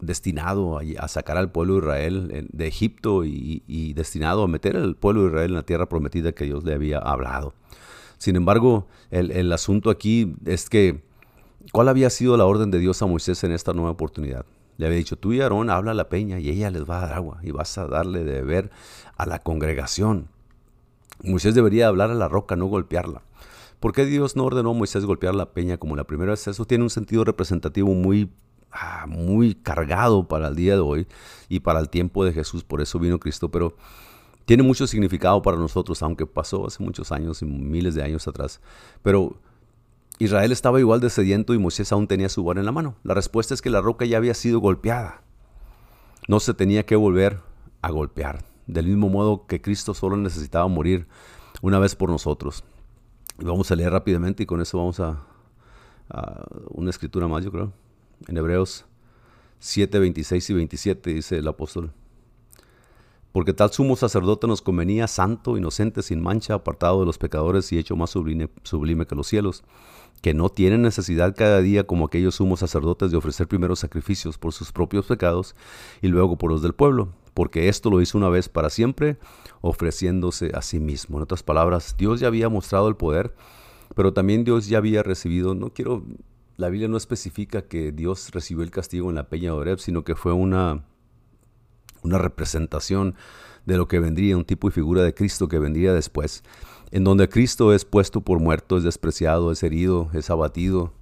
destinado 0.00 0.78
a, 0.78 1.08
sacar 1.08 1.36
al 1.36 1.50
pueblo 1.50 1.74
de 1.74 1.78
Israel 1.80 2.48
de 2.52 2.66
Egipto 2.66 3.24
y, 3.24 3.92
destinado 3.94 4.42
a 4.42 4.48
meter 4.48 4.76
al 4.76 4.96
pueblo 4.96 5.22
de 5.22 5.28
Israel 5.28 5.50
en 5.50 5.56
la 5.56 5.62
tierra 5.62 5.88
prometida 5.88 6.32
que 6.32 6.44
Dios 6.44 6.64
le 6.64 6.74
había 6.74 6.98
hablado. 6.98 7.54
Sin 8.18 8.36
embargo, 8.36 8.86
el, 9.10 9.52
asunto 9.52 9.90
aquí 9.90 10.34
es 10.44 10.68
que, 10.68 11.02
¿cuál 11.72 11.88
había 11.88 12.10
sido 12.10 12.36
la 12.36 12.46
orden 12.46 12.70
de 12.70 12.78
Dios 12.78 13.02
a 13.02 13.06
Moisés 13.06 13.42
en 13.44 13.52
esta 13.52 13.72
nueva 13.72 13.90
oportunidad? 13.90 14.46
Le 14.78 14.86
había 14.86 14.98
dicho, 14.98 15.16
tú 15.16 15.32
y 15.32 15.40
Aarón 15.40 15.70
habla 15.70 15.92
a 15.92 15.94
la 15.94 16.08
peña 16.08 16.38
y 16.38 16.50
ella 16.50 16.70
les 16.70 16.88
va 16.88 16.98
a 16.98 17.06
dar 17.06 17.12
agua 17.14 17.38
y 17.42 17.50
vas 17.50 17.78
a 17.78 17.86
darle 17.86 18.24
de 18.24 18.42
beber 18.42 18.70
a 19.16 19.26
la 19.26 19.38
congregación. 19.38 20.28
Moisés 21.22 21.54
debería 21.54 21.88
hablar 21.88 22.10
a 22.10 22.14
la 22.14 22.28
roca, 22.28 22.56
no 22.56 22.66
golpearla. 22.66 23.22
¿Por 23.80 23.92
qué 23.92 24.04
Dios 24.04 24.36
no 24.36 24.44
ordenó 24.44 24.70
a 24.70 24.74
Moisés 24.74 25.04
golpear 25.04 25.34
la 25.34 25.52
peña 25.52 25.78
como 25.78 25.96
la 25.96 26.04
primera 26.04 26.32
vez? 26.32 26.46
Eso 26.46 26.64
tiene 26.66 26.84
un 26.84 26.90
sentido 26.90 27.24
representativo 27.24 27.88
muy 27.94 28.30
Ah, 28.78 29.06
muy 29.08 29.54
cargado 29.54 30.28
para 30.28 30.48
el 30.48 30.54
día 30.54 30.74
de 30.74 30.80
hoy 30.80 31.06
y 31.48 31.60
para 31.60 31.80
el 31.80 31.88
tiempo 31.88 32.26
de 32.26 32.34
Jesús, 32.34 32.62
por 32.62 32.82
eso 32.82 32.98
vino 32.98 33.18
Cristo, 33.18 33.50
pero 33.50 33.74
tiene 34.44 34.62
mucho 34.62 34.86
significado 34.86 35.40
para 35.40 35.56
nosotros, 35.56 36.02
aunque 36.02 36.26
pasó 36.26 36.66
hace 36.66 36.82
muchos 36.82 37.10
años 37.10 37.40
y 37.40 37.46
miles 37.46 37.94
de 37.94 38.02
años 38.02 38.28
atrás. 38.28 38.60
Pero 39.02 39.38
Israel 40.18 40.52
estaba 40.52 40.78
igual 40.78 41.00
de 41.00 41.08
sediento 41.08 41.54
y 41.54 41.58
Moisés 41.58 41.90
aún 41.90 42.06
tenía 42.06 42.28
su 42.28 42.44
vara 42.44 42.60
en 42.60 42.66
la 42.66 42.72
mano. 42.72 42.96
La 43.02 43.14
respuesta 43.14 43.54
es 43.54 43.62
que 43.62 43.70
la 43.70 43.80
roca 43.80 44.04
ya 44.04 44.18
había 44.18 44.34
sido 44.34 44.60
golpeada. 44.60 45.22
No 46.28 46.38
se 46.38 46.52
tenía 46.52 46.84
que 46.84 46.96
volver 46.96 47.40
a 47.80 47.90
golpear. 47.90 48.44
Del 48.66 48.86
mismo 48.86 49.08
modo 49.08 49.46
que 49.46 49.62
Cristo 49.62 49.94
solo 49.94 50.18
necesitaba 50.18 50.68
morir 50.68 51.08
una 51.62 51.78
vez 51.78 51.96
por 51.96 52.10
nosotros. 52.10 52.62
Vamos 53.38 53.70
a 53.70 53.76
leer 53.76 53.92
rápidamente 53.92 54.42
y 54.42 54.46
con 54.46 54.60
eso 54.60 54.76
vamos 54.76 55.00
a, 55.00 55.22
a 56.10 56.44
una 56.68 56.90
escritura 56.90 57.26
más, 57.26 57.42
yo 57.42 57.50
creo 57.50 57.85
en 58.28 58.36
Hebreos 58.36 58.84
7, 59.58 59.98
26 59.98 60.50
y 60.50 60.54
27 60.54 61.14
dice 61.14 61.38
el 61.38 61.48
apóstol. 61.48 61.92
Porque 63.32 63.52
tal 63.52 63.70
sumo 63.70 63.96
sacerdote 63.96 64.46
nos 64.46 64.62
convenía 64.62 65.06
santo, 65.08 65.58
inocente, 65.58 66.02
sin 66.02 66.22
mancha, 66.22 66.54
apartado 66.54 67.00
de 67.00 67.06
los 67.06 67.18
pecadores 67.18 67.70
y 67.70 67.78
hecho 67.78 67.94
más 67.94 68.10
sublime, 68.10 68.48
sublime 68.62 69.06
que 69.06 69.14
los 69.14 69.26
cielos, 69.26 69.62
que 70.22 70.32
no 70.32 70.48
tiene 70.48 70.78
necesidad 70.78 71.34
cada 71.36 71.60
día 71.60 71.86
como 71.86 72.06
aquellos 72.06 72.36
sumos 72.36 72.60
sacerdotes 72.60 73.10
de 73.10 73.18
ofrecer 73.18 73.46
primero 73.46 73.76
sacrificios 73.76 74.38
por 74.38 74.54
sus 74.54 74.72
propios 74.72 75.04
pecados 75.04 75.54
y 76.00 76.08
luego 76.08 76.38
por 76.38 76.50
los 76.50 76.62
del 76.62 76.72
pueblo, 76.72 77.10
porque 77.34 77.68
esto 77.68 77.90
lo 77.90 78.00
hizo 78.00 78.16
una 78.16 78.30
vez 78.30 78.48
para 78.48 78.70
siempre, 78.70 79.18
ofreciéndose 79.60 80.52
a 80.54 80.62
sí 80.62 80.80
mismo. 80.80 81.18
En 81.18 81.24
otras 81.24 81.42
palabras, 81.42 81.94
Dios 81.98 82.20
ya 82.20 82.28
había 82.28 82.48
mostrado 82.48 82.88
el 82.88 82.96
poder, 82.96 83.34
pero 83.94 84.14
también 84.14 84.44
Dios 84.44 84.66
ya 84.66 84.78
había 84.78 85.02
recibido, 85.02 85.54
no 85.54 85.68
quiero 85.68 86.04
la 86.56 86.68
Biblia 86.68 86.88
no 86.88 86.96
especifica 86.96 87.62
que 87.62 87.92
Dios 87.92 88.30
recibió 88.32 88.62
el 88.62 88.70
castigo 88.70 89.10
en 89.10 89.16
la 89.16 89.28
peña 89.28 89.50
de 89.50 89.58
Oreb, 89.58 89.78
sino 89.78 90.04
que 90.04 90.14
fue 90.14 90.32
una, 90.32 90.84
una 92.02 92.18
representación 92.18 93.14
de 93.66 93.76
lo 93.76 93.88
que 93.88 93.98
vendría, 93.98 94.36
un 94.36 94.44
tipo 94.44 94.68
y 94.68 94.70
figura 94.70 95.02
de 95.02 95.14
Cristo 95.14 95.48
que 95.48 95.58
vendría 95.58 95.92
después, 95.92 96.44
en 96.92 97.04
donde 97.04 97.28
Cristo 97.28 97.74
es 97.74 97.84
puesto 97.84 98.20
por 98.20 98.38
muerto, 98.38 98.78
es 98.78 98.84
despreciado, 98.84 99.50
es 99.50 99.62
herido, 99.62 100.08
es 100.14 100.30
abatido, 100.30 100.92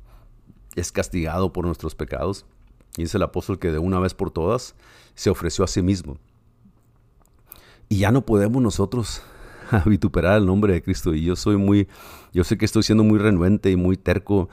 es 0.74 0.90
castigado 0.90 1.52
por 1.52 1.66
nuestros 1.66 1.94
pecados. 1.94 2.46
Y 2.96 3.02
dice 3.02 3.18
el 3.18 3.22
apóstol 3.22 3.58
que 3.58 3.70
de 3.70 3.78
una 3.78 4.00
vez 4.00 4.14
por 4.14 4.30
todas 4.30 4.74
se 5.14 5.30
ofreció 5.30 5.64
a 5.64 5.68
sí 5.68 5.82
mismo. 5.82 6.16
Y 7.88 7.98
ya 7.98 8.10
no 8.10 8.24
podemos 8.24 8.62
nosotros 8.62 9.22
vituperar 9.86 10.38
el 10.38 10.46
nombre 10.46 10.72
de 10.72 10.82
Cristo. 10.82 11.14
Y 11.14 11.24
yo 11.24 11.36
soy 11.36 11.56
muy, 11.56 11.86
yo 12.34 12.44
sé 12.44 12.58
que 12.58 12.64
estoy 12.64 12.82
siendo 12.82 13.04
muy 13.04 13.18
renuente 13.18 13.70
y 13.70 13.76
muy 13.76 13.96
terco 13.96 14.48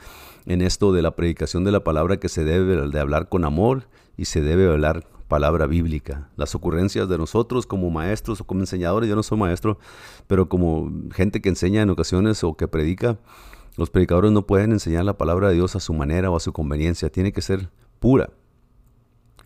en 0.45 0.61
esto 0.61 0.93
de 0.93 1.01
la 1.01 1.15
predicación 1.15 1.63
de 1.63 1.71
la 1.71 1.83
palabra 1.83 2.17
que 2.17 2.29
se 2.29 2.43
debe 2.43 2.87
de 2.87 2.99
hablar 2.99 3.27
con 3.27 3.43
amor 3.43 3.87
y 4.17 4.25
se 4.25 4.41
debe 4.41 4.71
hablar 4.71 5.05
palabra 5.27 5.65
bíblica. 5.65 6.29
Las 6.35 6.55
ocurrencias 6.55 7.09
de 7.09 7.17
nosotros 7.17 7.65
como 7.65 7.89
maestros 7.89 8.41
o 8.41 8.43
como 8.43 8.59
enseñadores, 8.59 9.09
yo 9.09 9.15
no 9.15 9.23
soy 9.23 9.37
maestro, 9.37 9.79
pero 10.27 10.47
como 10.47 10.91
gente 11.11 11.41
que 11.41 11.49
enseña 11.49 11.81
en 11.81 11.89
ocasiones 11.89 12.43
o 12.43 12.55
que 12.55 12.67
predica, 12.67 13.17
los 13.77 13.89
predicadores 13.89 14.31
no 14.31 14.45
pueden 14.45 14.73
enseñar 14.73 15.05
la 15.05 15.17
palabra 15.17 15.47
de 15.49 15.55
Dios 15.55 15.75
a 15.75 15.79
su 15.79 15.93
manera 15.93 16.29
o 16.29 16.35
a 16.35 16.39
su 16.39 16.53
conveniencia, 16.53 17.09
tiene 17.09 17.31
que 17.31 17.41
ser 17.41 17.69
pura. 17.99 18.29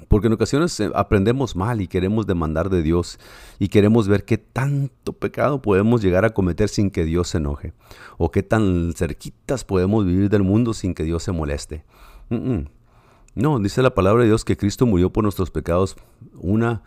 Porque 0.07 0.27
en 0.27 0.33
ocasiones 0.33 0.79
eh, 0.79 0.91
aprendemos 0.93 1.55
mal 1.55 1.81
y 1.81 1.87
queremos 1.87 2.27
demandar 2.27 2.69
de 2.69 2.81
Dios 2.81 3.19
y 3.59 3.69
queremos 3.69 4.07
ver 4.07 4.25
qué 4.25 4.37
tanto 4.37 5.13
pecado 5.13 5.61
podemos 5.61 6.01
llegar 6.01 6.25
a 6.25 6.33
cometer 6.33 6.69
sin 6.69 6.91
que 6.91 7.05
Dios 7.05 7.29
se 7.29 7.37
enoje. 7.37 7.73
O 8.17 8.31
qué 8.31 8.43
tan 8.43 8.93
cerquitas 8.95 9.63
podemos 9.63 10.05
vivir 10.05 10.29
del 10.29 10.43
mundo 10.43 10.73
sin 10.73 10.93
que 10.93 11.03
Dios 11.03 11.23
se 11.23 11.31
moleste. 11.31 11.83
No, 12.29 13.59
dice 13.59 13.81
la 13.81 13.93
palabra 13.93 14.23
de 14.23 14.29
Dios 14.29 14.45
que 14.45 14.57
Cristo 14.57 14.85
murió 14.85 15.11
por 15.11 15.23
nuestros 15.23 15.51
pecados. 15.51 15.95
Una, 16.35 16.83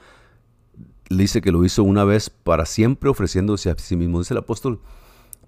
dice 1.10 1.40
que 1.40 1.52
lo 1.52 1.64
hizo 1.64 1.82
una 1.84 2.04
vez 2.04 2.30
para 2.30 2.66
siempre 2.66 3.10
ofreciéndose 3.10 3.70
a 3.70 3.78
sí 3.78 3.96
mismo. 3.96 4.18
Dice 4.18 4.34
el 4.34 4.38
apóstol 4.38 4.80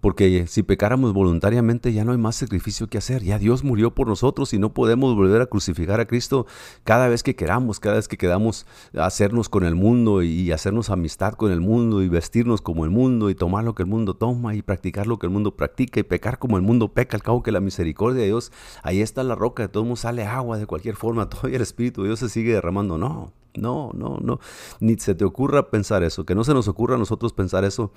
porque 0.00 0.46
si 0.46 0.62
pecáramos 0.62 1.12
voluntariamente 1.12 1.92
ya 1.92 2.04
no 2.04 2.12
hay 2.12 2.18
más 2.18 2.36
sacrificio 2.36 2.88
que 2.88 2.98
hacer. 2.98 3.22
Ya 3.22 3.38
Dios 3.38 3.64
murió 3.64 3.94
por 3.94 4.06
nosotros 4.06 4.52
y 4.54 4.58
no 4.58 4.72
podemos 4.72 5.14
volver 5.14 5.42
a 5.42 5.46
crucificar 5.46 6.00
a 6.00 6.06
Cristo 6.06 6.46
cada 6.84 7.08
vez 7.08 7.22
que 7.22 7.36
queramos, 7.36 7.80
cada 7.80 7.96
vez 7.96 8.08
que 8.08 8.16
queramos 8.16 8.66
hacernos 8.96 9.48
con 9.48 9.64
el 9.64 9.74
mundo 9.74 10.22
y 10.22 10.52
hacernos 10.52 10.90
amistad 10.90 11.34
con 11.34 11.52
el 11.52 11.60
mundo 11.60 12.02
y 12.02 12.08
vestirnos 12.08 12.62
como 12.62 12.84
el 12.84 12.90
mundo 12.90 13.30
y 13.30 13.34
tomar 13.34 13.64
lo 13.64 13.74
que 13.74 13.82
el 13.82 13.88
mundo 13.88 14.14
toma 14.14 14.54
y 14.54 14.62
practicar 14.62 15.06
lo 15.06 15.18
que 15.18 15.26
el 15.26 15.32
mundo 15.32 15.56
practica 15.56 16.00
y 16.00 16.02
pecar 16.04 16.38
como 16.38 16.56
el 16.56 16.62
mundo 16.62 16.88
peca. 16.88 17.16
Al 17.16 17.22
cabo 17.22 17.42
que 17.42 17.52
la 17.52 17.60
misericordia 17.60 18.20
de 18.22 18.28
Dios, 18.28 18.52
ahí 18.82 19.00
está 19.00 19.22
la 19.22 19.34
roca, 19.34 19.64
de 19.64 19.68
todo 19.68 19.84
mundo 19.84 19.96
sale 19.96 20.24
agua 20.24 20.58
de 20.58 20.66
cualquier 20.66 20.96
forma, 20.96 21.28
todavía 21.28 21.56
el 21.56 21.62
Espíritu 21.62 22.02
de 22.02 22.08
Dios 22.08 22.20
se 22.20 22.28
sigue 22.28 22.52
derramando. 22.52 22.96
No, 22.98 23.32
no, 23.56 23.90
no, 23.94 24.18
no. 24.20 24.40
Ni 24.80 24.96
se 24.96 25.14
te 25.14 25.24
ocurra 25.24 25.70
pensar 25.70 26.02
eso, 26.02 26.24
que 26.24 26.34
no 26.34 26.44
se 26.44 26.54
nos 26.54 26.68
ocurra 26.68 26.94
a 26.94 26.98
nosotros 26.98 27.32
pensar 27.32 27.64
eso, 27.64 27.92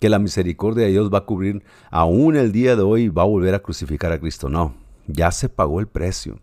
que 0.00 0.08
la 0.08 0.18
misericordia 0.18 0.84
de 0.84 0.90
Dios 0.90 1.12
va 1.12 1.18
a 1.18 1.24
cubrir 1.24 1.62
aún 1.90 2.36
el 2.36 2.52
día 2.52 2.76
de 2.76 2.82
hoy 2.82 3.08
va 3.08 3.22
a 3.22 3.26
volver 3.26 3.54
a 3.54 3.60
crucificar 3.60 4.12
a 4.12 4.18
Cristo. 4.18 4.48
No, 4.48 4.74
Ya 5.06 5.30
se 5.30 5.48
pagó 5.48 5.80
el 5.80 5.86
precio. 5.86 6.38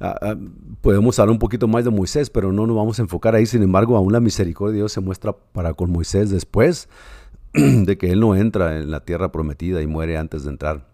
Ah, 0.00 0.18
ah, 0.20 0.36
podemos 0.80 1.18
hablar 1.18 1.32
un 1.32 1.38
poquito 1.38 1.68
más 1.68 1.84
de 1.84 1.90
Moisés, 1.90 2.30
pero 2.30 2.52
no 2.52 2.66
nos 2.66 2.76
vamos 2.76 2.98
a 2.98 3.02
enfocar 3.02 3.34
ahí. 3.34 3.46
Sin 3.46 3.62
embargo, 3.62 3.96
aún 3.96 4.12
la 4.12 4.20
misericordia 4.20 4.72
de 4.72 4.78
Dios 4.78 4.92
se 4.92 5.00
muestra 5.00 5.32
para 5.32 5.74
con 5.74 5.90
Moisés 5.90 6.30
después 6.30 6.88
de 7.52 7.98
que 7.98 8.10
él 8.10 8.20
no 8.20 8.34
entra 8.34 8.78
en 8.78 8.90
la 8.90 9.00
tierra 9.04 9.30
prometida 9.30 9.82
y 9.82 9.86
muere 9.86 10.16
antes 10.16 10.44
de 10.44 10.50
entrar. 10.50 10.93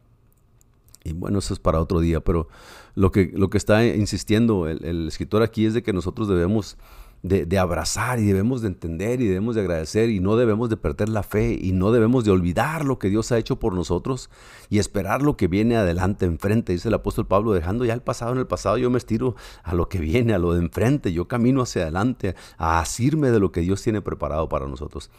Y 1.04 1.12
bueno, 1.12 1.38
eso 1.38 1.54
es 1.54 1.60
para 1.60 1.80
otro 1.80 2.00
día, 2.00 2.20
pero 2.20 2.48
lo 2.94 3.10
que, 3.10 3.30
lo 3.34 3.50
que 3.50 3.58
está 3.58 3.84
insistiendo 3.84 4.68
el, 4.68 5.08
escritor 5.08 5.42
aquí 5.42 5.64
es 5.66 5.74
de 5.74 5.82
que 5.82 5.92
nosotros 5.92 6.28
debemos 6.28 6.76
de, 7.22 7.58
abrazar 7.58 8.18
y 8.18 8.26
debemos 8.26 8.62
de 8.62 8.68
entender 8.68 9.20
y 9.20 9.26
debemos 9.26 9.54
de 9.54 9.60
agradecer 9.60 10.08
y 10.08 10.20
no 10.20 10.36
debemos 10.36 10.70
de 10.70 10.76
perder 10.76 11.10
la 11.10 11.22
fe 11.22 11.58
y 11.60 11.72
no 11.72 11.92
debemos 11.92 12.24
de 12.24 12.30
olvidar 12.30 12.84
lo 12.84 12.98
que 12.98 13.10
Dios 13.10 13.30
ha 13.32 13.38
hecho 13.38 13.58
por 13.58 13.74
nosotros 13.74 14.30
y 14.70 14.78
esperar 14.78 15.22
lo 15.22 15.36
que 15.36 15.46
viene 15.46 15.76
adelante, 15.76 16.24
enfrente. 16.26 16.72
Dice 16.72 16.88
el 16.88 16.94
apóstol 16.94 17.26
Pablo, 17.26 17.52
dejando 17.52 17.84
ya 17.84 17.94
el 17.94 18.02
pasado 18.02 18.32
en 18.32 18.38
el 18.38 18.46
pasado, 18.46 18.78
yo 18.78 18.90
me 18.90 18.98
estiro 18.98 19.36
a 19.62 19.74
lo 19.74 19.88
que 19.88 19.98
viene, 19.98 20.34
a 20.34 20.38
lo 20.38 20.54
de 20.54 20.60
enfrente, 20.60 21.12
yo 21.12 21.28
camino 21.28 21.62
hacia 21.62 21.82
adelante, 21.82 22.34
a 22.56 22.80
asirme 22.80 23.30
de 23.30 23.40
lo 23.40 23.52
que 23.52 23.60
Dios 23.60 23.82
tiene 23.82 24.00
preparado 24.02 24.48
para 24.48 24.66
nosotros. 24.66 25.10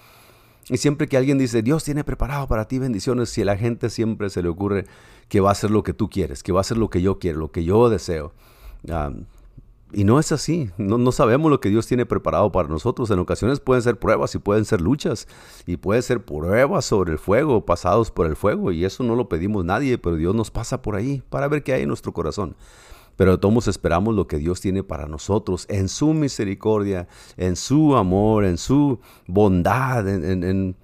Y 0.70 0.78
siempre 0.78 1.08
que 1.08 1.18
alguien 1.18 1.38
dice, 1.38 1.62
Dios 1.62 1.84
tiene 1.84 2.04
preparado 2.04 2.48
para 2.48 2.68
ti 2.68 2.80
bendiciones, 2.80 3.30
si 3.30 3.42
a 3.42 3.46
la 3.46 3.58
gente 3.58 3.90
siempre 3.90 4.30
se 4.30 4.42
le 4.44 4.50
ocurre 4.50 4.86
que 5.32 5.40
va 5.40 5.50
a 5.50 5.56
ser 5.56 5.72
lo 5.72 5.82
que 5.82 5.94
tú 5.94 6.10
quieres, 6.10 6.44
que 6.44 6.52
va 6.52 6.60
a 6.60 6.64
ser 6.66 6.78
lo 6.78 6.90
que 6.90 7.02
yo 7.02 7.18
quiero, 7.18 7.40
lo 7.40 7.54
que 7.54 7.64
yo 7.64 7.90
deseo. 7.90 8.34
Y 9.94 10.04
no 10.04 10.20
es 10.20 10.34
así, 10.34 10.70
no, 10.78 10.98
no, 10.98 11.14
sabemos 11.14 11.50
lo 11.50 11.62
que 11.62 11.70
Dios 11.70 11.88
tiene 11.88 12.06
preparado 12.06 12.52
para 12.52 12.68
nosotros. 12.68 13.10
En 13.12 13.20
ocasiones 13.20 13.62
pueden 13.62 13.82
ser 13.82 13.98
pruebas 13.98 14.36
y 14.36 14.40
pueden 14.40 14.66
ser 14.66 14.82
luchas 14.82 15.30
y 15.66 15.78
pueden 15.78 16.04
ser 16.04 16.26
pruebas 16.26 16.84
sobre 16.84 17.14
el 17.14 17.18
fuego, 17.18 17.66
pasados 17.66 18.12
por 18.12 18.28
el 18.28 18.36
fuego. 18.36 18.74
Y 18.74 18.84
eso 18.84 19.06
no 19.06 19.16
lo 19.16 19.30
pedimos 19.30 19.64
nadie, 19.64 19.98
pero 19.98 20.18
Dios 20.18 20.36
nos 20.36 20.52
pasa 20.52 20.82
por 20.82 20.98
ahí 20.98 21.24
para 21.30 21.48
ver 21.48 21.64
qué 21.64 21.72
hay 21.76 21.84
en 21.84 21.88
nuestro 21.88 22.12
corazón. 22.12 22.58
Pero 23.16 23.40
todos 23.40 23.70
esperamos 23.70 24.14
lo 24.14 24.28
que 24.28 24.38
Dios 24.38 24.60
tiene 24.60 24.84
para 24.84 25.08
nosotros 25.08 25.66
en 25.70 25.88
su 25.88 26.14
misericordia, 26.14 27.08
en 27.38 27.56
su 27.56 27.96
amor, 27.96 28.44
en 28.44 28.58
su 28.58 29.00
bondad, 29.28 30.10
en, 30.10 30.26
en 30.26 30.44
en 30.44 30.76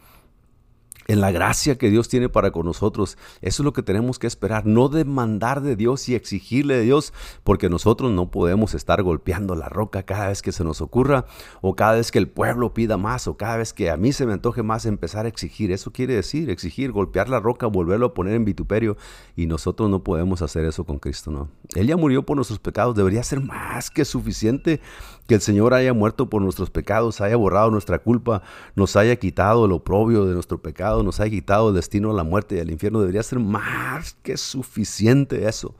la 1.15 1.31
gracia 1.31 1.77
que 1.77 1.89
Dios 1.89 2.09
tiene 2.09 2.29
para 2.29 2.51
con 2.51 2.65
nosotros. 2.65 3.17
Eso 3.41 3.63
es 3.63 3.65
lo 3.65 3.73
que 3.73 3.83
tenemos 3.83 4.19
que 4.19 4.27
esperar, 4.27 4.65
no 4.65 4.89
demandar 4.89 5.61
de 5.61 5.75
Dios 5.75 6.07
y 6.09 6.15
exigirle 6.15 6.75
de 6.75 6.81
Dios, 6.83 7.13
porque 7.43 7.69
nosotros 7.69 8.11
no 8.11 8.29
podemos 8.29 8.73
estar 8.73 9.01
golpeando 9.01 9.55
la 9.55 9.69
roca 9.69 10.03
cada 10.03 10.27
vez 10.27 10.41
que 10.41 10.51
se 10.51 10.63
nos 10.63 10.81
ocurra, 10.81 11.25
o 11.61 11.75
cada 11.75 11.93
vez 11.93 12.11
que 12.11 12.19
el 12.19 12.27
pueblo 12.27 12.73
pida 12.73 12.97
más, 12.97 13.27
o 13.27 13.37
cada 13.37 13.57
vez 13.57 13.73
que 13.73 13.89
a 13.89 13.97
mí 13.97 14.11
se 14.11 14.25
me 14.25 14.33
antoje 14.33 14.63
más 14.63 14.85
empezar 14.85 15.25
a 15.25 15.29
exigir. 15.29 15.71
Eso 15.71 15.91
quiere 15.91 16.15
decir 16.15 16.49
exigir, 16.49 16.91
golpear 16.91 17.29
la 17.29 17.39
roca, 17.39 17.67
volverlo 17.67 18.07
a 18.07 18.13
poner 18.13 18.33
en 18.35 18.45
vituperio, 18.45 18.97
y 19.35 19.45
nosotros 19.45 19.89
no 19.89 20.03
podemos 20.03 20.41
hacer 20.41 20.65
eso 20.65 20.83
con 20.83 20.99
Cristo, 20.99 21.31
¿no? 21.31 21.49
Él 21.75 21.87
ya 21.87 21.97
murió 21.97 22.25
por 22.25 22.35
nuestros 22.35 22.59
pecados, 22.59 22.95
debería 22.95 23.23
ser 23.23 23.41
más 23.41 23.89
que 23.89 24.05
suficiente 24.05 24.81
que 25.27 25.35
el 25.35 25.41
Señor 25.41 25.73
haya 25.73 25.93
muerto 25.93 26.29
por 26.29 26.41
nuestros 26.41 26.69
pecados, 26.69 27.21
haya 27.21 27.35
borrado 27.35 27.69
nuestra 27.69 27.99
culpa, 27.99 28.41
nos 28.75 28.95
haya 28.95 29.15
quitado 29.17 29.65
el 29.65 29.73
oprobio 29.73 30.25
de 30.25 30.33
nuestro 30.33 30.61
pecado, 30.61 31.03
nos 31.03 31.19
haya 31.19 31.29
quitado 31.29 31.69
el 31.69 31.75
destino 31.75 32.11
a 32.11 32.13
la 32.13 32.23
muerte 32.23 32.55
y 32.55 32.59
al 32.59 32.71
infierno. 32.71 33.01
Debería 33.01 33.23
ser 33.23 33.39
más 33.39 34.15
que 34.23 34.37
suficiente 34.37 35.47
eso 35.47 35.75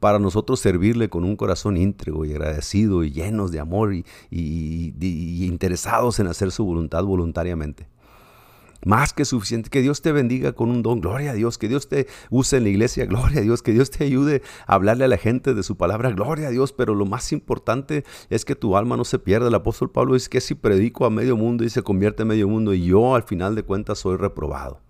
para 0.00 0.18
nosotros 0.18 0.60
servirle 0.60 1.10
con 1.10 1.24
un 1.24 1.36
corazón 1.36 1.76
íntegro 1.76 2.24
y 2.24 2.32
agradecido 2.32 3.04
y 3.04 3.12
llenos 3.12 3.52
de 3.52 3.60
amor 3.60 3.92
y, 3.94 4.04
y 4.30 5.44
interesados 5.44 6.18
en 6.18 6.26
hacer 6.26 6.50
su 6.50 6.64
voluntad 6.64 7.04
voluntariamente 7.04 7.89
más 8.84 9.12
que 9.12 9.24
suficiente. 9.24 9.70
Que 9.70 9.82
Dios 9.82 10.02
te 10.02 10.12
bendiga 10.12 10.52
con 10.52 10.70
un 10.70 10.82
don, 10.82 11.00
gloria 11.00 11.32
a 11.32 11.34
Dios. 11.34 11.58
Que 11.58 11.68
Dios 11.68 11.88
te 11.88 12.06
use 12.30 12.56
en 12.56 12.64
la 12.64 12.68
iglesia, 12.70 13.06
gloria 13.06 13.40
a 13.40 13.42
Dios. 13.42 13.62
Que 13.62 13.72
Dios 13.72 13.90
te 13.90 14.04
ayude 14.04 14.42
a 14.66 14.74
hablarle 14.74 15.04
a 15.04 15.08
la 15.08 15.18
gente 15.18 15.54
de 15.54 15.62
su 15.62 15.76
palabra, 15.76 16.10
gloria 16.10 16.48
a 16.48 16.50
Dios. 16.50 16.72
Pero 16.72 16.94
lo 16.94 17.06
más 17.06 17.32
importante 17.32 18.04
es 18.28 18.44
que 18.44 18.56
tu 18.56 18.76
alma 18.76 18.96
no 18.96 19.04
se 19.04 19.18
pierda. 19.18 19.48
El 19.48 19.54
apóstol 19.54 19.90
Pablo 19.90 20.14
dice 20.14 20.30
que 20.30 20.40
si 20.40 20.54
predico 20.54 21.04
a 21.04 21.10
medio 21.10 21.36
mundo 21.36 21.64
y 21.64 21.70
se 21.70 21.82
convierte 21.82 22.22
en 22.22 22.28
medio 22.28 22.48
mundo 22.48 22.74
y 22.74 22.84
yo 22.84 23.14
al 23.14 23.22
final 23.22 23.54
de 23.54 23.62
cuentas 23.62 23.98
soy 23.98 24.16
reprobado. 24.16 24.80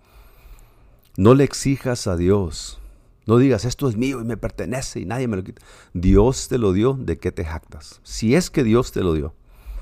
No 1.17 1.35
le 1.35 1.45
exijas 1.45 2.07
a 2.07 2.17
Dios. 2.17 2.81
No 3.27 3.37
digas, 3.37 3.65
esto 3.65 3.89
es 3.89 3.97
mío 3.97 4.21
y 4.21 4.25
me 4.25 4.37
pertenece 4.37 5.01
y 5.01 5.05
nadie 5.05 5.29
me 5.29 5.37
lo 5.37 5.45
quita. 5.45 5.63
Dios 5.93 6.49
te 6.49 6.59
lo 6.59 6.73
dio, 6.73 6.95
¿de 6.95 7.19
qué 7.19 7.31
te 7.31 7.45
jactas? 7.45 8.01
Si 8.03 8.35
es 8.35 8.51
que 8.51 8.65
Dios 8.65 8.93
te 8.93 9.03
lo 9.03 9.13
dio. 9.13 9.35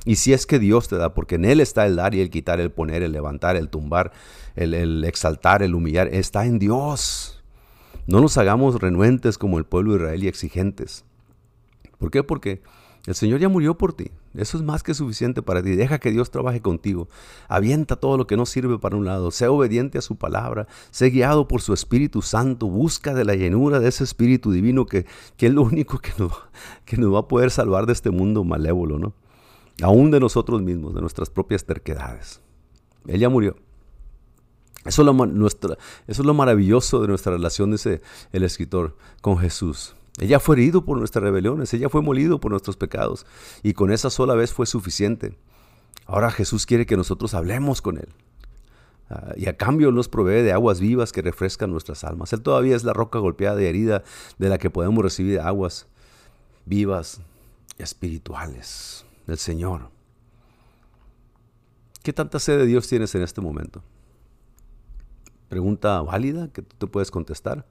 Y 0.09 0.17
si 0.17 0.33
es 0.33 0.47
que 0.47 0.59
Dios 0.59 0.89
te 0.89 0.97
da, 0.97 1.13
porque 1.13 1.35
en 1.35 1.45
Él 1.45 1.61
está 1.61 1.85
el 1.85 1.97
dar 1.97 2.15
y 2.15 2.23
el 2.23 2.31
quitar, 2.31 2.61
el 2.61 2.71
poner, 2.71 3.03
el 3.03 3.13
levantar, 3.13 3.57
el 3.57 3.69
tumbar, 3.69 4.11
el, 4.57 5.05
exaltar, 5.05 5.63
el 5.63 5.75
humillar, 5.75 6.09
está 6.11 6.47
en 6.47 6.59
Dios. 6.59 7.45
No 8.07 8.23
nos 8.23 8.39
hagamos 8.39 8.81
renuentes 8.81 9.37
como 9.37 9.59
el 9.59 9.67
pueblo 9.67 9.93
de 9.93 9.99
Israel 9.99 10.25
y 10.25 10.29
exigentes. 10.29 11.05
¿Por 11.99 12.11
qué? 12.11 12.23
Porque 12.23 12.63
el 13.05 13.17
Señor 13.17 13.39
ya 13.39 13.51
murió 13.51 13.77
por 13.77 13.93
ti. 13.93 14.11
Eso 14.33 14.57
es 14.57 14.63
más 14.63 14.83
que 14.83 14.95
suficiente 14.95 15.43
para 15.43 15.63
ti. 15.63 15.77
Deja 15.77 15.99
que 15.99 16.11
Dios 16.11 16.31
trabaje 16.31 16.63
contigo. 16.63 17.11
Avienta 17.47 17.97
todo 17.97 18.17
lo 18.17 18.27
que 18.27 18.39
no 18.39 18.47
sirve 18.47 18.79
para 18.79 18.97
un 18.97 19.05
lado. 19.05 19.31
Sé 19.31 19.47
obediente 19.47 19.99
a 19.99 20.01
su 20.01 20.17
palabra. 20.17 20.69
Sé 20.91 21.11
guiado 21.11 21.49
por 21.49 21.61
su 21.61 21.75
Espíritu 21.75 22.23
Santo. 22.23 22.67
Busca 22.67 23.13
de 23.13 23.27
la 23.27 23.35
llenura 23.35 23.79
de 23.79 23.91
ese 23.91 24.05
Espíritu 24.05 24.53
Divino 24.53 24.87
que, 24.87 25.05
que 25.37 25.49
es 25.49 25.53
lo 25.53 25.61
único 25.65 25.99
que 25.99 26.13
nos, 26.17 26.33
que 26.87 26.97
nos 26.97 27.13
va 27.13 27.19
a 27.19 27.29
poder 27.29 27.51
salvar 27.51 27.85
de 27.85 27.93
este 27.93 28.09
mundo 28.09 28.43
malévolo, 28.43 28.99
¿no? 28.99 29.13
Aún 29.83 30.11
de 30.11 30.21
nosotros 30.21 30.63
mismos, 30.63 30.95
de 30.95 31.01
nuestras 31.01 31.31
propias 31.31 31.65
terquedades. 31.65 32.41
Él 33.07 33.21
ya 33.21 33.29
murió. 33.29 33.57
Eso 34.85 35.03
es, 35.03 36.19
lo, 36.19 36.35
maravilloso 36.35 37.03
de 37.03 37.09
nuestra 37.09 37.33
relación, 37.33 37.73
dice 37.73 38.01
el 38.33 38.43
escritor, 38.43 38.97
con 39.21 39.39
Jesús. 39.39 39.95
Ella 40.19 40.41
fue 40.41 40.57
herido 40.57 40.85
por 40.85 40.99
nuestras 40.99 41.23
rebeliones, 41.23 41.75
ella 41.75 41.89
fue 41.89 42.01
molido 42.01 42.41
por 42.41 42.51
nuestros 42.51 42.77
pecados, 42.77 43.27
y 43.63 43.75
con 43.75 43.93
esa 43.93 44.09
sola 44.09 44.35
vez 44.35 44.53
fue 44.53 44.67
suficiente. 44.67 45.37
Ahora 46.07 46.31
Jesús 46.31 46.65
quiere 46.65 46.87
que 46.87 46.97
nosotros 46.97 47.35
hablemos 47.35 47.83
con 47.83 47.99
Él. 47.99 48.09
Ah, 49.11 49.33
y 49.37 49.47
a 49.47 49.57
cambio 49.57 49.93
nos 49.93 50.09
provee 50.09 50.43
de 50.43 50.53
aguas 50.53 50.81
vivas 50.81 51.13
que 51.13 51.23
refrescan 51.23 51.71
nuestras 51.71 52.05
almas. 52.05 52.33
Él 52.33 52.43
todavía 52.43 52.77
es 52.77 52.85
la 52.85 52.93
roca 52.93 53.19
golpeada 53.19 53.61
y 53.63 53.67
herida 53.67 54.05
de 54.39 54.49
la 54.49 54.59
que 54.59 54.71
podemos 54.71 55.03
recibir 55.03 55.41
aguas 55.41 55.87
vivas 56.65 57.21
espirituales 57.79 59.08
del 59.29 59.39
Señor. 59.39 59.91
¿Qué 62.03 62.13
tanta 62.13 62.41
sed 62.41 62.59
de 62.59 62.67
Dios 62.67 62.89
tienes 62.89 63.15
en 63.15 63.23
este 63.23 63.41
momento? 63.41 63.83
Pregunta 65.49 66.03
válida 66.03 66.49
que 66.49 66.63
tú 66.63 66.91
puedes 66.91 67.11
contestar. 67.11 67.65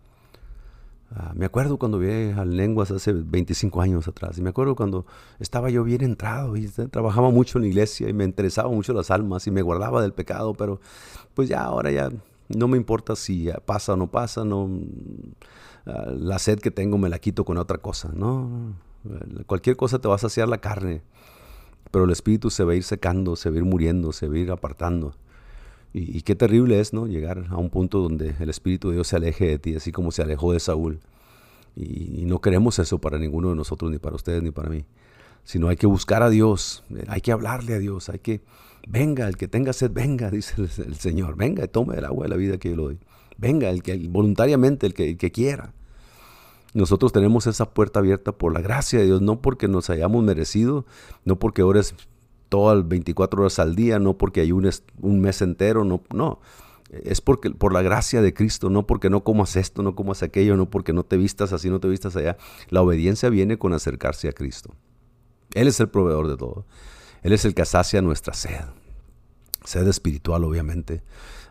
Ah, 1.11 1.33
me 1.35 1.45
acuerdo 1.45 1.79
cuando 1.79 1.99
vi 1.99 2.31
a 2.31 2.45
lenguas 2.45 2.91
hace 2.91 3.13
25 3.13 3.81
años 3.81 4.07
atrás 4.07 4.37
y 4.37 4.41
me 4.41 4.49
acuerdo 4.49 4.75
cuando 4.75 5.05
estaba 5.39 5.69
yo 5.69 5.83
bien 5.83 6.03
entrado 6.03 6.57
y 6.57 6.67
trabajaba 6.67 7.31
mucho 7.31 7.57
en 7.57 7.63
la 7.63 7.67
iglesia 7.69 8.09
y 8.09 8.13
me 8.13 8.25
interesaba 8.25 8.69
mucho 8.69 8.93
las 8.93 9.09
almas 9.09 9.47
y 9.47 9.51
me 9.51 9.61
guardaba 9.61 10.01
del 10.01 10.13
pecado, 10.13 10.53
pero 10.53 10.81
pues 11.33 11.47
ya 11.49 11.63
ahora 11.63 11.91
ya 11.91 12.09
no 12.49 12.67
me 12.67 12.77
importa 12.77 13.15
si 13.15 13.49
pasa 13.65 13.93
o 13.93 13.95
no 13.95 14.11
pasa, 14.11 14.43
no 14.43 14.69
ah, 15.85 16.11
la 16.11 16.39
sed 16.39 16.59
que 16.59 16.71
tengo 16.71 16.97
me 16.97 17.09
la 17.09 17.19
quito 17.19 17.45
con 17.45 17.57
otra 17.57 17.77
cosa, 17.77 18.11
no 18.13 18.75
cualquier 19.45 19.75
cosa 19.77 19.99
te 19.99 20.07
va 20.07 20.15
a 20.15 20.19
saciar 20.19 20.47
la 20.47 20.59
carne. 20.59 21.01
Pero 21.91 22.05
el 22.05 22.11
espíritu 22.11 22.49
se 22.49 22.63
va 22.63 22.73
a 22.73 22.75
ir 22.75 22.83
secando, 22.83 23.35
se 23.35 23.49
va 23.49 23.55
a 23.55 23.59
ir 23.59 23.65
muriendo, 23.65 24.11
se 24.11 24.27
va 24.27 24.35
a 24.35 24.37
ir 24.37 24.51
apartando. 24.51 25.13
Y, 25.93 26.21
qué 26.21 26.35
terrible 26.35 26.79
es, 26.79 26.93
¿no? 26.93 27.07
Llegar 27.07 27.45
a 27.49 27.57
un 27.57 27.69
punto 27.69 27.99
donde 27.99 28.35
el 28.39 28.49
espíritu 28.49 28.89
de 28.89 28.95
Dios 28.95 29.07
se 29.07 29.15
aleje 29.15 29.47
de 29.47 29.57
ti, 29.57 29.75
así 29.75 29.91
como 29.91 30.11
se 30.11 30.21
alejó 30.21 30.53
de 30.53 30.59
Saúl. 30.59 30.99
Y, 31.75 32.25
no 32.25 32.39
queremos 32.39 32.77
eso 32.79 32.99
para 32.99 33.17
ninguno 33.17 33.49
de 33.49 33.55
nosotros, 33.55 33.89
ni 33.89 33.97
para 33.97 34.15
ustedes, 34.15 34.43
ni 34.43 34.51
para 34.51 34.69
mí. 34.69 34.85
Sino 35.43 35.69
hay 35.69 35.77
que 35.77 35.87
buscar 35.87 36.21
a 36.21 36.29
Dios, 36.29 36.83
hay 37.07 37.21
que 37.21 37.31
hablarle 37.31 37.73
a 37.73 37.79
Dios, 37.79 38.09
hay 38.09 38.19
que, 38.19 38.41
venga, 38.87 39.27
el 39.27 39.37
que 39.37 39.47
tenga 39.47 39.73
sed, 39.73 39.91
venga, 39.91 40.29
dice 40.31 40.53
el, 40.61 40.95
Señor, 40.95 41.35
venga, 41.35 41.65
tome 41.67 41.95
el 41.95 42.05
agua 42.05 42.25
de 42.25 42.29
la 42.29 42.35
vida 42.35 42.57
que 42.57 42.69
yo 42.69 42.75
le 42.75 42.83
doy. 42.83 42.99
Venga, 43.37 43.69
el 43.69 43.81
que 43.81 43.97
voluntariamente, 44.07 44.85
el 44.85 44.93
que 44.93 45.31
quiera. 45.31 45.73
Nosotros 46.73 47.11
tenemos 47.11 47.47
esa 47.47 47.69
puerta 47.71 47.99
abierta 47.99 48.31
por 48.31 48.53
la 48.53 48.61
gracia 48.61 48.99
de 48.99 49.05
Dios, 49.05 49.21
no 49.21 49.41
porque 49.41 49.67
nos 49.67 49.89
hayamos 49.89 50.23
merecido, 50.23 50.85
no 51.25 51.39
porque 51.39 51.63
ores 51.63 51.95
todas 52.49 52.77
las 52.77 52.87
24 52.87 53.41
horas 53.41 53.59
al 53.59 53.75
día, 53.75 53.99
no 53.99 54.17
porque 54.17 54.41
hay 54.41 54.51
un, 54.51 54.69
un 55.01 55.19
mes 55.21 55.41
entero, 55.41 55.83
no, 55.83 56.01
no. 56.13 56.39
Es 56.89 57.19
porque, 57.19 57.51
por 57.51 57.73
la 57.73 57.81
gracia 57.81 58.21
de 58.21 58.33
Cristo, 58.33 58.69
no 58.69 58.87
porque 58.87 59.09
no 59.09 59.23
comas 59.23 59.55
esto, 59.57 59.83
no 59.83 59.95
comas 59.95 60.23
aquello, 60.23 60.55
no 60.55 60.69
porque 60.69 60.93
no 60.93 61.03
te 61.03 61.17
vistas 61.17 61.51
así, 61.51 61.69
no 61.69 61.79
te 61.79 61.89
vistas 61.89 62.15
allá. 62.15 62.37
La 62.69 62.81
obediencia 62.81 63.29
viene 63.29 63.57
con 63.57 63.73
acercarse 63.73 64.29
a 64.29 64.33
Cristo. 64.33 64.73
Él 65.53 65.67
es 65.67 65.79
el 65.79 65.89
proveedor 65.89 66.27
de 66.29 66.37
todo. 66.37 66.65
Él 67.23 67.33
es 67.33 67.43
el 67.43 67.53
que 67.53 67.65
sacia 67.65 68.01
nuestra 68.01 68.33
sed. 68.33 68.65
Sed 69.65 69.87
espiritual, 69.87 70.43
obviamente. 70.45 71.03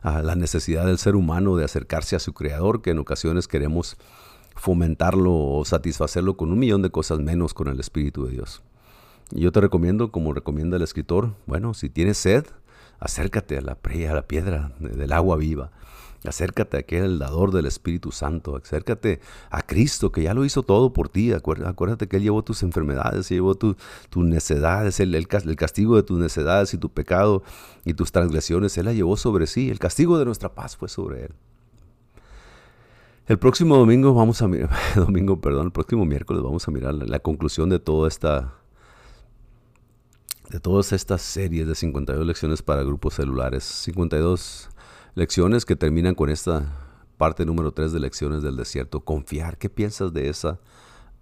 a 0.02 0.22
la 0.22 0.36
necesidad 0.36 0.86
del 0.86 0.98
ser 0.98 1.16
humano 1.16 1.56
de 1.56 1.64
acercarse 1.64 2.16
a 2.16 2.20
su 2.20 2.32
Creador, 2.32 2.80
que 2.80 2.90
en 2.90 2.98
ocasiones 2.98 3.48
queremos 3.48 3.96
fomentarlo 4.56 5.32
o 5.34 5.64
satisfacerlo 5.64 6.36
con 6.36 6.50
un 6.50 6.58
millón 6.58 6.82
de 6.82 6.90
cosas 6.90 7.20
menos 7.20 7.54
con 7.54 7.68
el 7.68 7.78
Espíritu 7.78 8.26
de 8.26 8.32
Dios. 8.32 8.62
Y 9.30 9.40
yo 9.40 9.52
te 9.52 9.60
recomiendo, 9.60 10.10
como 10.10 10.32
recomienda 10.32 10.76
el 10.76 10.82
escritor, 10.82 11.34
bueno, 11.46 11.74
si 11.74 11.88
tienes 11.88 12.18
sed, 12.18 12.46
acércate 12.98 13.58
a 13.58 13.60
la, 13.60 13.72
a 13.72 14.14
la 14.14 14.26
piedra 14.26 14.72
del 14.80 15.12
agua 15.12 15.36
viva. 15.36 15.70
Acércate 16.24 16.76
a 16.76 16.80
aquel 16.80 17.18
dador 17.18 17.52
del 17.52 17.66
Espíritu 17.66 18.10
Santo. 18.10 18.56
Acércate 18.56 19.20
a 19.50 19.62
Cristo 19.62 20.10
que 20.10 20.22
ya 20.22 20.34
lo 20.34 20.44
hizo 20.44 20.62
todo 20.62 20.92
por 20.92 21.08
ti. 21.08 21.32
Acuérdate 21.32 22.08
que 22.08 22.16
Él 22.16 22.24
llevó 22.24 22.42
tus 22.42 22.62
enfermedades, 22.62 23.28
llevó 23.28 23.54
tus 23.54 23.76
necedades, 24.14 24.98
el, 25.00 25.14
el, 25.14 25.28
castigo 25.28 25.96
de 25.96 26.02
tus 26.02 26.18
necedades 26.18 26.74
y 26.74 26.78
tu 26.78 26.90
pecado 26.90 27.42
y 27.84 27.94
tus 27.94 28.12
transgresiones. 28.12 28.76
Él 28.78 28.86
la 28.86 28.92
llevó 28.92 29.16
sobre 29.16 29.46
sí. 29.46 29.70
El 29.70 29.78
castigo 29.78 30.18
de 30.18 30.24
nuestra 30.24 30.54
paz 30.54 30.76
fue 30.76 30.88
sobre 30.88 31.26
Él. 31.26 31.34
El 33.26 33.40
próximo 33.40 33.76
domingo 33.76 34.14
vamos 34.14 34.40
a 34.40 34.46
mirar, 34.46 34.70
domingo, 34.94 35.40
perdón, 35.40 35.66
el 35.66 35.72
próximo 35.72 36.04
miércoles 36.04 36.44
vamos 36.44 36.68
a 36.68 36.70
mirar 36.70 36.94
la, 36.94 37.18
conclusión 37.18 37.68
de 37.68 37.80
toda 37.80 38.06
esta, 38.06 38.54
de 40.48 40.60
todas 40.60 40.92
estas 40.92 41.22
series 41.22 41.66
de 41.66 41.74
52 41.74 42.24
lecciones 42.24 42.62
para 42.62 42.84
grupos 42.84 43.14
celulares. 43.14 43.64
52 43.64 44.68
lecciones 45.16 45.64
que 45.64 45.74
terminan 45.74 46.14
con 46.14 46.30
esta 46.30 46.72
parte 47.16 47.44
número 47.44 47.72
3 47.72 47.92
de 47.92 47.98
lecciones 47.98 48.44
del 48.44 48.54
desierto. 48.54 49.00
Confiar. 49.00 49.58
¿Qué 49.58 49.70
piensas 49.70 50.12
de 50.12 50.28
esa 50.28 50.60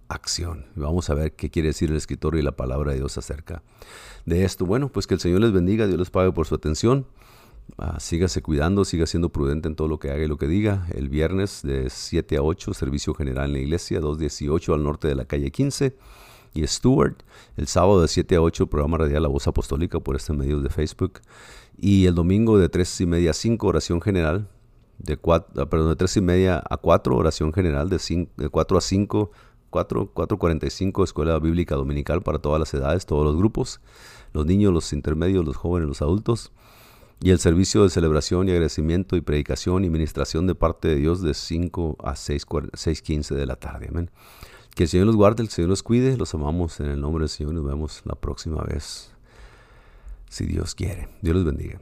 acción? 0.07 0.67
Vamos 0.75 1.09
a 1.09 1.15
ver 1.15 1.33
qué 1.35 1.49
quiere 1.49 1.69
decir 1.69 1.89
el 1.89 1.97
escritor 1.97 2.35
y 2.35 2.43
la 2.43 2.55
palabra 2.55 2.91
de 2.91 2.99
Dios 2.99 3.17
acerca 3.17 3.63
de 4.25 4.45
esto. 4.45 4.67
Bueno, 4.67 4.89
pues 4.89 5.07
que 5.07 5.15
el 5.15 5.19
Señor 5.19 5.41
les 5.41 5.53
bendiga, 5.53 5.87
Dios 5.87 5.97
les 5.97 6.11
pague 6.11 6.31
por 6.31 6.45
su 6.45 6.53
atención. 6.53 7.07
Uh, 7.77 7.99
sígase 7.99 8.41
cuidando, 8.41 8.85
siga 8.85 9.05
siendo 9.05 9.29
prudente 9.29 9.67
en 9.67 9.75
todo 9.75 9.89
lo 9.89 9.99
que 9.99 10.09
haga 10.09 10.23
y 10.23 10.27
lo 10.27 10.37
que 10.37 10.47
diga. 10.47 10.87
El 10.93 11.09
viernes 11.09 11.61
de 11.61 11.89
7 11.89 12.37
a 12.37 12.41
8, 12.41 12.73
servicio 12.73 13.13
general 13.13 13.47
en 13.47 13.53
la 13.53 13.59
iglesia, 13.59 13.99
218 13.99 14.73
al 14.73 14.83
norte 14.83 15.09
de 15.09 15.15
la 15.15 15.25
calle 15.25 15.51
15 15.51 15.97
y 16.53 16.65
Stewart. 16.67 17.17
El 17.57 17.67
sábado 17.67 18.01
de 18.01 18.07
7 18.07 18.35
a 18.35 18.41
8, 18.41 18.67
programa 18.67 18.99
radial 18.99 19.23
La 19.23 19.29
Voz 19.29 19.47
Apostólica 19.47 19.99
por 19.99 20.15
este 20.15 20.31
medio 20.31 20.61
de 20.61 20.69
Facebook. 20.69 21.19
Y 21.77 22.05
el 22.05 22.15
domingo 22.15 22.57
de 22.57 22.69
3 22.69 23.01
y 23.01 23.05
media 23.07 23.31
a 23.31 23.33
5, 23.33 23.67
oración 23.67 23.99
general. 23.99 24.47
De, 24.97 25.17
4, 25.17 25.61
ah, 25.61 25.69
perdón, 25.69 25.89
de 25.89 25.95
3 25.97 26.17
y 26.17 26.21
media 26.21 26.63
a 26.69 26.77
4, 26.77 27.17
oración 27.17 27.51
general. 27.51 27.89
De, 27.89 27.99
5, 27.99 28.31
de 28.37 28.47
4 28.47 28.77
a 28.77 28.81
5, 28.81 29.31
4, 29.69 30.13
4.45, 30.13 31.03
escuela 31.03 31.37
bíblica 31.39 31.75
dominical 31.75 32.21
para 32.21 32.39
todas 32.39 32.59
las 32.59 32.73
edades, 32.73 33.05
todos 33.05 33.25
los 33.25 33.35
grupos. 33.35 33.81
Los 34.31 34.45
niños, 34.45 34.71
los 34.71 34.93
intermedios, 34.93 35.43
los 35.43 35.57
jóvenes, 35.57 35.89
los 35.89 36.01
adultos 36.01 36.53
y 37.21 37.31
el 37.31 37.39
servicio 37.39 37.83
de 37.83 37.89
celebración 37.89 38.47
y 38.47 38.51
agradecimiento 38.51 39.15
y 39.15 39.21
predicación 39.21 39.85
y 39.85 39.89
ministración 39.89 40.47
de 40.47 40.55
parte 40.55 40.87
de 40.89 40.95
Dios 40.95 41.21
de 41.21 41.33
5 41.33 41.97
a 42.03 42.13
6.15 42.13 43.35
de 43.35 43.45
la 43.45 43.55
tarde. 43.55 43.87
Amén. 43.89 44.11
Que 44.75 44.83
el 44.83 44.89
Señor 44.89 45.07
los 45.07 45.15
guarde, 45.15 45.41
el 45.41 45.49
Señor 45.49 45.69
los 45.69 45.83
cuide, 45.83 46.17
los 46.17 46.33
amamos 46.33 46.79
en 46.81 46.87
el 46.87 46.99
nombre 46.99 47.21
del 47.21 47.29
Señor, 47.29 47.53
y 47.53 47.55
nos 47.55 47.65
vemos 47.65 48.01
la 48.05 48.15
próxima 48.15 48.61
vez, 48.63 49.11
si 50.29 50.45
Dios 50.45 50.75
quiere. 50.75 51.07
Dios 51.21 51.35
los 51.35 51.45
bendiga. 51.45 51.79